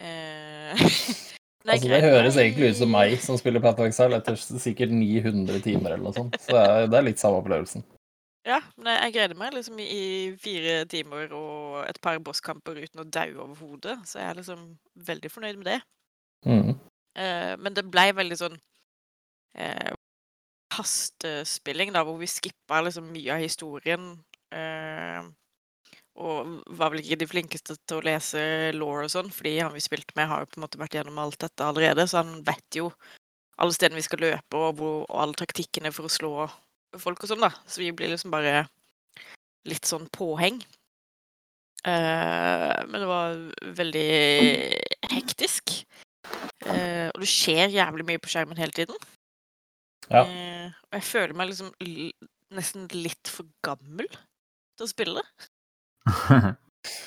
[0.00, 0.74] Eh,
[1.68, 6.06] Altså, det høres egentlig ut som meg som spiller Exile etter sikkert 900 timer eller
[6.06, 6.38] noe sånt.
[6.40, 7.84] Så det er, det er litt samme opplevelsen.
[8.48, 13.04] Ja, men jeg greide meg liksom i fire timer og et par bosskamper uten å
[13.04, 14.62] daue overhodet, så jeg er liksom
[15.10, 15.80] veldig fornøyd med det.
[16.48, 16.72] Mm.
[17.18, 18.56] Eh, men det blei veldig sånn
[19.58, 19.92] eh,
[20.76, 24.12] hastespilling, da, hvor vi skippa liksom mye av historien.
[24.54, 25.22] Eh,
[26.20, 28.42] og var vel ikke de flinkeste til å lese
[28.76, 31.20] law og sånn, fordi han vi spilte med, har jo på en måte vært gjennom
[31.22, 32.90] alt dette allerede, så han vet jo
[33.60, 36.34] alle stedene vi skal løpe, og, hvor, og alle taktikkene for å slå
[37.00, 37.52] folk og sånn, da.
[37.68, 38.64] Så vi blir liksom bare
[39.68, 40.60] litt sånn påheng.
[41.80, 43.38] Uh, men det var
[43.78, 44.08] veldig
[45.12, 45.78] hektisk.
[46.74, 48.98] Eh, og det skjer jævlig mye på skjermen hele tiden.
[50.10, 50.24] Ja.
[50.24, 51.70] Eh, og jeg føler meg liksom
[52.56, 55.48] nesten litt for gammel til å spille det.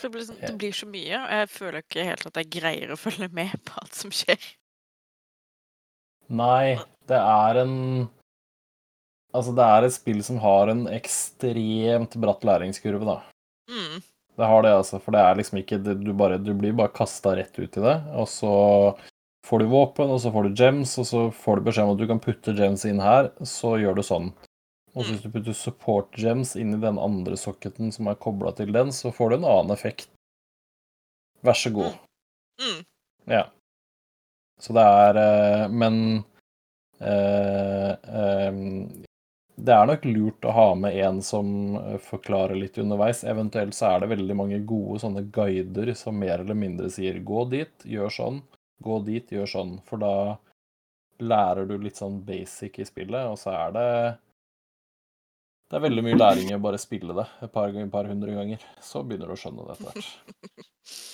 [0.03, 2.99] Blir, sånn, det blir så mye, og jeg føler ikke helt at jeg greier å
[2.99, 4.51] følge med på alt som skjer.
[6.33, 6.77] Nei,
[7.09, 7.79] det er en
[9.33, 13.15] Altså, det er et spill som har en ekstremt bratt læringskurve, da.
[13.65, 13.95] Mm.
[14.37, 14.99] Det har det, altså.
[15.01, 17.95] For det er liksom ikke Du, bare, du blir bare kasta rett ut i det,
[18.13, 18.53] og så
[19.45, 22.01] får du våpen, og så får du gems, og så får du beskjed om at
[22.01, 24.31] du kan putte gems inn her, så gjør du sånn.
[24.93, 28.53] Og så hvis du putter support gems inn i den andre socketen som er kobla
[28.55, 30.11] til den, så får du en annen effekt.
[31.43, 31.97] Vær så god.
[32.61, 32.83] Mm.
[33.33, 33.47] Ja.
[34.61, 35.95] Så det er eh, Men
[37.01, 38.59] eh, eh,
[39.55, 43.23] det er nok lurt å ha med en som eh, forklarer litt underveis.
[43.27, 47.49] Eventuelt så er det veldig mange gode sånne guider som mer eller mindre sier 'gå
[47.51, 48.41] dit, gjør sånn',
[48.81, 49.75] 'gå dit, gjør sånn'.
[49.87, 50.37] For da
[51.21, 53.89] lærer du litt sånn basic i spillet, og så er det
[55.69, 58.33] Det er veldig mye læring i å bare spille det et par, et par hundre
[58.35, 58.61] ganger.
[58.79, 61.13] Så begynner du å skjønne det etter hvert.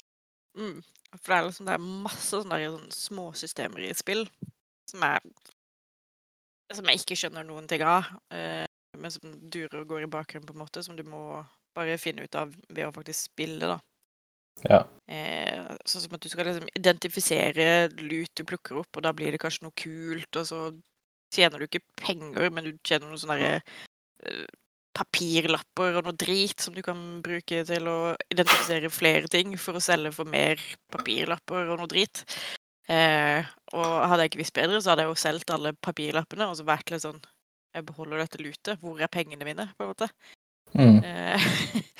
[0.57, 0.81] Mm.
[1.13, 4.25] For det er liksom det er masse sånne, sånne småsystemer i spill
[4.89, 5.23] som er
[6.75, 10.45] Som jeg ikke skjønner noen ting av, eh, men som durer og går i bakgrunnen,
[10.45, 11.41] på en måte, som du må
[11.73, 13.79] bare finne ut av ved å faktisk spille, da.
[14.67, 14.83] Ja.
[15.09, 19.33] Eh, sånn som at du skal liksom identifisere lut du plukker opp, og da blir
[19.33, 20.63] det kanskje noe kult, og så
[21.33, 24.45] tjener du ikke penger, men du tjener noen sånne eh,
[24.97, 27.99] papirlapper og noe drit som du kan bruke til å
[28.31, 32.23] identifisere flere ting for å selge for mer papirlapper og noe drit.
[32.89, 33.45] Eh,
[33.77, 36.65] og hadde jeg ikke visst bedre, så hadde jeg jo solgt alle papirlappene og så
[36.65, 37.19] vært litt sånn
[37.77, 38.79] Jeg beholder dette lutet.
[38.81, 39.67] Hvor er pengene mine?
[39.77, 40.07] på en måte.
[40.73, 41.03] Mm.
[41.05, 41.43] Eh,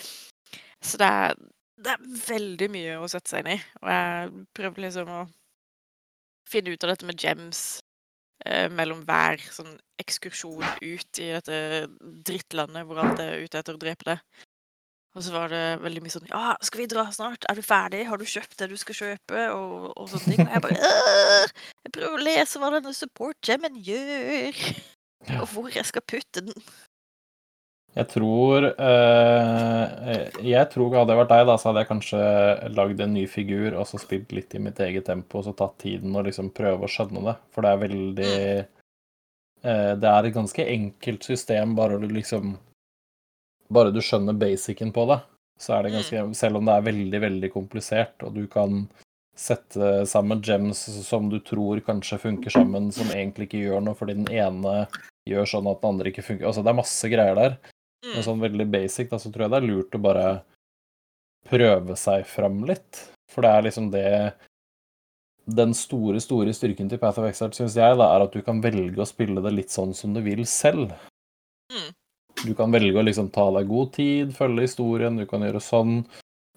[0.89, 1.35] så det er,
[1.79, 3.59] det er veldig mye å sette seg inn i.
[3.83, 5.21] Og jeg prøvde liksom å
[6.49, 7.63] finne ut av dette med gems
[8.45, 11.59] eh, mellom hver sånn ekskursjon ut i dette
[12.25, 14.45] drittlandet hvor alt er ute etter å drepe deg.
[15.17, 17.45] Og så var det veldig mye sånn Ja, skal vi dra snart?
[17.49, 18.03] Er du ferdig?
[18.05, 19.45] Har du kjøpt det du skal kjøpe?
[19.55, 20.43] Og, og sånne ting.
[20.45, 21.47] Og jeg bare «Åh,
[21.87, 24.61] Jeg prøver å lese hva denne support gemmen gjør.
[25.41, 26.53] Og hvor jeg skal putte den.
[27.97, 32.19] Jeg tror eh, Jeg tror hadde jeg vært deg, da, så hadde jeg kanskje
[32.77, 35.79] lagd en ny figur og så spilt litt i mitt eget tempo og så tatt
[35.81, 37.35] tiden og liksom prøve å skjønne det.
[37.55, 42.55] For det er veldig eh, Det er et ganske enkelt system, bare du liksom
[43.73, 45.19] Bare du skjønner basicen på det,
[45.61, 48.83] så er det ganske Selv om det er veldig, veldig komplisert, og du kan
[49.39, 54.17] sette sammen gems som du tror kanskje funker sammen, som egentlig ikke gjør noe fordi
[54.17, 54.81] den ene
[55.29, 57.55] gjør sånn at den andre ikke funker Altså, det er masse greier der.
[58.03, 58.23] Men Mm.
[58.23, 60.27] sånn veldig basic, da, så tror jeg det er lurt å bare
[61.49, 63.11] prøve seg fram litt.
[63.29, 64.33] For det er liksom det
[65.49, 68.61] Den store, store styrken til Path of Exile, syns jeg, da, er at du kan
[68.61, 70.91] velge å spille det litt sånn som du vil selv.
[71.73, 71.87] Mm.
[72.45, 76.05] Du kan velge å liksom ta deg god tid, følge historien, du kan gjøre sånn.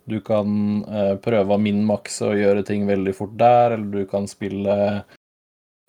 [0.07, 4.28] Du kan eh, prøve å min-makse og gjøre ting veldig fort der, eller du kan
[4.28, 4.76] spille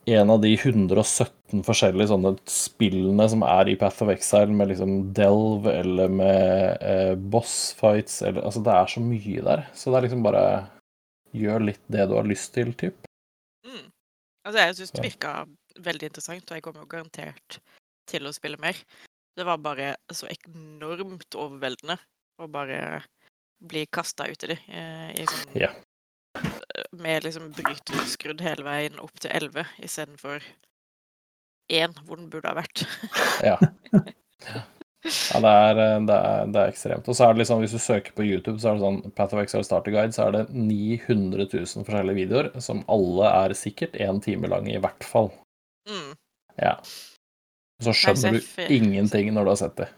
[0.06, 4.96] en av de 117 forskjellige sånne spillene som er i Path of Exile, med liksom
[5.16, 9.66] Delve eller med eh, boss fights eller Altså, det er så mye der.
[9.74, 10.46] Så det er liksom bare
[11.34, 13.08] Gjør litt det du har lyst til, typ.
[13.66, 13.88] Mm.
[14.46, 15.32] Altså, jeg syns det virka
[15.82, 17.58] veldig interessant, og jeg kommer jo garantert
[18.12, 18.78] til å spille mer.
[19.34, 21.98] Det var bare så enormt overveldende
[22.38, 23.02] å bare
[23.66, 24.60] bli kasta ut i det.
[24.70, 25.72] Eh, i sånn, Ja.
[26.98, 30.46] Med liksom bryterskrudd hele veien opp til 11 istedenfor
[31.72, 32.86] 1, hvor den burde ha vært.
[33.46, 33.58] Ja.
[35.04, 37.08] Ja, det er, eh, det, er, det er ekstremt.
[37.12, 39.36] Og så er det liksom, hvis du søker på YouTube, så er det sånn Path
[39.36, 43.98] of Exile Starter Guide, så er det 900 000 forskjellige videoer, som alle er sikkert
[44.00, 45.28] én time lange, i hvert fall.
[45.92, 46.14] Mm.
[46.56, 46.78] Ja.
[47.82, 49.90] Og så skjønner du ingenting når du har sett det.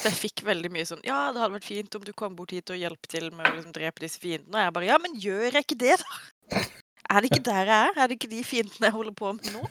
[0.00, 2.54] Så jeg fikk veldig mye sånn Ja, det hadde vært fint om du kom bort
[2.56, 4.56] hit og hjalp til med å liksom drepe disse fiendene.
[4.56, 6.62] Og jeg bare Ja, men gjør jeg ikke det, da?
[7.10, 7.98] Er det ikke der jeg er?
[7.98, 9.62] Er det ikke de fiendene jeg holder på med nå?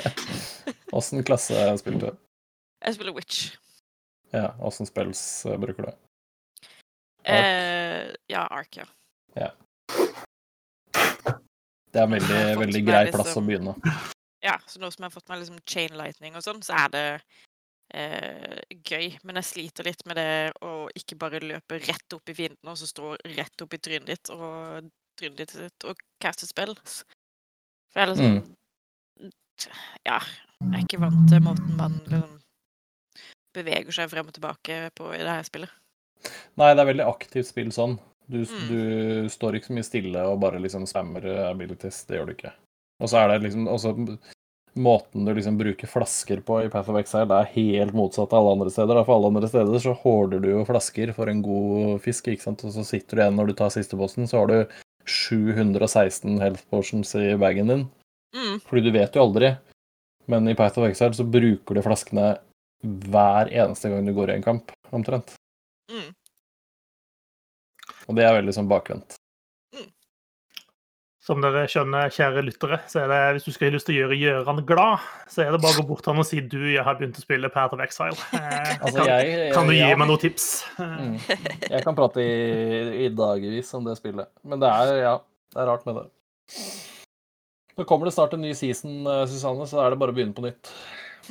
[0.96, 2.22] Åssen klasse spilte du?
[2.80, 3.50] Jeg spiller Witch.
[4.32, 5.92] Ja, åssen spills eh, bruker du?
[7.28, 8.86] Eh, ja, Ark, ja.
[11.90, 13.74] Det er en veldig, veldig grei liksom- plass å begynne.
[14.40, 16.88] Ja, så nå som jeg har fått meg liksom chain lightning og sånn, så er
[16.94, 17.04] det
[17.94, 19.18] eh, gøy.
[19.24, 22.78] Men jeg sliter litt med det å ikke bare løpe rett opp i fienden og
[22.80, 24.88] så stå rett opp i trynet ditt og
[25.20, 26.74] trynet ditt og caste spill.
[27.90, 28.56] For jeg er liksom
[30.08, 30.18] Ja,
[30.62, 32.38] jeg er ikke vant til måten man liksom
[33.52, 35.72] beveger seg frem og tilbake på i det her spillet.
[36.56, 37.98] Nei, det er veldig aktivt spill sånn.
[38.30, 38.68] Du, Mm.
[38.70, 42.04] du står ikke så mye stille og bare liksom spammer abilities.
[42.06, 42.52] Det gjør du ikke.
[43.00, 43.90] Og så er det liksom også
[44.78, 48.44] Måten du liksom bruker flasker på i Path of Exile, det er helt motsatt av
[48.44, 48.94] alle andre steder.
[48.94, 49.02] da.
[49.04, 52.62] For alle andre steder så hoarder du jo flasker for en god fisk, ikke sant.
[52.64, 54.58] Og så sitter du igjen når du tar siste bossen, så har du
[55.10, 57.84] 716 health potions i bagen din.
[58.36, 59.56] Mm, Fordi du vet jo aldri.
[60.30, 62.36] Men i Path of Exile så bruker du flaskene
[63.10, 65.34] hver eneste gang du går i en kamp, omtrent.
[65.90, 66.12] mm.
[68.08, 69.19] Og det er veldig sånn bakvendt.
[71.30, 73.98] Som dere skjønner, kjære lyttere, så er det, hvis du skal ha lyst til å
[74.00, 76.58] gjøre Gjøran glad, så er det bare å gå bort til han og si du,
[76.72, 78.18] jeg har begynt å spille Path of Exile.
[78.34, 80.46] Eh, Altså, kan, jeg, kan du gi ja, meg noen tips?
[80.80, 81.12] Mm.
[81.70, 82.32] Jeg kan prate i,
[83.04, 84.26] i dagevis om det spillet.
[84.42, 85.12] Men det er, ja,
[85.54, 86.08] det er rart med det.
[87.78, 90.34] Nå kommer det snart en ny season, eh, Susanne, så er det bare å begynne
[90.34, 90.72] på nytt.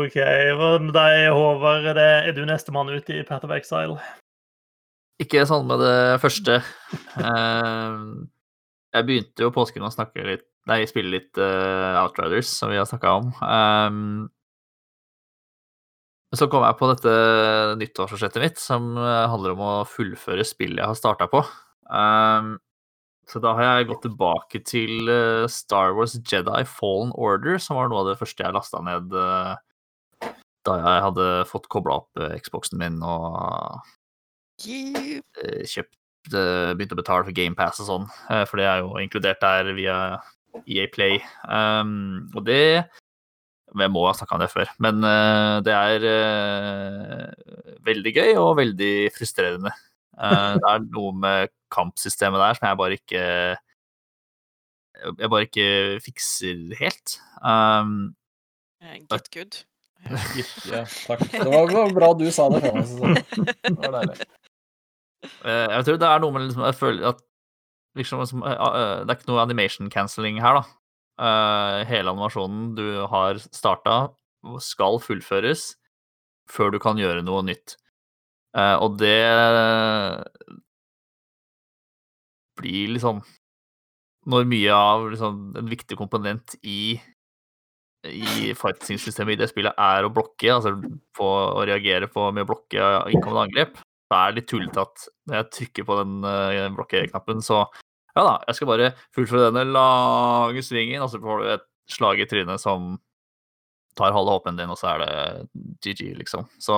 [0.00, 0.18] OK.
[0.18, 1.86] Med deg, Håvard?
[1.94, 4.02] Er, er du nestemann ut i Path of Exile?
[5.20, 6.60] Ikke sånn med det første.
[7.20, 7.96] Eh,
[8.96, 12.84] jeg begynte jo påsken å snakke litt Nei, spille litt eh, Outriders, som vi har
[12.86, 13.30] snakka om.
[13.40, 14.26] Um,
[16.36, 17.14] så kom jeg på dette
[17.80, 21.40] nyttårsforsettet mitt, som eh, handler om å fullføre spillet jeg har starta på.
[23.30, 27.90] Så da har jeg gått tilbake til eh, Star Wars Jedi Fallen Order, som var
[27.90, 29.52] noe av det første jeg lasta ned eh,
[30.66, 33.92] da jeg hadde fått kobla opp eh, Xboxen min og eh,
[34.60, 39.40] kjøpt eh, Begynt å betale for GamePass og sånn, eh, for det er jo inkludert
[39.42, 39.96] der via
[40.66, 41.20] EA Play.
[41.46, 42.84] Um, og det
[43.70, 47.26] Jeg må ha snakka om det før, men uh, det er uh,
[47.86, 49.70] veldig gøy og veldig frustrerende.
[50.18, 53.26] Uh, det er noe med kampsystemet der som jeg bare ikke
[55.20, 55.68] Jeg bare ikke
[56.02, 57.14] fikser helt.
[57.46, 58.10] Um,
[58.82, 59.56] Eh, Get good.
[60.72, 61.20] Ja, takk.
[61.30, 62.60] Det var, det var bra du sa det.
[63.62, 64.28] Det var deilig.
[65.22, 67.20] Eh, Jeg tror det er noe med liksom, jeg føler at
[67.98, 70.64] liksom, eh, eh, Det er ikke noe animation cancelling her, da.
[71.84, 74.08] Hele animasjonen du har starta,
[74.64, 75.74] skal fullføres
[76.48, 77.74] før du kan gjøre noe nytt.
[78.56, 79.20] Og det
[82.58, 83.20] blir liksom
[84.30, 87.00] Når mye av liksom, en viktig komponent i
[88.08, 90.70] i fighting-systemet i det spillet er å blokke, altså
[91.18, 93.74] på å reagere på med å blokke innkommende angrep,
[94.10, 97.62] så er det litt tullete at når jeg trykker på den uh, blokkeknappen, så
[98.16, 102.22] ja da, jeg skal bare fullføre denne lange svingen, og så får du et slag
[102.22, 102.96] i trynet som
[103.98, 105.12] tar halve håpen din, og så er det
[105.84, 106.48] GG, liksom.
[106.62, 106.74] Så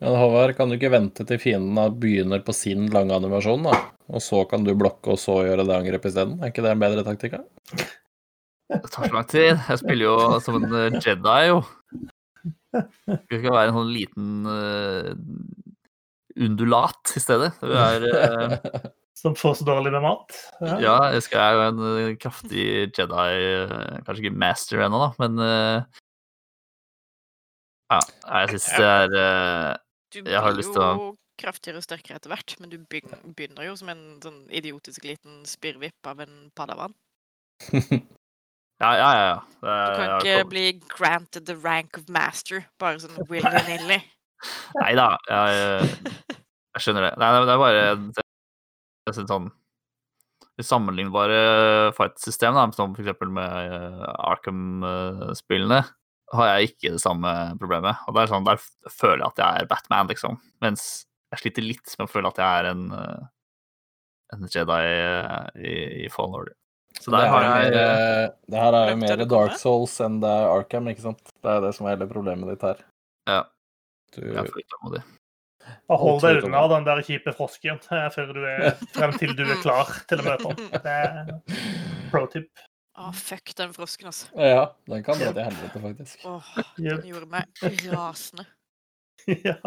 [0.00, 3.76] Men Håvard, kan du ikke vente til fienden begynner på sin lange animasjon, da?
[4.08, 6.38] Og så kan du blokke, og så gjøre det angrepet isteden?
[6.40, 7.36] Er ikke det en bedre taktikk?
[8.70, 9.58] det tar så lang tid.
[9.68, 11.60] Jeg spiller jo som en eh, Jedi, jo.
[13.28, 15.08] Det skal være en sånn liten eh,
[16.40, 17.52] undulat i stedet.
[17.60, 18.58] Hun er
[19.20, 20.32] Som får så dårlig med mat?
[20.80, 22.62] Ja, jeg er jo en eh, kraftig
[22.96, 25.82] Jedi, eh, kanskje ikke master ennå, da, men eh,
[27.90, 27.98] Ja,
[28.40, 29.80] jeg syns det er
[30.14, 31.10] Du Jeg har blir lyst til å- jo
[31.40, 36.06] kraftigere og sterkere etter hvert, men du begynner jo som en sånn idiotisk liten spirrvipp
[36.06, 36.94] av en padawan.
[38.80, 39.24] Ja, ja, ja.
[39.28, 39.40] ja.
[39.60, 43.98] Det, Du er- kan ikke bli granted the rank of master, bare sånn willy-nilly.
[44.80, 45.94] Nei da, jeg,
[46.76, 47.14] jeg skjønner det.
[47.20, 48.26] Nei, det er bare det,
[49.08, 49.50] jeg synes sånn
[50.60, 55.82] sammenlignbare fight-system, da, som for eksempel med eh, Arkham-spillene,
[56.36, 58.02] har jeg ikke det samme problemet.
[58.06, 58.60] Og det er sånn, Der
[58.92, 60.38] føler jeg at jeg er Batman, liksom.
[60.62, 60.86] Mens
[61.32, 63.28] jeg sliter litt med å føle at jeg er en, eh,
[64.36, 66.56] en Jedi eh, i, i Fallen Order.
[67.00, 69.56] Så der det, har er jeg mer, det her er jo mer Dark?
[69.58, 71.34] Souls enn det er Arkham, ikke sant?
[71.38, 72.82] Det er det som er hele problemet ditt her.
[73.30, 73.44] Ja.
[74.16, 75.02] Du, utålmodig.
[75.92, 79.44] Og hold deg unna den der kjipe frosken eh, før du er, frem til du
[79.44, 80.70] er klar til å møte den.
[80.74, 81.32] Det er
[82.10, 82.50] pro tip.
[83.00, 84.28] Å, fuck den frosken, altså.
[84.36, 86.24] ja, den kan dra til helvete, faktisk.
[86.28, 86.48] Åh,
[86.80, 87.02] Yep.
[87.02, 88.46] den gjorde meg rasende.
[89.44, 89.58] Ja.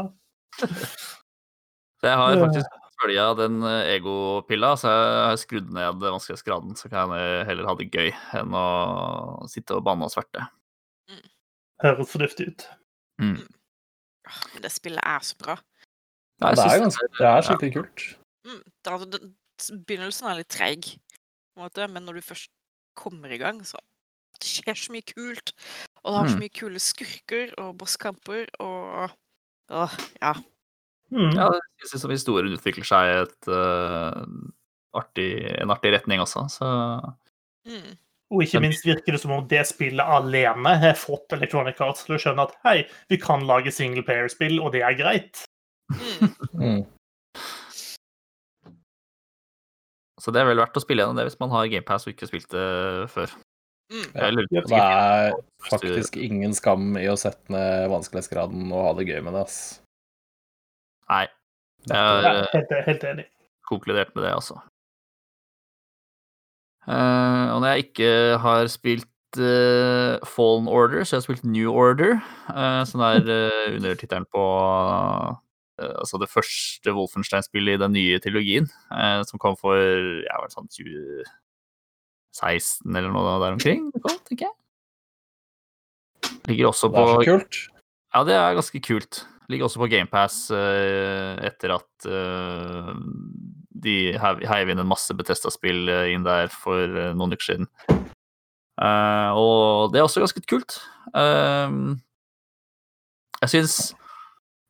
[0.57, 6.75] Så jeg har faktisk følga den egopilla, ego-pilla, så jeg har skrudd ned vanskelighetsgraden.
[6.79, 8.65] Så kan jeg heller ha det gøy enn å
[9.51, 10.47] sitte og banne og sverte.
[11.83, 12.65] Høres fornuftig ut.
[13.21, 13.37] Mm.
[14.53, 15.55] Men det spillet er så bra.
[16.41, 18.05] Ja, det, er ganske, det er skikkelig kult.
[18.47, 19.19] Mm, det altså,
[19.87, 20.87] begynnelsen er litt treig,
[21.53, 22.51] på en måte, men når du først
[22.99, 23.77] kommer i gang, så
[24.41, 25.51] Det skjer så mye kult.
[26.03, 26.39] Og det har så Mm.
[26.41, 29.11] mye kule skurker og bosskamper og
[29.71, 30.33] Åh, ja.
[31.11, 31.31] Mm.
[31.37, 33.47] Ja, jeg synes som historien utvikler seg i et,
[34.93, 35.29] artig,
[35.61, 36.67] en artig retning også, så
[37.65, 37.95] Mm.
[38.33, 42.15] Og ikke minst virker det som om det spillet alene har fått Electronic Arts til
[42.17, 42.77] å skjønne at hei,
[43.11, 45.43] vi kan lage singleplayer-spill, og det er greit.
[46.57, 46.81] Mm.
[50.23, 52.29] Så det er vel verdt å spille gjennom det hvis man har GamePass og ikke
[52.29, 52.67] spilt det
[53.11, 53.33] før.
[53.91, 54.05] Mm.
[54.37, 55.33] Lurer Og på det er
[55.67, 59.57] faktisk ingen skam i å sette ned vanskelighetsgraden og ha det gøy med det, ass.
[61.11, 61.25] Nei,
[61.89, 63.25] jeg er eh, helt, helt enig.
[63.67, 64.61] konkludert med det, altså.
[66.83, 68.11] Eh, og når jeg ikke
[68.43, 72.13] har spilt eh, Fallen Order, så jeg har spilt New Order,
[72.51, 74.43] eh, som er uh, undertittelen på
[75.83, 78.67] altså det første Wolfenstein-spillet i den nye trilogien,
[79.25, 83.89] som kom for ja, var det sånn 2016 eller noe der omkring.
[84.29, 84.53] tenker jeg.
[86.51, 87.55] Ligger også Det er så kult.
[88.13, 89.13] ja, det er ganske kult.
[89.49, 91.89] Ligger også på GamePass uh, etter at
[93.83, 97.69] de heiv inn en masse Betesta-spill eh, inn der for eh, noen uker siden.
[98.73, 100.79] Uh, og det er også ganske kult.
[101.13, 101.93] Uh,
[103.43, 103.75] jeg syns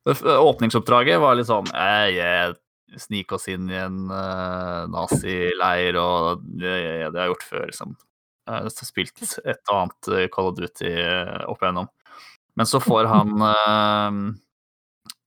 [0.04, 2.50] åpningsoppdraget var litt sånn eh, yeah,
[3.00, 6.74] Snike oss inn i en uh, nazileir, og det,
[7.08, 7.94] det har jeg gjort før, liksom.
[8.44, 10.90] Jeg har spilt et og annet Call of Duty
[11.48, 11.88] opp igjennom.
[12.54, 14.18] Men så får han uh,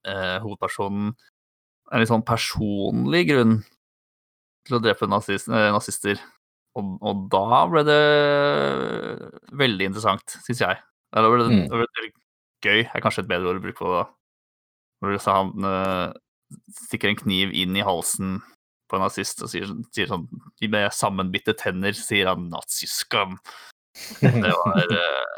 [0.11, 1.09] uh, hovedpersonen
[1.91, 3.57] en litt sånn personlig grunn
[4.67, 6.19] til å drepe nazis, eh, nazister.
[6.77, 8.01] Og, og da ble det
[9.57, 10.77] veldig interessant, syns jeg.
[11.15, 11.63] Da ble det, Mm.
[11.71, 12.11] veldig
[12.65, 14.05] gøy, er kanskje et bedre ord å bruke på det.
[15.01, 16.13] Hvor han eh,
[16.87, 18.39] stikker en kniv inn i halsen
[18.87, 20.23] på en nazist og sier, sier sånn
[20.71, 23.37] Med sammenbitte tenner sier han 'naziskam'.
[24.21, 25.37] Det var, eh,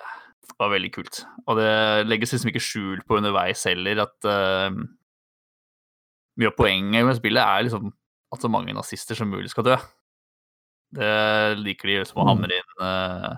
[0.59, 1.23] var veldig kult.
[1.47, 4.69] Og det legges liksom ikke skjul på underveis heller at uh,
[6.39, 7.93] mye av poenget med spillet er liksom
[8.29, 9.77] at så mange nazister som mulig skal dø.
[10.95, 11.09] Det
[11.61, 13.33] liker de som å hamre inn uh,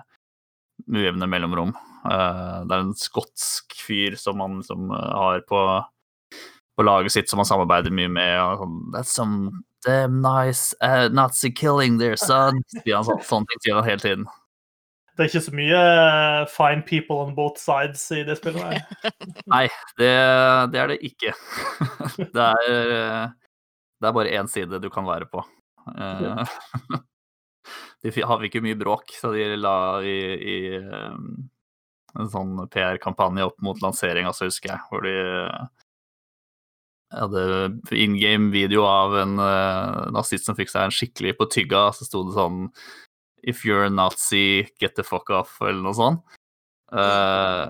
[0.86, 1.74] med ujevne mellomrom.
[2.04, 5.60] Uh, det er en skotsk fyr som man som eh, har på,
[6.76, 8.34] på laget sitt som han samarbeider mye med.
[8.40, 12.62] Og sånn, That's some damn nice uh, Nazi killing their son.
[12.82, 14.30] Sier han sånn, sånne ting sier han hele tiden.
[15.12, 18.64] Det er ikke så mye uh, fine people on both sides i det spillet.
[18.64, 19.12] nei.
[19.54, 19.66] Nei,
[20.00, 20.12] det,
[20.72, 21.34] det er det ikke.
[22.36, 23.26] Det er, eh,
[24.02, 25.44] det er bare én side du kan være på.
[25.94, 26.42] Eh,
[28.02, 31.12] De har ikke mye bråk, så de la i, i eh,
[32.18, 35.84] en sånn PR-kampanje opp mot lanseringa, så husker jeg, hvor de eh,
[37.14, 37.44] hadde
[37.94, 42.24] in game-video av en uh, nazist som fikk seg en skikkelig på tygga, så sto
[42.26, 42.64] det sånn
[43.44, 46.36] If you're a Nazi, get the fuck off, eller noe sånt.
[46.94, 47.68] Uh,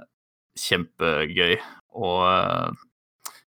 [0.61, 1.57] kjempegøy.
[1.97, 2.83] Og uh,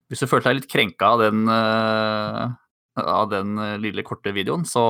[0.10, 2.42] hvis du følte deg litt krenka av den, eh,
[3.02, 4.86] av den eh, lille, korte videoen, så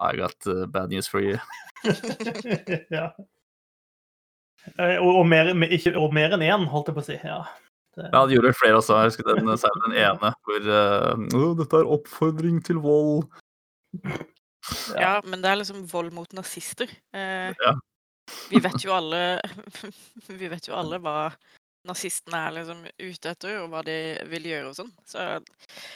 [0.00, 1.36] I got eh, bad news for you.
[2.96, 3.10] ja.
[4.78, 7.18] Eh, Og, og, mer, mer- ikke, og mer enn én, holdt jeg på å si.
[7.24, 7.42] Ja.
[7.96, 8.96] Det, Ja, det gjorde flere også.
[9.00, 13.24] Jeg husker den, særlig den ene hvor uh, Dette er oppfordring til vold.
[14.94, 16.90] Ja, men det er liksom vold mot nazister.
[17.16, 17.74] Eh, Ja.
[18.46, 19.40] Vi vet jo alle
[20.40, 21.14] Vi vet jo alle hva
[21.88, 23.96] nazistene er liksom ute etter, og hva de
[24.30, 24.90] vil gjøre og sånn.
[25.08, 25.26] Så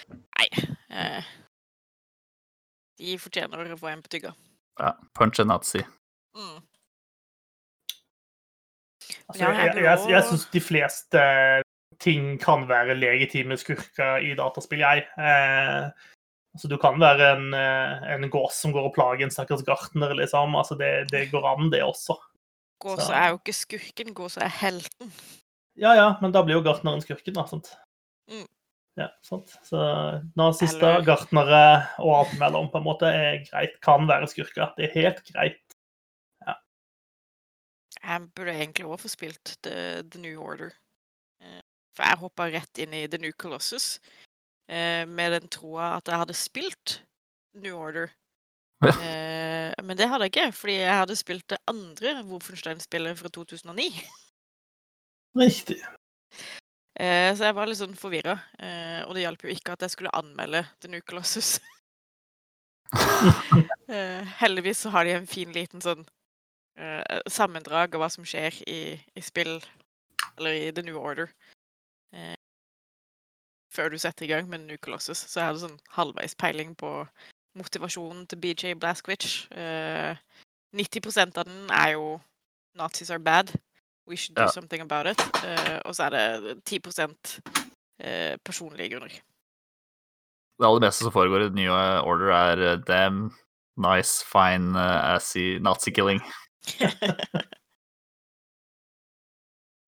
[0.08, 0.48] nei.
[0.94, 1.32] Eh,
[3.00, 4.32] de fortjener å få en på tygga.
[4.80, 5.82] Ja, punch a nazi.
[6.34, 6.58] Mm.
[9.28, 11.22] altså, Ja, jeg jeg jeg, jeg, syns de fleste
[12.02, 15.04] ting kan være legitime skurker i dataspill, jeg.
[15.18, 15.90] Eh,
[16.56, 20.14] altså, du kan være en, eh, en gås som går og plager en stakkars gartner,
[20.18, 20.56] liksom.
[20.58, 22.18] Altså, det, det går an, det også.
[22.82, 25.12] Gåsa er jo ikke skurken, Gåsa er helten.
[25.76, 27.44] Ja ja, men da blir jo gartneren skurken, da.
[27.50, 27.72] sant?
[28.30, 28.46] Mm.
[28.96, 29.50] Ja, sant.
[29.66, 29.78] Så
[30.38, 31.62] nazister, Eller- gartnere
[31.98, 33.80] og alt mellom på en måte er greit.
[33.82, 34.70] Kan være skurker.
[34.76, 35.74] Det er helt greit.
[36.46, 36.54] Ja.
[38.04, 40.70] Jeg burde egentlig også få spilt The, The New Order.
[41.42, 41.60] Eh,
[41.96, 44.00] For jeg hoppa rett inn i The New Colossus
[44.68, 47.00] eh, med den troa at jeg hadde spilt
[47.54, 48.08] New Order.
[48.84, 49.72] Ja.
[49.82, 53.88] Men det hadde jeg ikke, fordi jeg hadde spilt det andre Wolfenstein-spillet fra 2009.
[55.36, 55.80] Riktig.
[57.00, 58.36] Eh, Så jeg var litt sånn forvirra.
[59.08, 61.60] Og det hjalp jo ikke at jeg skulle anmelde The New Colossus.
[63.88, 66.06] Eh, Heldigvis så har de en fin liten sånn
[66.80, 69.58] eh, sammendrag av hva som skjer i, i spill,
[70.38, 71.28] eller i The New Order.
[72.16, 72.32] eh,
[73.74, 75.18] Før du setter i gang med New Colossus.
[75.28, 76.90] Så jeg hadde sånn halvveis peiling på
[77.58, 79.50] motivasjonen til BJ Blazkowicz.
[79.52, 80.16] Eh,
[80.74, 82.20] 90% av den er jo
[82.74, 83.52] 'Nazis are bad'.
[84.06, 84.48] We should do Ja.
[84.52, 85.20] something about it.
[85.44, 89.08] Uh, og så er det 10 uh, personlige grunner.
[90.60, 93.32] Det aller meste som foregår i The New Order, er eh, damn
[93.76, 96.20] nice, fine, uh, assy nazi-killing.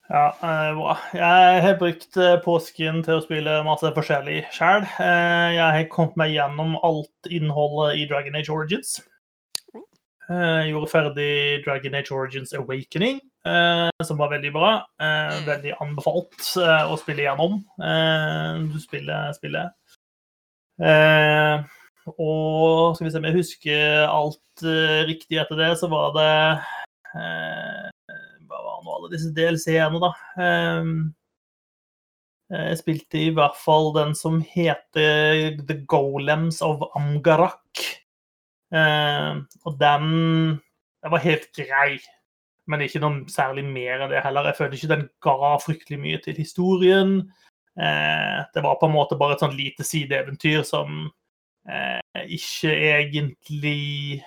[0.08, 0.92] Ja, eh, bra.
[1.18, 4.84] Jeg har brukt eh, påsken til å spille masse forskjellig sjøl.
[5.02, 9.00] Jeg har kommet meg gjennom alt innholdet i Dragon Age Origins.
[9.74, 13.35] Eh, Jeg gjorde ferdig Dragon Age Origins Awakening, eh,
[14.04, 14.70] som var veldig bra.
[15.00, 15.44] Eh, Mm.
[15.46, 17.58] Veldig anbefalt eh, å spille gjennom.
[17.82, 19.72] Eh, Du spiller spillet.
[20.82, 21.64] Eh,
[22.18, 26.32] Og skal vi se om jeg husker alt eh, riktig etter det, så var det
[27.18, 27.86] eh,
[28.46, 30.10] Hva var nå alle disse DLC-ene, da?
[30.38, 30.84] Eh,
[32.56, 37.82] Jeg spilte i hvert fall den som heter The Golems of Amgarak.
[38.70, 39.32] Eh,
[39.66, 40.06] og den,
[41.02, 41.98] den var helt grei,
[42.66, 44.50] men ikke noe særlig mer enn det heller.
[44.50, 47.16] Jeg følte ikke den ga fryktelig mye til historien.
[47.78, 51.08] Eh, det var på en måte bare et sånn lite sideeventyr som
[51.68, 54.22] eh, ikke egentlig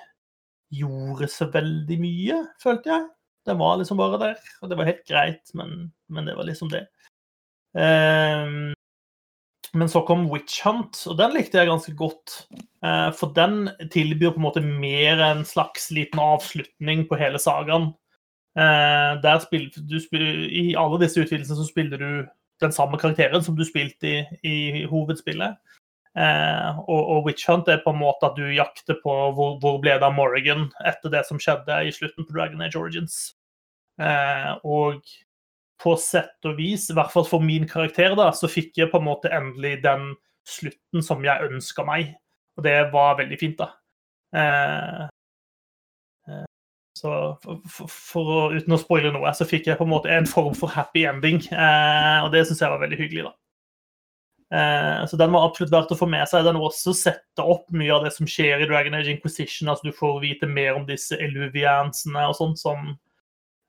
[0.70, 3.08] gjorde så veldig mye, følte jeg.
[3.50, 6.70] Den var liksom bare der, og det var helt greit, men, men det var liksom
[6.72, 6.84] det.
[7.78, 8.76] Eh,
[9.74, 12.36] men så kom Witch Hunt, og den likte jeg ganske godt.
[12.86, 17.92] Eh, for den tilbyr på en måte mer en slags liten avslutning på hele sagaen.
[18.60, 22.12] Eh, der spill, du spiller, I alle disse utvidelsene så spiller du
[22.60, 25.60] den samme karakteren som du spilte i, i hovedspillet.
[26.20, 29.78] Eh, og, og Witch Hunt er på en måte at du jakter på hvor, hvor
[29.80, 33.20] ble det av Morrigan etter det som skjedde i slutten på Dragon Age Origins.
[34.02, 35.06] Eh, og
[35.80, 39.00] på sett og vis, i hvert fall for min karakter, da, så fikk jeg på
[39.00, 40.12] en måte endelig den
[40.50, 42.12] slutten som jeg ønska meg.
[42.60, 43.70] Og det var veldig fint, da.
[44.36, 45.08] Eh, eh,
[47.00, 47.12] så
[47.44, 50.56] for, for, for uten å spoile noe, så fikk jeg på en måte en form
[50.58, 51.40] for happy ending.
[51.54, 53.36] Eh, og det syns jeg var veldig hyggelig, da.
[54.50, 56.46] Eh, så den var absolutt verdt å få med seg.
[56.48, 59.70] Den var også setter opp mye av det som skjer i Dragon Age Inquisition.
[59.70, 62.96] altså Du får vite mer om disse eluviansene og sånt som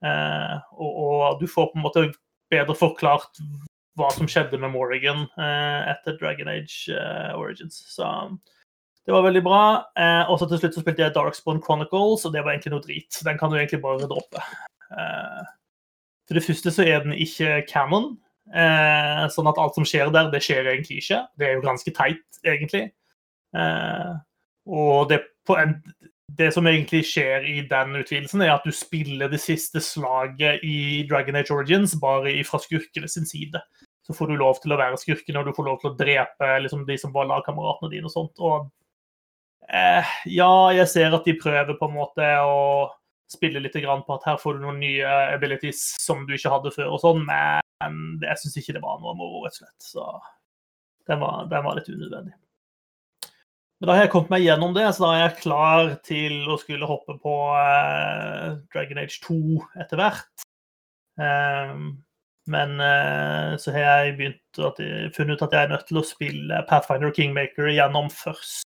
[0.04, 2.06] eh, og, og du får på en måte
[2.50, 3.42] bedre forklart
[3.98, 7.82] hva som skjedde med Morrigan eh, etter Dragon Age eh, Origins.
[7.92, 8.08] Så
[9.06, 9.62] det var veldig bra.
[9.98, 12.84] Eh, og så til slutt så spilte jeg Darkspawn Chronicles, og det var egentlig noe
[12.84, 13.22] drit.
[13.26, 14.42] Den kan du egentlig bare droppe.
[14.92, 15.40] Eh,
[16.28, 18.12] for det første så er den ikke canon.
[18.50, 21.24] Eh, sånn at alt som skjer der, det skjer egentlig ikke.
[21.38, 22.88] Det er jo ganske teit, egentlig.
[23.56, 24.12] Eh,
[24.70, 25.20] og det,
[25.56, 25.76] en,
[26.38, 31.06] det som egentlig skjer i den utvidelsen, er at du spiller det siste slaget i
[31.10, 33.62] Dragon Age Origins bare fra skurkene sin side.
[34.06, 36.52] Så får du lov til å være skurken, og du får lov til å drepe
[36.64, 38.38] liksom, de som var lagkameratene dine og sånt.
[38.42, 38.70] Og
[39.74, 42.90] eh, ja, jeg ser at de prøver på en måte å
[43.30, 45.06] spille litt på at her får du noen nye
[45.36, 49.14] abilities som du ikke hadde før, og sånn, men jeg syns ikke det var noe
[49.14, 49.90] moro, rett og slett.
[49.92, 50.06] Så
[51.08, 52.34] den var, den var litt unødvendig.
[53.80, 56.58] Men da har jeg kommet meg gjennom det, så da er jeg klar til å
[56.60, 59.38] skulle hoppe på eh, Dragon Age 2
[59.80, 60.44] etter hvert.
[61.20, 61.86] Um,
[62.50, 66.00] men eh, så har jeg begynt at jeg, funnet ut at jeg er nødt til
[66.00, 68.66] å spille Pathfinder Kingmaker gjennom først.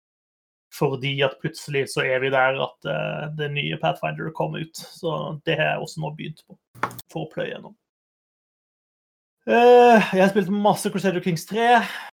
[0.77, 4.77] Fordi at plutselig så er vi der at uh, det nye Pathfinder kommer ut.
[4.77, 6.57] Så det har jeg også nå begynt på,
[7.11, 7.75] for å pløye gjennom.
[9.47, 11.67] Uh, jeg spilt masse Crusader Kings 3.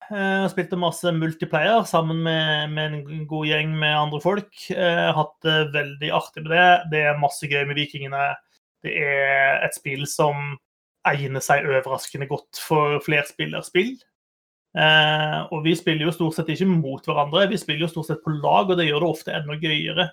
[0.07, 4.53] Jeg har spilt masse multiplayer sammen med, med en god gjeng med andre folk.
[4.71, 6.69] Har hatt det veldig artig med det.
[6.93, 8.29] Det er masse gøy med vikingene.
[8.85, 10.55] Det er et spill som
[11.07, 13.97] egner seg overraskende godt for flerspillerspill.
[14.77, 18.21] Eh, og vi spiller jo stort sett ikke mot hverandre, vi spiller jo stort sett
[18.25, 20.11] på lag, og det gjør det ofte enda gøyere.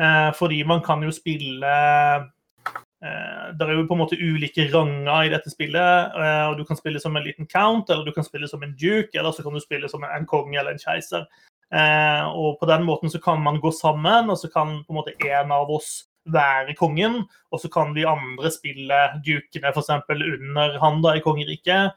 [0.00, 5.24] Eh, fordi man kan jo spille eh, Det er jo på en måte ulike ranger
[5.24, 6.16] i dette spillet.
[6.16, 8.76] eh, og Du kan spille som en liten count, eller du kan spille som en
[8.76, 11.26] duke, eller så kan du spille som en konge eller en keiser.
[11.74, 15.00] Eh, og på den måten så kan man gå sammen, og så kan på en
[15.00, 19.90] måte en av oss være kongen, og så kan vi andre spille dukene f.eks.
[20.10, 21.94] under han da i kongeriket.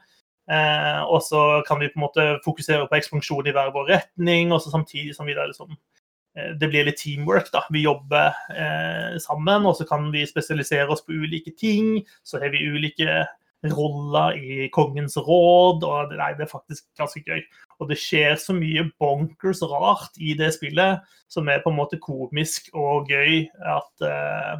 [0.50, 4.54] Eh, og så kan vi på en måte fokusere på ekspansjon i hver vår retning,
[4.54, 7.62] og så samtidig som vi da liksom eh, Det blir litt teamwork, da.
[7.70, 12.00] Vi jobber eh, sammen, og så kan vi spesialisere oss på ulike ting.
[12.24, 13.26] Så har vi ulike
[13.68, 17.42] roller i kongens råd, og nei, det er faktisk ganske gøy.
[17.80, 22.00] Og det skjer så mye bonkers rart i det spillet som er på en måte
[22.00, 23.44] komisk og gøy
[23.76, 24.54] at eh,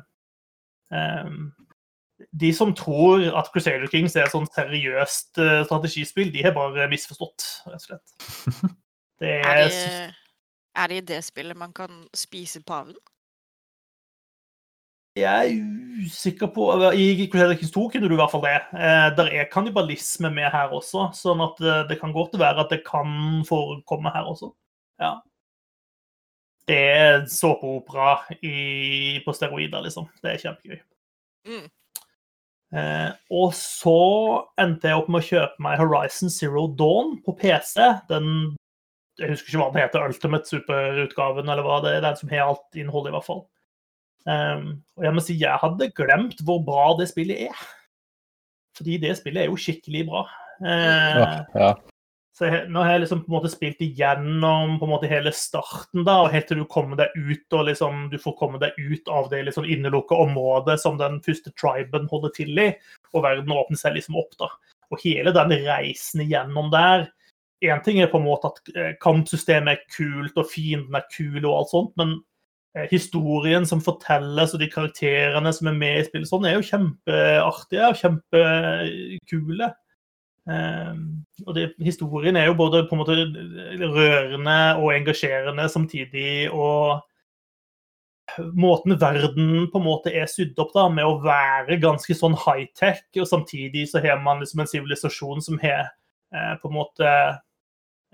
[0.97, 1.51] em,
[2.37, 6.89] De som tror at Crusader Kings er et sånn seriøst eh, strategispill, de har bare
[6.93, 8.75] misforstått, rett og slett.
[9.21, 10.15] Det Er er, det,
[10.81, 12.95] er det i det spillet man kan spise paven?
[15.19, 18.55] Jeg er usikker på I Crusader Kings 2 kunne du i hvert fall det.
[18.73, 22.71] Eh, der er kannibalisme med her også, sånn at eh, det kan godt være at
[22.73, 24.53] det kan forekomme her også.
[25.03, 25.17] Ja.
[26.71, 28.15] Det er såpeopera
[28.47, 30.07] i- på steroider, liksom.
[30.23, 30.81] Det er kjempegøy.
[31.51, 31.69] Mm.
[32.71, 34.01] Eh, og så
[34.63, 37.79] endte jeg opp med å kjøpe meg Horizon Zero Dawn på PC.
[38.11, 38.57] Den
[39.21, 42.05] Jeg husker ikke hva den heter, Ultimate Super-utgaven, eller hva det er.
[42.07, 43.43] Den som har alt innholdet, i hvert fall.
[44.29, 44.65] Um,
[44.97, 47.67] og jeg må si, jeg hadde glemt hvor bra det spillet er.
[48.79, 50.25] Fordi det spillet er jo skikkelig bra.
[50.63, 51.73] Uh, Ja, ja.
[52.41, 55.29] Så jeg, nå har jeg liksom på en måte spilt igjennom på en måte hele
[55.37, 58.79] starten, da, og helt til du kommer deg ut og liksom, du får komme deg
[58.81, 62.71] ut av det liksom innelukka området som den første triben holder til i,
[63.13, 64.33] og verden åpner seg liksom opp.
[64.41, 64.49] da.
[64.89, 67.11] Og hele den reisen igjennom der
[67.61, 71.43] Én ting er på en måte at eh, kampsystemet er kult, og fienden er kul,
[71.43, 72.15] og alt sånt, men
[72.73, 76.65] eh, historien som fortelles, og de karakterene som er med i spillet, sånn, er jo
[76.65, 79.69] kjempeartige og kjempekule.
[80.51, 81.05] Um,
[81.47, 83.17] og det, historien er jo både på en måte
[83.95, 86.51] rørende og engasjerende samtidig.
[86.51, 87.01] Og
[88.55, 93.03] måten verden på en måte er sydd opp da, med å være ganske sånn high-tech,
[93.19, 95.89] og samtidig så har man liksom en sivilisasjon som har
[96.35, 97.07] eh, på en måte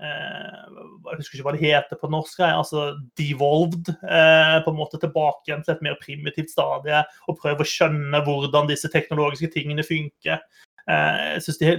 [0.01, 0.63] eh,
[1.07, 2.41] Jeg husker ikke hva det heter på norsk.
[2.47, 2.89] altså
[3.19, 7.73] Devolved eh, på en måte tilbake igjen til et mer primitivt stadie, og prøve å
[7.75, 10.45] skjønne hvordan disse teknologiske tingene funker.
[10.91, 11.73] Eh, jeg synes de,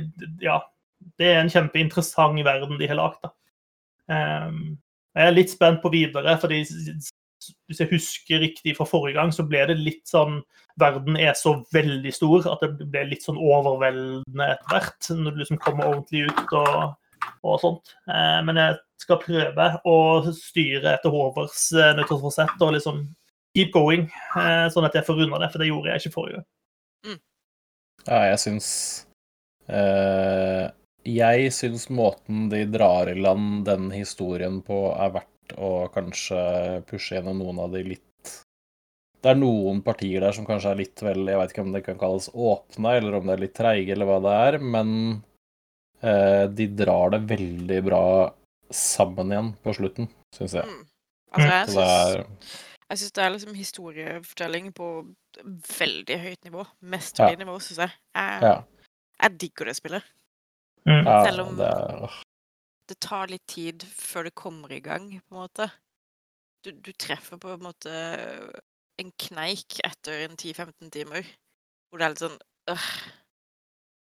[0.44, 0.60] ja,
[1.20, 3.30] det er en kjempeinteressant verden de har lagd.
[4.08, 4.78] Um,
[5.18, 9.46] jeg er litt spent på videre, fordi hvis jeg husker riktig fra forrige gang, så
[9.48, 10.42] ble det litt sånn
[10.78, 15.08] Verden er så veldig stor at det ble litt sånn overveldende etter hvert.
[15.10, 16.92] Når du liksom kommer ordentlig ut og,
[17.42, 17.96] og sånt.
[18.14, 19.96] Eh, men jeg skal prøve å
[20.38, 23.02] styre etter Håvards eh, nyttårsforsett og liksom
[23.58, 24.06] keep going,
[24.70, 26.48] sånn at jeg får unna det, for det gjorde jeg ikke forrige gang.
[28.06, 28.68] Ja, jeg syns
[29.68, 30.68] eh,
[31.08, 37.18] Jeg syns måten de drar i land den historien på, er verdt å kanskje pushe
[37.18, 38.34] gjennom noen av de litt
[39.24, 41.84] Det er noen partier der som kanskje er litt vel Jeg veit ikke om det
[41.88, 44.92] kan kalles åpne, eller om det er litt treige, eller hva det er, men
[46.02, 48.06] eh, de drar det veldig bra
[48.74, 50.68] sammen igjen på slutten, syns jeg.
[50.68, 50.88] Mm.
[51.38, 52.26] Altså, jeg er
[52.90, 54.88] jeg syns det er liksom historiefortelling på
[55.80, 56.64] veldig høyt nivå.
[56.82, 57.92] Mesterlig nivå, syns jeg.
[58.16, 58.42] jeg.
[58.48, 58.54] Ja.
[59.24, 60.04] Jeg digger det spillet.
[60.88, 61.04] Mm.
[61.06, 62.24] ja Selv om- det er,
[62.88, 65.70] Det tar litt tid før det kommer i gang, på en måte.
[66.64, 67.92] Du, du treffer på en måte
[69.00, 71.26] en kneik etter en 10-15 timer,
[71.92, 72.40] hvor det er litt sånn
[72.72, 72.88] øh,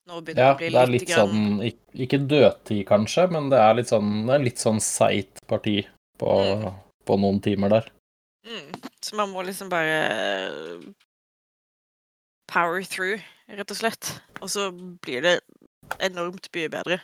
[0.07, 3.25] Nå begynner ja, det å bli det er litt litt grann sånn Ikke dødtid, kanskje,
[3.33, 5.81] men det er litt sånn Det er litt sånn seigt parti
[6.17, 6.73] på, Mm.
[7.05, 7.89] på noen timer der.
[8.47, 8.71] Mm,
[9.03, 9.99] Så man må liksom bare
[12.47, 13.21] power through,
[13.51, 14.11] rett og slett.
[14.41, 14.71] Og så
[15.03, 15.39] blir det
[16.03, 17.01] enormt mye bedre.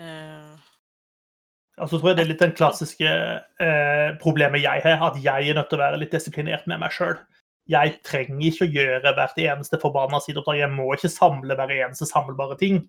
[0.00, 0.56] Uh...
[1.80, 3.10] Altså, så tror jeg det er litt den klassiske
[3.64, 6.92] eh, problemet jeg har, at jeg er nødt til å være litt disiplinert med meg
[6.92, 7.14] sjøl.
[7.70, 10.58] Jeg trenger ikke å gjøre hvert eneste forbanna sideoppdrag.
[10.60, 12.82] Jeg må ikke samle hver eneste samlebare ting.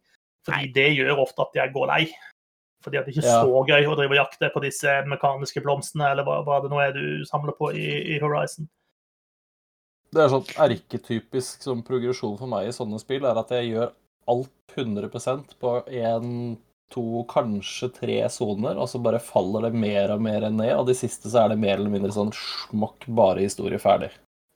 [0.48, 0.74] Fordi Nei.
[0.76, 2.02] det gjør ofte at jeg går lei.
[2.82, 3.44] Fordi at det ikke er Ja.
[3.46, 6.80] så gøy å drive og jakte på disse mekaniske blomstene, eller hva, hva det nå
[6.82, 8.68] er du samler på i, i Horizon.
[10.12, 13.94] Det er sånn erketypisk som progresjon for meg i sånne spill, er at jeg gjør
[14.32, 16.58] alt 100% på én,
[16.92, 20.96] to, kanskje tre soner, og så bare faller det mer og mer ned, og de
[20.98, 24.12] siste så er det mer eller mindre sånn smakk, bare historie ferdig.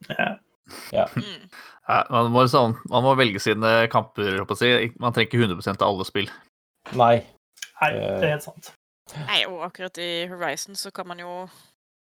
[0.10, 1.08] Ja.
[1.16, 1.48] mm.
[1.86, 4.32] Ja, man, må liksom, man må velge sine kamper.
[4.40, 4.70] holdt på å Si.
[4.98, 6.32] Man trenger ikke 100% av alle spill.
[6.98, 7.20] Nei.
[7.82, 8.72] Nei, det er helt sant.
[9.28, 11.50] Nei, og akkurat i Horizon så kan man jo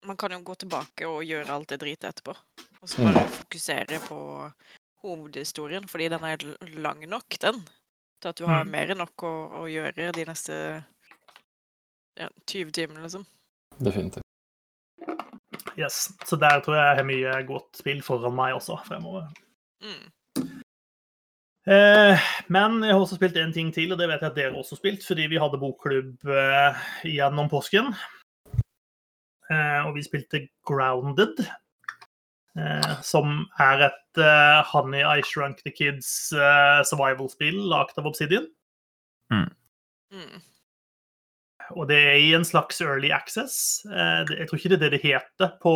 [0.04, 2.34] Man kan jo gå tilbake og gjøre alt det dritet etterpå.
[2.82, 3.14] Og så Mm.
[3.14, 4.18] bare fokusere på
[5.00, 6.36] hovedhistorien, fordi den er
[6.76, 7.62] lang nok, den.
[8.20, 8.70] Til at du har Mm.
[8.70, 9.32] mer enn nok å,
[9.62, 10.84] å gjøre de neste
[12.20, 13.24] ja, 20 timene, liksom.
[13.80, 14.22] Definitivt.
[15.78, 16.12] Yes.
[16.24, 19.26] Så der tror jeg jeg har mye godt spill foran meg også fremover.
[19.82, 20.10] Mm.
[21.64, 24.58] Eh, men jeg har også spilt en ting til, og det vet jeg at dere
[24.58, 27.92] også har spilt, fordi vi hadde bokklubb eh, gjennom påsken.
[29.50, 31.40] Eh, og vi spilte Grounded,
[32.58, 34.24] eh, som er et
[34.70, 36.06] Honey I Shrunk the Kids
[36.86, 38.46] survival-spill lagd av Obsidian.
[39.32, 39.48] Mm.
[41.72, 43.84] Og det er i en slags early access.
[43.88, 45.74] Eh, jeg tror ikke det er det det heter på,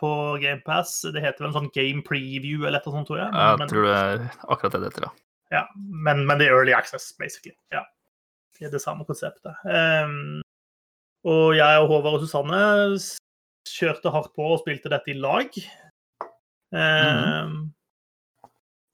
[0.00, 0.10] på
[0.42, 0.98] GamePass.
[1.14, 3.32] Det heter vel en sånn game preview eller noe sånt, tror jeg.
[3.36, 5.12] Men, Jeg tror det er akkurat det det heter, ja.
[5.60, 7.54] ja, men, men det er early access, basically.
[7.74, 7.84] Ja.
[8.58, 9.56] Det er det samme konseptet.
[9.64, 10.40] Um,
[11.28, 12.60] og jeg og Håvard og Susanne
[13.68, 15.52] kjørte hardt på og spilte dette i lag.
[16.76, 17.72] Ehm,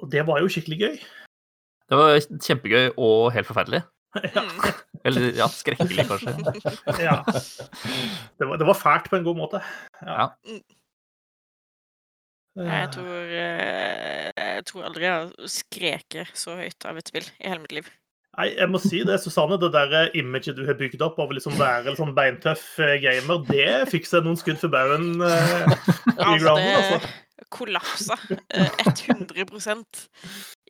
[0.03, 0.97] Og det var jo skikkelig gøy.
[1.87, 3.83] Det var kjempegøy og helt forferdelig.
[4.37, 4.43] ja.
[4.43, 4.83] Mm.
[5.07, 6.35] Eller ja, skrekkelig, kanskje.
[7.07, 7.21] ja.
[7.27, 9.61] Det, var, det var fælt på en god måte.
[10.03, 10.33] Ja.
[12.57, 17.51] Jeg tror, eh, jeg tror aldri jeg har skreket så høyt av et spill i
[17.51, 17.91] hele mitt liv.
[18.37, 19.57] Nei, jeg må si det, Susanne.
[19.61, 22.65] Det der eh, imaget du har bygd opp av å liksom være en sånn beintøff
[22.85, 27.13] eh, gamer, det fikk seg noen skudd for baugen eh, i Altså, grounden, det altså.
[27.53, 28.19] kollapsa
[28.57, 29.85] eh, 100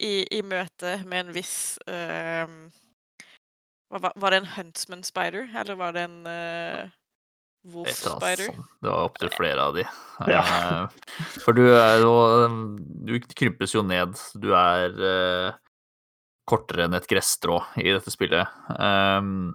[0.02, 1.56] i, i møte med en viss
[1.90, 2.46] eh,
[3.90, 6.94] var, var det en Huntsman Spider, eller var det en uh,
[7.72, 8.54] Wolf Spider?
[8.80, 9.86] Det var opptil flere av de.
[10.32, 10.40] Ja.
[10.40, 12.12] Eh, For du er jo
[13.04, 14.14] Du krympes jo ned.
[14.40, 15.56] Du er uh,
[16.48, 18.48] kortere enn et gresstrå i dette spillet.
[18.78, 19.52] Um,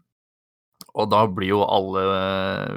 [0.91, 2.03] og da blir jo alle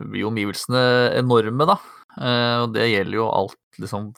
[0.06, 0.84] blir omgivelsene
[1.18, 1.76] enorme, da.
[2.14, 4.12] Uh, og det gjelder jo alt, liksom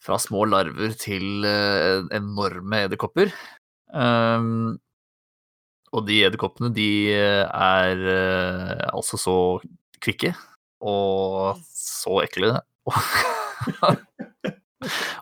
[0.00, 3.34] Fra små larver til uh, enorme edderkopper.
[3.92, 4.78] Um,
[5.90, 8.02] og de edderkoppene, de er
[8.94, 9.34] altså så
[10.02, 10.34] kvikke
[10.80, 12.54] og så ekle.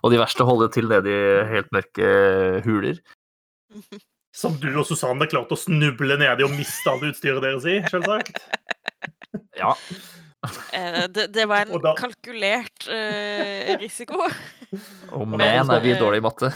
[0.03, 2.11] og de verste holder til nede i helt mørke
[2.67, 3.01] huler.
[4.35, 8.39] Som du og Susanne klarte å snuble nedi og miste alt utstyret deres i, selvsagt.
[9.59, 9.75] Ja.
[10.47, 14.20] Eh, det, det var en da- kalkulert uh, risiko.
[15.10, 16.52] Og da man, er vi dårlige i matte.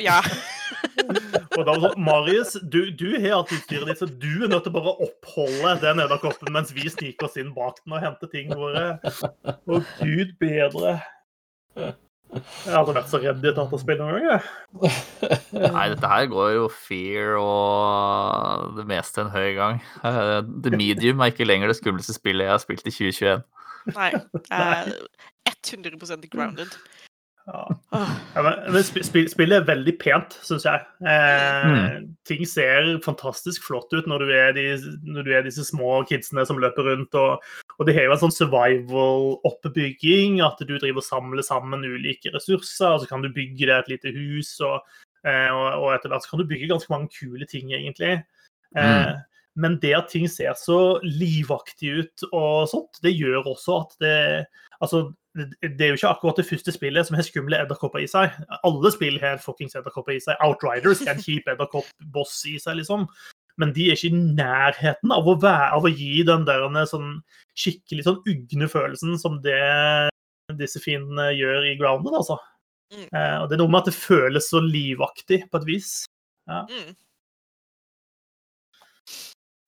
[0.00, 0.22] Ja.
[1.56, 4.50] Og da var det sånn, Marius, du, du har alt utstyret ditt, så du er
[4.50, 8.02] nødt til bare å oppholde den edderkoppen mens vi sniker oss inn bak den og
[8.02, 8.86] henter tingene våre.
[9.44, 10.96] Å, gud bedre.
[12.34, 14.40] Jeg hadde vært så redd i et dataspill noen gang.
[14.82, 14.96] jeg.
[15.76, 19.78] Nei, dette her går jo fear og det meste en høy gang.
[20.04, 23.46] Eh, The Medium er ikke lenger det skumleste spillet jeg har spilt i 2021.
[23.94, 24.10] Nei.
[24.50, 24.92] eh,
[25.54, 26.74] 100% grounded.
[27.46, 27.62] Ja.
[28.34, 30.80] Men, men sp sp spillet er veldig pent, syns jeg.
[31.06, 32.06] Eh, Mm.
[32.26, 34.64] Ting ser fantastisk flott ut når du, er de,
[35.06, 37.14] når du er disse små kidsene som løper rundt.
[37.14, 37.38] Og,
[37.78, 42.90] og det har jo en sånn survival-oppbygging, at du driver og samler sammen ulike ressurser.
[42.96, 44.76] og Så kan du bygge deg et lite hus, og,
[45.26, 48.14] eh, og, og etter hvert så kan du bygge ganske mange kule ting, egentlig.
[48.76, 49.12] Eh,
[49.56, 54.18] Men det at ting ser så livaktig ut og sånt, det gjør også at det
[54.84, 54.98] Altså,
[55.36, 58.34] det er jo ikke akkurat det første spillet som har skumle edderkopper i seg.
[58.66, 60.38] Alle spill har fuckings edderkopper i seg.
[60.44, 63.06] Outriders er en kjip edderkopp-boss i seg, liksom.
[63.60, 67.16] Men de er ikke i nærheten av å, være, av å gi den der sånn
[67.56, 69.60] skikkelig sånn ugne følelsen som det
[70.60, 72.36] disse fiendene gjør i Grounded, altså.
[72.94, 73.08] Mm.
[73.08, 75.90] Eh, og det er noe med at det føles så livaktig på et vis.
[76.70, 76.92] mm.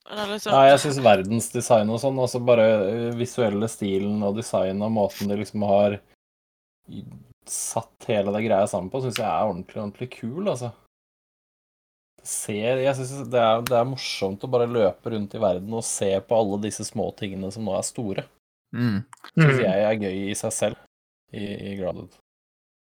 [0.09, 4.95] Liksom, Nei, jeg syns verdensdesign og sånn, altså bare øh, visuelle stilen og design og
[4.95, 5.99] måten de liksom har
[7.49, 10.71] satt hele det greia sammen på, syns jeg er ordentlig, ordentlig kul, altså.
[12.29, 15.85] Ser, jeg synes det er, det er morsomt å bare løpe rundt i verden og
[15.87, 18.25] se på alle disse små tingene som nå er store.
[18.77, 19.05] Mm.
[19.33, 19.63] Syns Mm.
[19.65, 20.81] jeg er gøy i seg selv
[21.33, 22.17] i, i Grounded.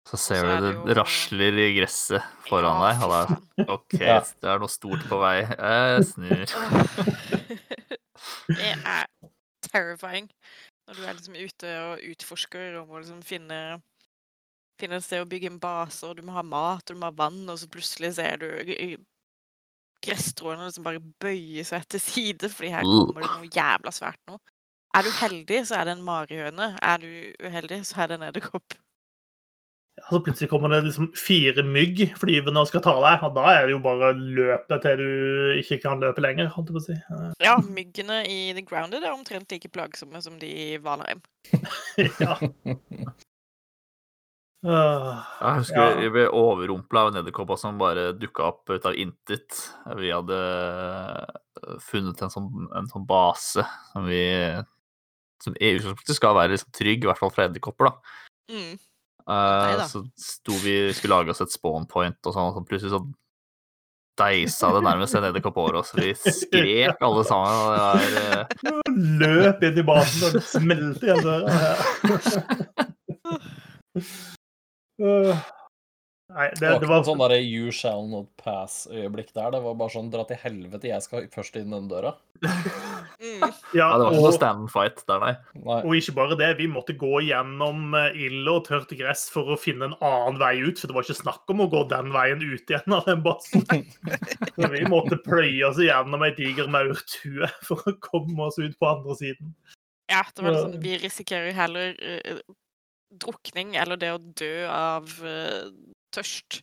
[0.08, 3.02] Så ser så du det det jo- rasler i gresset foran Ja, deg.
[3.04, 3.20] Og da.
[3.76, 4.20] OK, Ja.
[4.24, 5.42] det er noe stort på vei.
[5.44, 6.46] Jeg snur.
[8.48, 9.04] Det er
[9.68, 10.26] terrifying
[10.88, 13.58] når du er liksom ute og utforsker og må liksom finne
[14.80, 17.08] Finne et sted å bygge en base, og du må ha mat og du må
[17.10, 18.46] ha vann, og så plutselig ser du
[20.06, 23.00] gresstråene liksom bare bøye seg til side, fordi her Uh.
[23.08, 24.36] kommer det noe jævla svært nå.
[24.94, 26.68] Er du heldig, så er det en marihøne.
[26.80, 27.08] Er du
[27.42, 28.78] uheldig, så er det en edderkopp.
[30.08, 33.66] Så plutselig kommer det liksom fire mygg flyvende og skal ta deg, og da er
[33.66, 36.86] det jo bare å løpe til du ikke kan løpe lenger, holdt jeg på å
[36.86, 36.96] si.
[36.98, 41.22] Eh, Ja, myggene i The Grounded er omtrent like plagsomme som de i Valheim.
[42.22, 42.36] Ja.
[44.66, 45.98] Uh, Jeg husker Ja.
[46.00, 49.54] vi ble overrumpla av en edderkopp som bare dukka opp ut av intet.
[50.00, 53.62] Vi hadde eh, funnet en sånn, en sånn base
[53.92, 54.22] som vi
[55.38, 57.92] som i utgangspunktet skal være liksom trygg, i hvert fall fra edderkopper.
[57.92, 57.94] da.
[58.50, 58.78] Mm.
[59.28, 62.94] Eh, så sto vi skulle lage oss et spawn point, og sånn, og så plutselig
[62.94, 63.02] så
[64.18, 65.92] deisa det nærmest en edderkopp over oss.
[65.94, 67.54] Vi skrek alle sammen.
[67.54, 67.96] og det var...
[68.24, 68.44] eh,
[69.20, 71.48] Løp inn i basen og smelte igjen døra.
[76.28, 79.52] Nei, det, Det var det ikke var noe sånn derre you shall not pass-øyeblikk der.
[79.54, 82.16] Det var bare sånn dra til helvete, jeg skal først inn den døra.
[83.18, 83.40] Mm.
[83.42, 85.32] ja, Ja, det var ikke noe stand fight der, nei.
[85.64, 85.78] Nei.
[85.80, 89.56] og ikke bare det, vi måtte gå gjennom eh, ild og tørt gress for å
[89.58, 92.44] finne en annen vei ut, for det var ikke snakk om å gå den veien
[92.44, 93.66] ut igjen av den bassen.
[94.54, 98.86] Så vi måtte pløye oss gjennom ei diger maurtue for å komme oss ut på
[98.86, 99.50] andre siden.
[100.14, 102.38] Ja, det var liksom Vi risikerer heller eh,
[103.18, 105.72] drukning eller det å dø av eh,
[106.14, 106.60] tørst.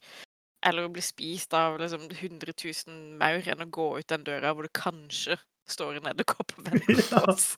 [0.66, 4.54] Eller å bli spist av liksom 100 000 maur enn å gå ut den døra
[4.56, 5.38] hvor det kanskje
[5.70, 7.24] står en edderkopp og venter på Ja.
[7.34, 7.54] oss.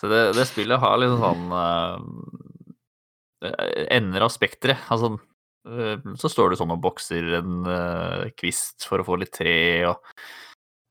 [0.00, 1.98] Så det, det spillet har liksom sånn uh,
[3.92, 4.80] ender av spekteret.
[4.92, 5.12] Altså,
[5.68, 9.58] uh, så står du sånn og bokser en uh, kvist for å få litt tre,
[9.90, 10.00] og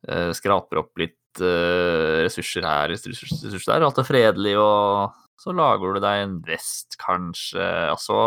[0.07, 3.83] eh, skraper opp litt ressurser her, ressurser, ressurser der.
[3.85, 8.21] Alt er fredelig, og så lager du deg en vest, kanskje, og så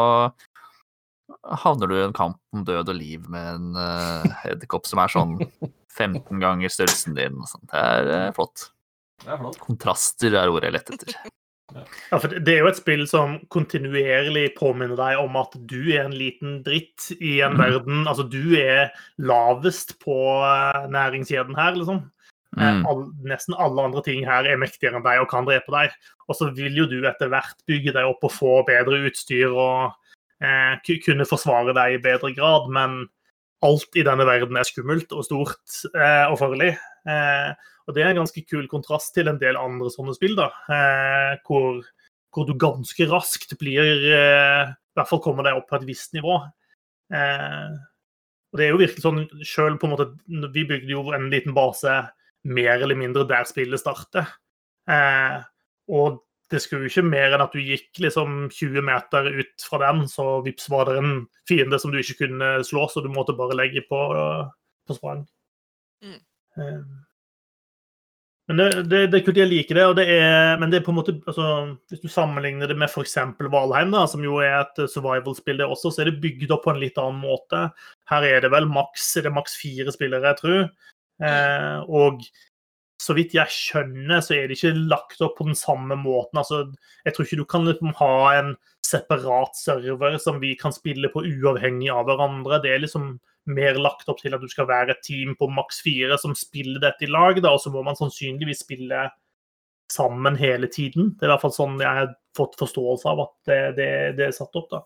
[1.63, 5.13] havner du i en kamp om død og liv med en uh, edderkopp som er
[5.13, 5.37] sånn
[5.99, 7.39] 15 ganger størrelsen din.
[7.43, 7.67] og sånt.
[7.73, 8.71] Det er uh, flott.
[9.25, 9.59] Det er flott.
[9.65, 11.21] Kontraster er ordet jeg lette etter.
[11.71, 16.01] Ja, for det er jo et spill som kontinuerlig påminner deg om at du er
[16.09, 17.61] en liten dritt i en Mhm.
[17.63, 18.01] verden.
[18.11, 18.89] Altså, du er
[19.23, 22.01] lavest på eh, næringskjeden her, liksom.
[22.59, 22.83] Mm.
[22.91, 25.95] all, nesten alle andre ting her er mektigere enn deg og kan drepe deg.
[26.27, 29.95] Og så vil jo du etter hvert bygge deg opp og få bedre utstyr og
[30.43, 33.03] eh, kunne forsvare deg i bedre grad, men
[33.67, 36.73] alt i denne verden er skummelt og stort eh, og farlig.
[37.09, 37.51] Eh,
[37.87, 41.35] og det er en ganske kul kontrast til en del andre sånne spill, da, eh,
[41.47, 41.83] hvor,
[42.33, 46.17] hvor du ganske raskt blir eh, I hvert fall kommer deg opp på et visst
[46.17, 46.39] nivå.
[47.13, 47.71] Eh,
[48.51, 51.55] og det er jo virkelig sånn selv på en måte, Vi bygde jo en liten
[51.55, 52.01] base
[52.51, 54.27] mer eller mindre der spillet starter.
[55.87, 56.17] Og
[56.51, 60.03] det skulle jo ikke mer enn at du gikk liksom 20 meter ut fra den,
[60.11, 61.13] så vips var det en
[61.49, 64.01] fiende som du ikke kunne slå, så du måtte bare legge på,
[64.87, 65.23] på sprang.
[66.03, 66.19] Mm.
[66.59, 66.83] Eh,
[68.51, 69.83] men det, det, det er kult, jeg liker det.
[69.87, 71.45] Og det er, men det er på en måte, altså,
[71.87, 73.15] hvis du sammenligner det med f.eks.
[73.47, 76.75] Valheim, da, som jo er et survival-spill, det også, så er det bygd opp på
[76.75, 77.69] en litt annen måte.
[78.11, 80.65] Her er det vel maks er det maks fire spillere, jeg tror.
[81.23, 82.27] Eh, og
[83.01, 86.41] så vidt jeg skjønner, så er det ikke lagt opp på den samme måten.
[86.43, 86.67] Altså,
[87.07, 88.53] jeg tror ikke du kan liksom ha en
[88.85, 92.61] separat server som vi kan spille på uavhengig av hverandre.
[92.61, 93.15] Det er liksom
[93.49, 96.83] mer lagt opp til at du skal være et team på maks fire som spiller
[96.83, 99.09] dette i lag, da, og så må man sannsynligvis spille
[99.91, 101.15] sammen hele tiden.
[101.17, 104.29] Det er i hvert fall sånn jeg har fått forståelse av at det, det, det
[104.29, 104.69] er satt opp.
[104.77, 104.85] da.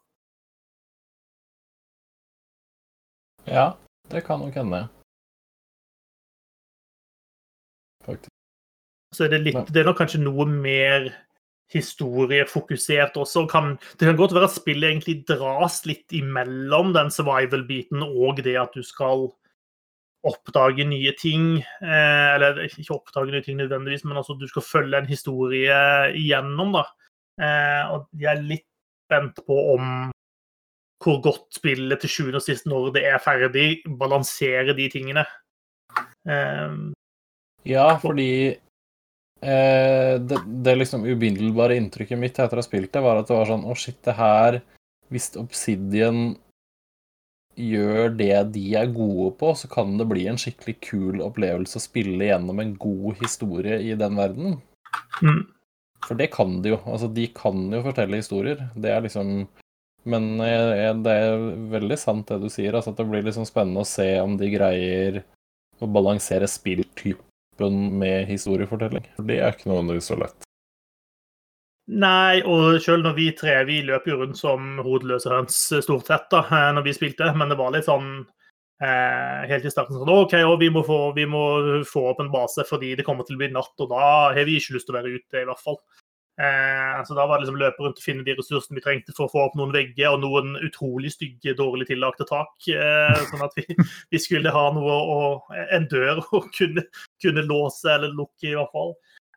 [3.51, 3.67] Ja,
[4.15, 4.87] det kan nok hende.
[8.07, 8.33] Faktisk.
[9.15, 11.13] Så er det, litt, det er nok kanskje noe mer
[11.73, 13.47] historiefokusert også.
[13.51, 18.57] Kan, det kan godt være at spillet egentlig dras litt imellom den survival-biten og det
[18.61, 19.29] at du skal
[20.25, 21.61] oppdage nye ting.
[21.85, 25.79] Eh, eller ikke oppdage nye ting nødvendigvis, men altså du skal følge en historie
[26.17, 26.75] igjennom.
[26.81, 26.85] da.
[27.41, 28.69] Eh, og jeg er litt
[29.07, 30.11] spent på om
[31.05, 35.25] hvor godt spillet til sjuende og sist, når det er ferdig, balanserer de tingene.
[36.25, 36.77] Eh,
[37.65, 38.31] Ja, fordi
[39.41, 43.39] eh, det, det liksom ubindelbare inntrykket mitt etter å ha spilt det, var at det
[43.39, 44.61] var sånn Å, shit, det her
[45.13, 46.35] Hvis Obsidian
[47.55, 51.83] gjør det de er gode på, så kan det bli en skikkelig kul opplevelse å
[51.85, 54.57] spille gjennom en god historie i den verden.
[55.23, 55.45] mm.
[56.05, 56.79] For det kan de jo.
[56.85, 58.59] Altså, de kan jo fortelle historier.
[58.75, 59.47] Det er liksom
[60.05, 63.87] Men jeg, det er veldig sant det du sier, altså at det blir liksom spennende
[63.87, 65.23] å se om de greier
[65.81, 67.25] å balansere spilltypen
[67.61, 69.07] med historiefortelling.
[69.17, 70.45] For det er ikke nødvendigvis så lett.
[71.85, 76.31] Nei, og selv når vi tre vi løp jo rundt som hodeløse høns stort sett
[76.33, 78.09] da, eh, når vi spilte, men det var litt sånn
[78.81, 80.33] eh, helt i starten sånn OK,
[80.63, 81.45] vi må, få, vi må
[81.85, 84.57] få opp en base fordi det kommer til å bli natt, og da har vi
[84.57, 85.77] ikke lyst til å være ute, i hvert fall.
[86.35, 89.29] Eh, så da var det liksom løpe rundt og finne de ressursene vi trengte for
[89.29, 92.55] å få opp noen vegger og noen utrolig stygge, dårlig tillagte tak.
[92.67, 93.67] Eh, sånn at vi,
[94.15, 95.19] vi skulle ha noe å,
[95.71, 96.87] en dør å kunne,
[97.23, 98.97] kunne låse eller lukke, i hvert fall.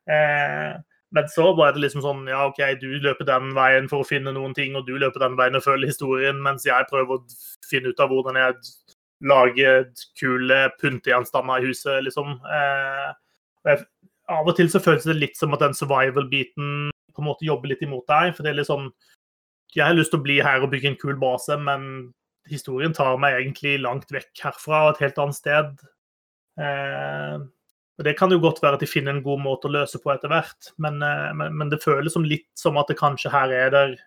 [0.10, 0.78] Eh,
[1.15, 4.34] Men så var det liksom sånn Ja, OK, du løper den veien for å finne
[4.36, 7.24] noen ting, og du løper den veien og følger historien, mens jeg prøver å
[7.69, 8.57] finne ut av hvordan jeg
[9.28, 9.88] lager
[10.19, 12.36] kule puntegjenstander i huset, liksom.
[12.44, 13.14] Eh,
[13.68, 13.86] jeg,
[14.32, 17.72] av og til så føles det litt som at den survival-biten på en måte jobber
[17.72, 18.34] litt imot deg.
[18.36, 18.91] For det er litt sånn
[19.76, 22.10] Jeg har lyst til å bli her og bygge en kul base, men
[22.48, 25.82] historien tar meg egentlig langt vekk herfra, og et helt annet sted.
[26.58, 27.36] Eh,
[27.98, 30.14] og Det kan jo godt være at de finner en god måte å løse på
[30.14, 33.52] etter hvert, men, eh, men, men det føles som litt som at det kanskje her
[33.52, 33.98] er der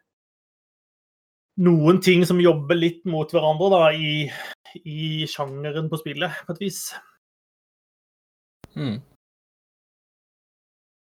[1.60, 4.30] noen ting som jobber litt mot hverandre da, i,
[4.80, 6.80] i sjangeren på spillet, på et vis.
[8.78, 9.00] Mm.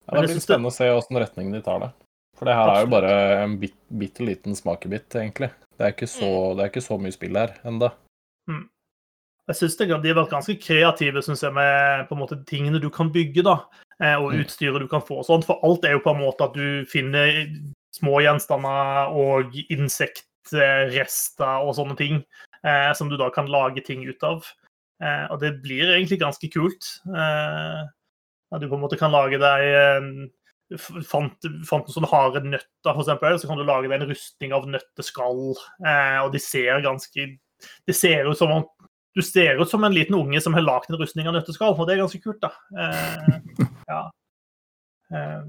[0.07, 1.93] Ja, det blir spennende å se åssen retning de tar det.
[2.37, 3.13] For det her er jo bare
[3.43, 5.51] en bit, bitte liten smakebit, egentlig.
[5.77, 7.91] Det er ikke så, det er ikke så mye spill her ennå.
[9.47, 13.45] Jeg synes De har vært ganske kreative synes jeg, med måte tingene du kan bygge,
[13.47, 13.61] da,
[14.03, 14.45] eh, og Mm.
[14.45, 15.19] utstyret du kan få.
[15.19, 17.47] og sånt, For alt er jo på en måte at du finner
[17.95, 22.25] små gjenstander og insektrester og sånne ting,
[22.65, 24.45] eh, som du da kan lage ting ut av.
[25.01, 27.01] Eh, og det blir egentlig ganske kult.
[27.07, 27.87] Eh,
[28.53, 30.11] at du på en måte kan lage deg eh,
[31.07, 34.65] Fant, fant noen sånne harde nøtter, eksempel, så kan du lage deg en rustning av
[34.67, 35.53] nøtteskall.
[35.79, 37.27] Eh, og de ser ganske
[37.87, 38.65] Det ser ut som om
[39.17, 41.87] du ser ut som en liten unge som har lagd en rustning av nøtteskall, og
[41.89, 42.51] det er ganske kult, da.
[42.83, 44.01] Eh, ja.
[45.17, 45.47] Eh,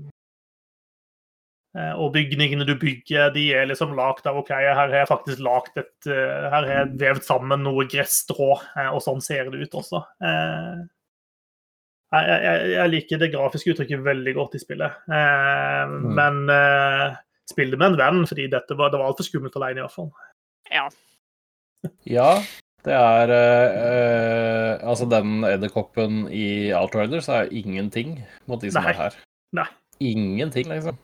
[1.76, 5.44] eh, og bygningene du bygger, de er liksom lagd av OK, her har jeg faktisk
[5.44, 8.54] lagd et eh, Her har jeg vevd sammen noe gresstrå,
[8.94, 10.06] og sånn ser det ut også.
[10.24, 10.86] Eh,
[12.16, 17.18] jeg, jeg, jeg liker det grafiske uttrykket veldig godt i spillet, eh, men eh,
[17.52, 19.98] spill det med en venn, fordi dette var, det var altfor skummelt alene, i hvert
[19.98, 20.14] fall.
[20.72, 20.88] Ja.
[22.10, 22.32] Ja,
[22.88, 28.18] det er eh, eh, Altså, den edderkoppen i Outriders er ingenting
[28.50, 28.96] mot de som Nei.
[28.96, 29.20] er her.
[29.56, 29.68] Nei.
[30.04, 30.98] Ingenting, liksom.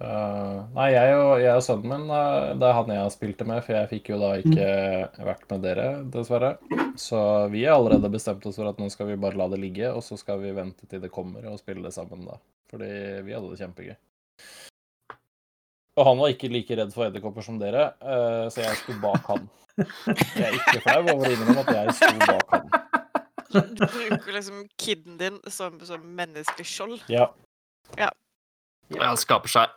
[0.00, 0.12] Så,
[0.72, 3.46] nei, jeg og, jeg og sønnen min, eh, det er han jeg har spilt det
[3.50, 4.68] med, for jeg fikk jo da ikke
[5.26, 6.52] vært med dere, dessverre.
[6.96, 7.18] Så
[7.52, 10.00] vi har allerede bestemt oss for at nå skal vi bare la det ligge, og
[10.06, 12.38] så skal vi vente til det kommer og spille det sammen da.
[12.72, 12.88] Fordi
[13.26, 13.98] vi hadde det kjempegøy.
[16.00, 19.28] Og han var ikke like redd for edderkopper som dere, eh, så jeg sto bak
[19.28, 19.50] han.
[19.80, 22.72] Jeg er ikke flau over å innrømme at jeg sto bak han.
[23.50, 26.96] Du bruker liksom kiden din som, som menneskelig skjold.
[27.12, 27.28] Ja.
[27.98, 28.08] Ja,
[29.02, 29.76] han skaper seg.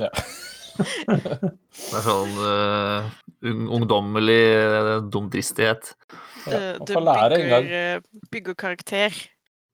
[0.00, 0.10] Ja.
[0.80, 3.10] Det er sånn uh,
[3.44, 5.92] ungdommelig eh, dumdristighet.
[6.46, 6.76] Du, ja.
[6.80, 9.16] Man du bygger, eh, bygger karakter,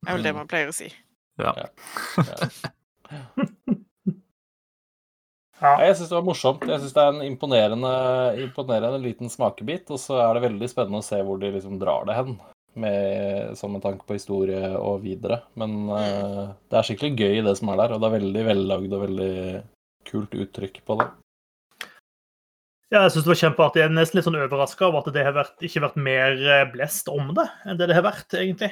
[0.06, 0.40] er vel det Mm.
[0.40, 0.90] man pleier å si.
[1.39, 1.55] Ja.
[1.55, 2.51] Ja.
[5.56, 5.70] Ja.
[5.81, 6.64] Jeg syns det var morsomt.
[6.68, 7.93] Jeg syns det er en imponerende,
[8.44, 9.89] imponerende liten smakebit.
[9.89, 12.35] Og så er det veldig spennende å se hvor de liksom drar det hen,
[12.80, 15.42] med, sånn med tanke på historie og videre.
[15.60, 17.94] Men uh, det er skikkelig gøy, det som er der.
[17.96, 19.36] Og det er veldig vellagd og veldig
[20.06, 21.08] kult uttrykk på det.
[22.94, 23.82] Ja, jeg synes det var kjempeartig.
[23.82, 26.68] Jeg er nesten litt sånn overraska over at det har vært, ikke vært mer eh,
[26.70, 28.70] blest om det enn det det har vært, egentlig.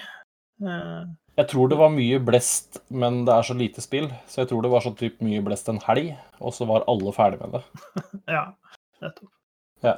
[0.62, 1.10] Uh...
[1.34, 4.06] Jeg tror det var mye blest, men det er så lite spill.
[4.30, 7.14] Så jeg tror det var sånn typ mye blest en helg, og så var alle
[7.16, 7.64] ferdig med det.
[8.36, 8.44] ja,
[9.02, 9.32] nettopp.
[9.82, 9.96] Ja.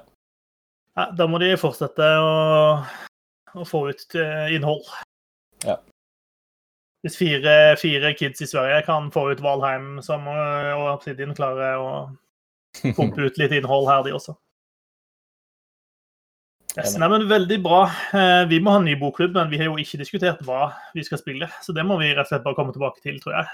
[0.97, 2.31] Ja, da må de fortsette å,
[3.61, 4.87] å få ut eh, innhold.
[5.65, 5.79] Ja.
[7.05, 11.79] Hvis fire, fire kids i Sverige kan få ut Valheim som, eh, og Obsidian klarer
[11.79, 11.93] å
[12.97, 14.37] pumpe ut litt innhold her, de også.
[16.77, 17.87] Yes, nei, men Veldig bra.
[18.13, 21.05] Eh, Vi må ha en ny bokklubb, men vi har jo ikke diskutert hva vi
[21.07, 21.49] skal spille.
[21.65, 23.49] Så det må vi rett og slett bare komme tilbake til, tror jeg.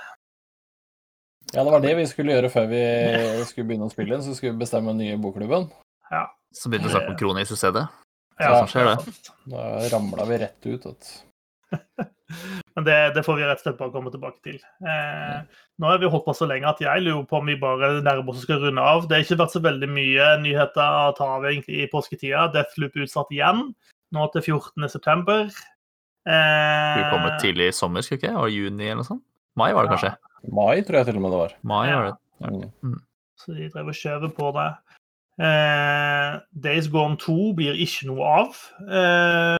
[1.52, 2.82] Ja, det var det vi skulle gjøre før vi
[3.46, 4.24] skulle begynne å spille inn.
[4.24, 5.68] Så skulle vi bestemme den nye bokklubben.
[6.10, 6.24] Ja.
[6.56, 7.84] Så begynner vi å snakke om Kronis i stedet.
[8.40, 9.14] Ja, sånn skjer det.
[9.52, 10.86] Da ramla vi rett ut.
[10.88, 11.12] At...
[12.74, 14.60] Men det, det får vi rett og slett bare komme tilbake til.
[14.88, 17.94] Eh, nå har vi holdt på så lenge at jeg lurer på om vi bare
[18.00, 19.04] nærmer oss å skal runde av.
[19.08, 22.46] Det har ikke vært så veldig mye nyheter å ta av egentlig i påsketida.
[22.54, 23.66] Deathloop utsatt igjen,
[24.16, 25.60] nå til 14.9.
[26.22, 28.36] Vi kommer Eh, tidlig i sommer, skal vi ikke?
[28.38, 29.24] Og juni eller noe sånt?
[29.58, 30.12] Mai var det kanskje?
[30.54, 31.54] Mai tror jeg til og med det var.
[31.62, 31.96] Mai Ja.
[31.98, 32.70] var det.
[32.82, 33.00] Mm.
[33.38, 34.68] så de drev og skjøv på det.
[35.40, 38.58] Eh, Days Gone 2 blir ikke noe av.
[38.84, 39.56] Eh,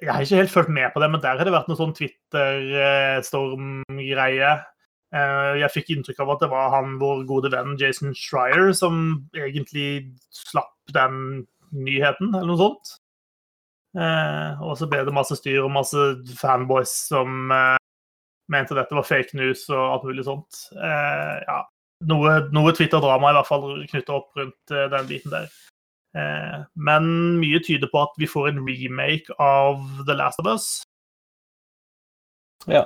[0.00, 1.96] jeg har ikke helt fulgt med på det, men der har det vært noe sånn
[1.96, 4.52] Twitter-storm-greie.
[5.14, 8.94] Eh, jeg fikk inntrykk av at det var han vår gode venn Jason Schreier som
[9.36, 9.90] egentlig
[10.34, 11.14] slapp den
[11.74, 12.86] nyheten, eller noe sånt.
[13.94, 16.02] Og så ble det masse styr og masse
[16.34, 17.28] fanboys som
[18.50, 20.50] mente dette var fake news og alt mulig sånt.
[20.74, 21.62] Ja,
[22.08, 25.46] noe, noe Twitter-drama i hvert fall knytta opp rundt eh, den biten der.
[26.14, 27.06] Eh, men
[27.40, 30.68] mye tyder på at vi får en remake av The Last of Us.
[32.70, 32.84] Ja.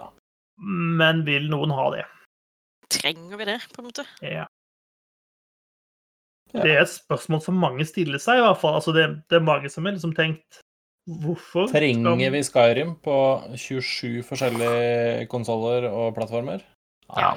[0.58, 2.06] Men vil noen ha det?
[2.92, 4.06] Trenger vi det, på en måte?
[4.24, 4.46] Ja.
[6.54, 6.62] Ja.
[6.64, 8.78] Det er et spørsmål som mange stiller seg, i hvert fall.
[8.78, 10.62] Altså, det, det er mange som har liksom tenkt
[11.08, 11.70] Hvorfor?
[11.72, 13.14] Trenger vi Skyrim på
[13.56, 16.60] 27 forskjellige konsoller og plattformer?
[17.16, 17.30] Ja.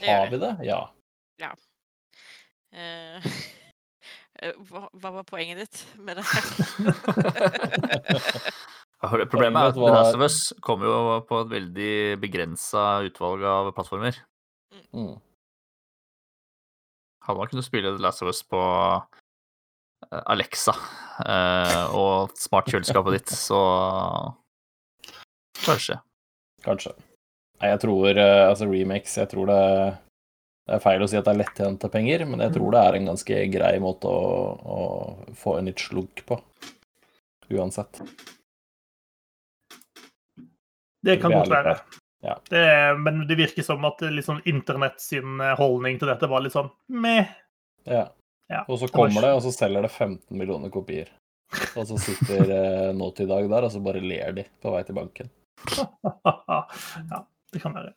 [0.00, 0.52] Har vi det?
[0.64, 0.86] Ja.
[2.72, 3.32] Eh,
[4.42, 6.24] Uh, hva, hva var poenget ditt med det?
[6.24, 6.42] her?
[9.32, 13.72] Problemet er at var- Last of Us kommer jo på et veldig begrensa utvalg av
[13.76, 14.14] plattformer.
[14.94, 15.16] Mm.
[17.26, 20.74] Hadde man kunnet spille The Last of Us på eh, Alexa
[21.26, 23.60] eh, og smartkjøleskapet ditt, så
[25.62, 25.98] Kanskje.
[26.64, 26.94] Kanskje.
[27.60, 29.60] Nei, jeg tror Altså, remakes Jeg tror det
[30.62, 32.96] Det er feil å si at det er lettjente penger, men jeg tror det er
[32.98, 34.28] en ganske grei måte å,
[34.62, 36.38] å få en nytt slugg på.
[37.52, 37.98] Uansett.
[41.02, 41.74] Det kan godt være.
[42.22, 42.36] Ja.
[42.46, 42.62] Det,
[43.02, 46.70] men det virker som at liksom, internett sin eh, holdning til dette var litt sånn
[46.94, 47.34] meh.
[47.82, 48.06] Ja.
[48.52, 48.62] Ja.
[48.68, 51.10] Og så kommer det, og så selger det 15 millioner kopier.
[51.74, 54.98] Og så sitter eh, i dag der, og så bare ler de på vei til
[55.00, 55.32] banken.
[55.74, 57.96] ja, det kan være.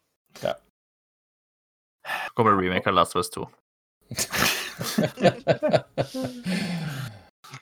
[2.36, 3.50] Kommer remake av Last of Us 2.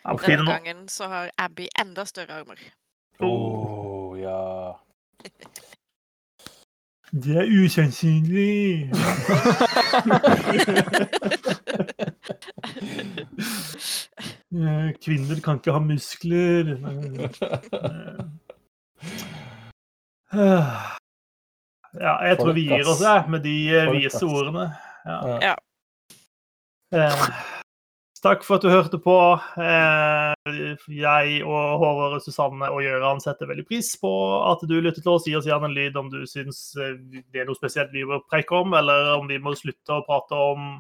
[0.03, 2.59] Ja, på tide Denne gangen så har Abby enda større armer.
[3.19, 4.79] oh, ja.
[7.13, 8.89] Det er usannsynlig.
[14.53, 16.77] Eh, Kvinner kan ikke ha muskler.
[22.01, 24.69] Ja, jeg tror vi gir oss jeg, med de eh, vise ordene.
[25.05, 25.17] Ja.
[25.43, 25.55] Ja.
[26.93, 27.27] Eh,
[28.23, 29.13] Takk for at du hørte på.
[29.59, 30.33] Eh,
[30.95, 34.11] Jeg og Håvard Susanne og Gøran setter veldig pris på
[34.47, 35.27] at du lytter til oss.
[35.27, 36.95] Gi oss gjerne en lyd om du syns eh,
[37.33, 40.39] det er noe spesielt vi bør preike om, eller om vi må slutte å prate
[40.39, 40.77] om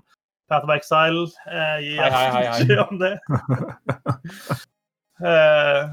[0.47, 1.27] Path of Exile.
[1.51, 2.45] Eh, Gi hei.
[2.47, 3.13] beskjed om det.
[5.23, 5.83] Eh,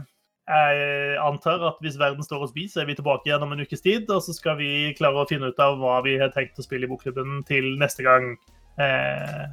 [0.50, 3.62] Jeg antar at hvis verden står og spiser, så er vi tilbake igjen om en
[3.62, 4.10] ukes tid.
[4.10, 6.88] Og så skal vi klare å finne ut av hva vi har tenkt å spille
[6.88, 8.32] i bokklubben til neste gang.
[8.80, 9.44] Eh,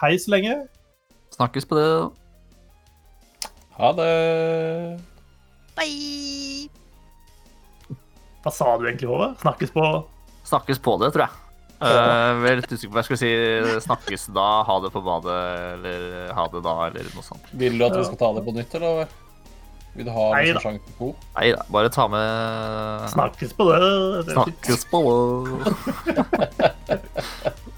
[0.00, 0.54] Hei så lenge.
[1.34, 1.88] Snakkes på det.
[3.74, 4.10] Ha det.
[5.74, 6.68] Bye!
[8.44, 9.38] Hva sa du egentlig, Håvard?
[9.42, 9.86] Snakkes på
[10.48, 11.46] Snakkes på det, tror jeg.
[11.80, 13.80] Uh, vel litt usikker på hva jeg skulle si.
[13.86, 15.40] Snakkes da, ha det på badet,
[15.74, 17.50] eller ha det da, eller noe sånt.
[17.56, 19.12] Vil du at vi skal ta det på nytt, eller?
[19.94, 21.10] Vil du ha sesong to?
[21.34, 23.80] Nei da, bare ta med Snakkes på det.
[24.30, 25.00] Snakkes på
[25.50, 27.00] det.